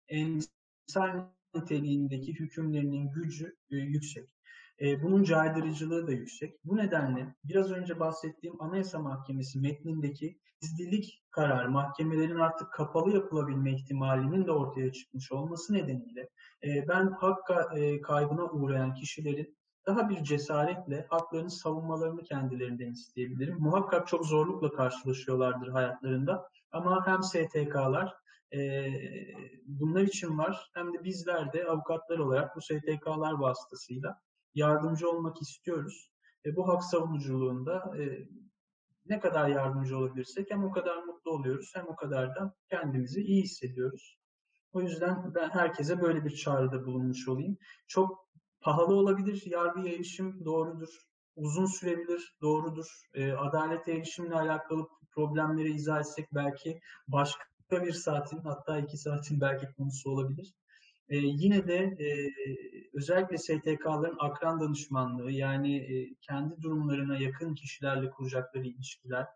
emsal 0.09 1.28
niteliğindeki 1.55 2.34
hükümlerinin 2.34 3.11
gücü 3.12 3.57
e, 3.70 3.76
yüksek. 3.76 4.38
E, 4.80 5.02
bunun 5.02 5.24
caydırıcılığı 5.24 6.06
da 6.06 6.12
yüksek. 6.12 6.64
Bu 6.64 6.76
nedenle 6.76 7.34
biraz 7.44 7.70
önce 7.70 8.00
bahsettiğim 8.00 8.62
Anayasa 8.62 8.98
Mahkemesi 8.98 9.60
metnindeki 9.60 10.38
gizlilik 10.60 11.24
kararı 11.30 11.70
mahkemelerin 11.70 12.38
artık 12.38 12.72
kapalı 12.72 13.14
yapılabilme 13.14 13.72
ihtimalinin 13.72 14.46
de 14.46 14.52
ortaya 14.52 14.92
çıkmış 14.92 15.32
olması 15.32 15.72
nedeniyle 15.72 16.28
e, 16.64 16.88
ben 16.88 17.10
hak 17.10 17.50
e, 17.76 18.00
kaybına 18.00 18.44
uğrayan 18.44 18.94
kişilerin 18.94 19.58
daha 19.86 20.08
bir 20.08 20.22
cesaretle 20.22 21.06
haklarını 21.10 21.50
savunmalarını 21.50 22.22
kendilerinden 22.22 22.92
isteyebilirim. 22.92 23.56
Muhakkak 23.58 24.08
çok 24.08 24.26
zorlukla 24.26 24.70
karşılaşıyorlardır 24.70 25.68
hayatlarında 25.68 26.48
ama 26.72 27.06
hem 27.06 27.22
STK'lar 27.22 28.14
e, 28.54 28.88
bunlar 29.66 30.02
için 30.02 30.38
var 30.38 30.70
hem 30.74 30.94
de 30.94 31.04
bizler 31.04 31.52
de 31.52 31.64
avukatlar 31.64 32.18
olarak 32.18 32.56
bu 32.56 32.60
STK'lar 32.60 33.32
vasıtasıyla 33.32 34.20
yardımcı 34.55 35.11
olmak 35.11 35.42
istiyoruz. 35.42 36.11
E, 36.46 36.57
bu 36.57 36.68
hak 36.68 36.84
savunuculuğunda 36.84 37.92
e, 37.99 38.28
ne 39.07 39.20
kadar 39.20 39.49
yardımcı 39.49 39.99
olabilirsek 39.99 40.51
hem 40.51 40.64
o 40.64 40.70
kadar 40.70 40.96
mutlu 40.96 41.30
oluyoruz 41.30 41.70
hem 41.74 41.86
o 41.88 41.96
kadar 41.96 42.34
da 42.34 42.55
kendimizi 42.70 43.20
iyi 43.20 43.42
hissediyoruz. 43.42 44.18
O 44.72 44.80
yüzden 44.80 45.34
ben 45.34 45.51
herkese 45.51 46.01
böyle 46.01 46.24
bir 46.24 46.36
çağrıda 46.36 46.86
bulunmuş 46.86 47.28
olayım. 47.28 47.59
Çok 47.86 48.28
pahalı 48.61 48.94
olabilir 48.94 49.42
yargıya 49.46 49.94
erişim 49.94 50.44
doğrudur. 50.44 50.88
Uzun 51.36 51.66
sürebilir 51.66 52.36
doğrudur. 52.42 52.86
E, 53.14 53.32
adalete 53.32 53.92
erişimle 53.92 54.34
alakalı 54.34 54.88
problemleri 55.11 55.72
izah 55.72 56.01
etsek 56.01 56.34
belki 56.34 56.80
başka 57.09 57.44
bir 57.70 57.92
saatin 57.92 58.38
hatta 58.38 58.78
iki 58.78 58.96
saatin 58.96 59.40
belki 59.40 59.66
konusu 59.76 60.11
olabilir. 60.11 60.55
E, 61.09 61.16
yine 61.16 61.68
de 61.68 61.76
e, 61.76 62.30
özellikle 62.94 63.38
STK'ların 63.38 64.16
akran 64.18 64.61
danışmanlığı 64.61 65.30
yani 65.30 65.76
e, 65.76 66.14
kendi 66.20 66.62
durumlarına 66.62 67.18
yakın 67.18 67.54
kişilerle 67.54 68.11
kuracakları 68.11 68.66
ilişkiler, 68.66 69.26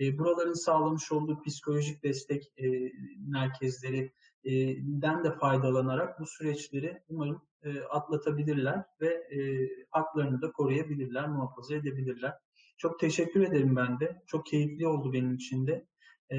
e, 0.00 0.18
buraların 0.18 0.52
sağlamış 0.52 1.12
olduğu 1.12 1.42
psikolojik 1.42 2.02
destek 2.02 2.52
e, 2.58 2.92
merkezlerinden 3.18 5.24
de 5.24 5.38
faydalanarak 5.38 6.20
bu 6.20 6.26
süreçleri 6.26 7.02
umarım 7.08 7.42
e, 7.62 7.80
atlatabilirler 7.80 8.84
ve 9.00 9.08
e, 9.08 9.68
haklarını 9.90 10.42
da 10.42 10.52
koruyabilirler, 10.52 11.28
muhafaza 11.28 11.74
edebilirler. 11.74 12.34
Çok 12.76 13.00
teşekkür 13.00 13.40
ederim 13.40 13.76
ben 13.76 14.00
de. 14.00 14.22
Çok 14.26 14.46
keyifli 14.46 14.86
oldu 14.86 15.12
benim 15.12 15.34
için 15.34 15.66
de. 15.66 15.86
E, 16.32 16.38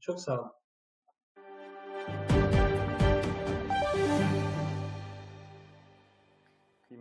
çok 0.00 0.20
sağ 0.20 0.40
olun. 0.40 0.52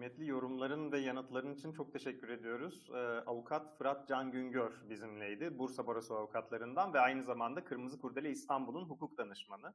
Kıymetli 0.08 0.28
yorumların 0.28 0.92
ve 0.92 1.00
yanıtların 1.00 1.54
için 1.54 1.74
çok 1.74 1.94
teşekkür 1.94 2.30
ediyoruz. 2.30 2.90
Ee, 2.90 2.98
avukat 3.26 3.78
Fırat 3.78 4.08
Can 4.08 4.32
Güngör 4.32 4.72
bizimleydi. 4.90 5.60
Bursa 5.60 5.88
Barosu 5.88 6.16
avukatlarından 6.16 6.94
ve 6.94 7.00
aynı 7.00 7.24
zamanda 7.24 7.64
Kırmızı 7.64 8.00
Kurdele 8.00 8.30
İstanbul'un 8.30 8.90
hukuk 8.90 9.18
danışmanı. 9.18 9.74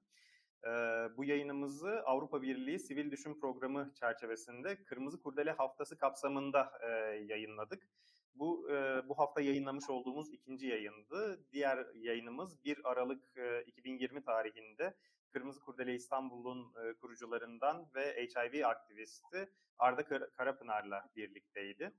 Ee, 0.64 0.68
bu 1.16 1.24
yayınımızı 1.24 2.02
Avrupa 2.04 2.42
Birliği 2.42 2.78
Sivil 2.78 3.10
Düşün 3.10 3.40
Programı 3.40 3.92
çerçevesinde 4.00 4.84
Kırmızı 4.84 5.22
Kurdele 5.22 5.50
Haftası 5.50 5.98
kapsamında 5.98 6.72
e, 6.82 6.88
yayınladık. 7.28 7.88
Bu 8.34 8.70
e, 8.70 9.08
bu 9.08 9.18
hafta 9.18 9.40
yayınlamış 9.40 9.90
olduğumuz 9.90 10.32
ikinci 10.32 10.66
yayındı. 10.66 11.40
Diğer 11.52 11.86
yayınımız 11.94 12.64
1 12.64 12.90
Aralık 12.90 13.36
e, 13.36 13.62
2020 13.66 14.22
tarihinde 14.24 14.94
Kırmızı 15.32 15.60
Kurdele 15.60 15.94
İstanbul'un 15.94 16.74
e, 16.84 16.94
kurucularından 16.94 17.90
ve 17.94 18.26
HIV 18.26 18.64
aktivisti 18.64 19.50
Arda 19.78 20.04
Kar 20.04 20.32
Karapınar'la 20.32 21.10
birlikteydi. 21.16 21.92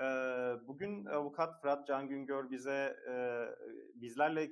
E, 0.00 0.04
bugün 0.66 1.04
avukat 1.04 1.60
Fırat 1.60 1.86
Can 1.86 2.08
Güngör 2.08 2.50
bize 2.50 2.96
e, 3.08 3.14
bizlerle 3.94 4.46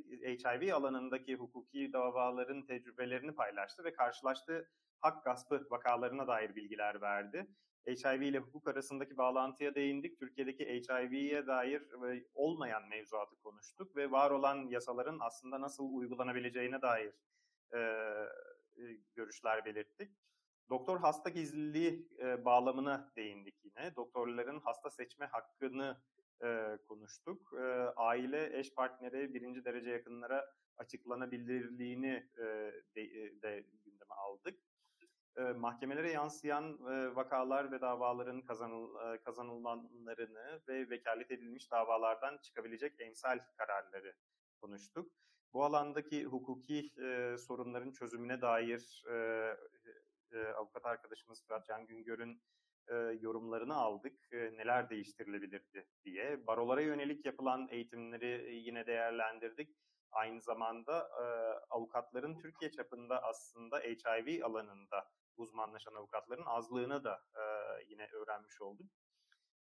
HIV 0.45 0.75
alanındaki 0.75 1.35
hukuki 1.35 1.93
davaların 1.93 2.67
tecrübelerini 2.67 3.35
paylaştı 3.35 3.85
ve 3.85 3.93
karşılaştığı 3.93 4.69
hak 5.01 5.25
gaspı 5.25 5.67
vakalarına 5.71 6.27
dair 6.27 6.55
bilgiler 6.57 7.01
verdi. 7.01 7.47
HIV 7.87 8.21
ile 8.21 8.39
hukuk 8.39 8.69
arasındaki 8.69 9.17
bağlantıya 9.17 9.75
değindik. 9.75 10.19
Türkiye'deki 10.19 10.65
HIV'ye 10.65 11.47
dair 11.47 11.83
olmayan 12.35 12.89
mevzuatı 12.89 13.37
konuştuk 13.37 13.97
ve 13.97 14.11
var 14.11 14.31
olan 14.31 14.67
yasaların 14.67 15.19
aslında 15.21 15.61
nasıl 15.61 15.95
uygulanabileceğine 15.95 16.83
dair 16.83 17.13
e, 17.75 17.81
görüşler 19.15 19.65
belirttik. 19.65 20.13
Doktor 20.71 21.01
hasta 21.01 21.31
gizliliği 21.31 22.09
e, 22.19 22.45
bağlamına 22.45 23.13
değindik 23.17 23.65
yine. 23.65 23.97
Doktorların 23.97 24.61
hasta 24.61 24.91
seçme 24.91 25.27
hakkını 25.27 26.03
e, 26.45 26.79
konuştuk. 26.89 27.53
E, 27.59 27.63
aile, 27.97 28.59
eş 28.59 28.75
partneri, 28.75 29.35
birinci 29.35 29.65
derece 29.65 29.91
yakınlara 29.91 30.55
açıklanabilirliğini 30.77 32.31
e, 32.37 32.43
de, 32.97 33.43
de 33.43 33.65
gündeme 33.85 34.15
aldık. 34.15 34.61
E, 35.37 35.43
mahkemelere 35.43 36.11
yansıyan 36.11 36.73
e, 36.73 37.17
vakalar 37.17 37.73
ve 37.73 37.81
davaların 37.81 38.43
kazanıl, 38.43 39.15
e, 39.15 39.23
kazanılanlarını 39.23 40.63
ve 40.69 40.91
vekalet 40.91 41.31
edilmiş 41.31 41.71
davalardan 41.71 42.39
çıkabilecek 42.43 43.01
emsal 43.01 43.39
kararları 43.57 44.15
konuştuk. 44.61 45.13
Bu 45.55 45.65
alandaki 45.65 46.25
hukuki 46.25 46.91
e, 47.03 47.37
sorunların 47.39 47.93
çözümüne 47.93 48.41
dair 48.41 49.05
e, 49.11 49.15
e, 50.33 50.45
avukat 50.47 50.87
arkadaşımız 50.87 51.45
Fırat 51.47 51.67
Can 51.67 51.87
Güngör'ün 51.87 52.43
e, 52.89 52.95
yorumlarını 52.95 53.75
aldık. 53.75 54.33
E, 54.33 54.37
neler 54.37 54.91
değiştirilebilirdi 54.91 55.87
diye. 56.05 56.47
Barolara 56.47 56.81
yönelik 56.81 57.27
yapılan 57.27 57.69
eğitimleri 57.71 58.55
yine 58.55 58.87
değerlendirdik. 58.87 59.77
Aynı 60.11 60.41
zamanda 60.41 60.99
e, 60.99 61.25
avukatların 61.71 62.39
Türkiye 62.39 62.71
çapında 62.71 63.23
aslında 63.23 63.79
HIV 63.79 64.45
alanında 64.45 65.11
uzmanlaşan 65.37 65.95
avukatların 65.95 66.45
azlığını 66.47 67.05
da 67.05 67.23
e, 67.35 67.43
yine 67.89 68.07
öğrenmiş 68.07 68.61
olduk 68.61 68.87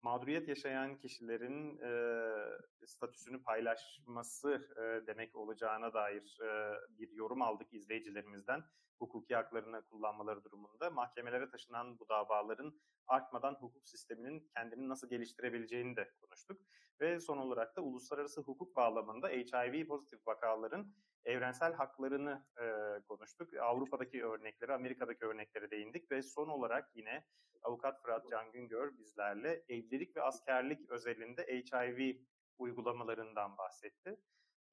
mağduriyet 0.02 0.48
yaşayan 0.48 0.98
kişilerin 0.98 1.78
e, 1.78 2.86
statüsünü 2.86 3.42
paylaşması 3.42 4.68
e, 4.76 5.06
demek 5.06 5.36
olacağına 5.36 5.94
dair 5.94 6.38
e, 6.42 6.74
bir 6.98 7.10
yorum 7.10 7.42
aldık 7.42 7.74
izleyicilerimizden. 7.74 8.64
Hukuki 8.98 9.34
haklarını 9.34 9.82
kullanmaları 9.82 10.44
durumunda 10.44 10.90
mahkemelere 10.90 11.50
taşınan 11.50 11.98
bu 11.98 12.08
davaların 12.08 12.80
artmadan 13.06 13.54
hukuk 13.54 13.86
sisteminin 13.88 14.50
kendini 14.56 14.88
nasıl 14.88 15.08
geliştirebileceğini 15.08 15.96
de 15.96 16.10
konuştuk. 16.20 16.60
Ve 17.00 17.20
son 17.20 17.38
olarak 17.38 17.76
da 17.76 17.80
uluslararası 17.80 18.40
hukuk 18.40 18.76
bağlamında 18.76 19.28
HIV 19.28 19.86
pozitif 19.86 20.26
vakaların 20.26 20.94
evrensel 21.24 21.72
haklarını 21.72 22.46
e, 22.60 22.66
konuştuk. 23.08 23.54
Avrupa'daki 23.54 24.24
örnekleri, 24.24 24.72
Amerika'daki 24.72 25.26
örneklere 25.26 25.70
değindik 25.70 26.10
ve 26.10 26.22
son 26.22 26.48
olarak 26.48 26.90
yine 26.94 27.24
avukat 27.62 28.02
Fırat 28.02 28.28
Can 28.30 28.52
Güngör 28.52 28.98
bizlerle 28.98 29.64
evlilik 29.68 30.16
ve 30.16 30.22
askerlik 30.22 30.90
özelinde 30.90 31.42
HIV 31.72 32.16
uygulamalarından 32.58 33.58
bahsetti. 33.58 34.16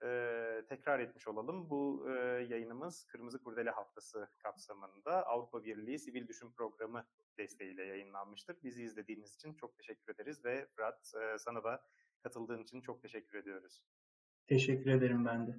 Ee, 0.03 0.61
tekrar 0.69 0.99
etmiş 0.99 1.27
olalım. 1.27 1.69
Bu 1.69 2.09
e, 2.09 2.11
yayınımız 2.49 3.03
Kırmızı 3.03 3.43
Kurdele 3.43 3.69
Haftası 3.69 4.29
kapsamında 4.37 5.27
Avrupa 5.27 5.63
Birliği 5.63 5.99
Sivil 5.99 6.27
Düşün 6.27 6.51
Programı 6.51 7.05
desteğiyle 7.37 7.83
yayınlanmıştır. 7.83 8.57
Bizi 8.63 8.83
izlediğiniz 8.83 9.35
için 9.35 9.53
çok 9.53 9.77
teşekkür 9.77 10.13
ederiz 10.13 10.45
ve 10.45 10.67
Fırat 10.75 11.13
e, 11.15 11.37
sana 11.37 11.63
da 11.63 11.83
katıldığın 12.23 12.63
için 12.63 12.81
çok 12.81 13.01
teşekkür 13.01 13.37
ediyoruz. 13.37 13.83
Teşekkür 14.47 14.91
ederim 14.91 15.25
ben 15.25 15.47
de. 15.47 15.55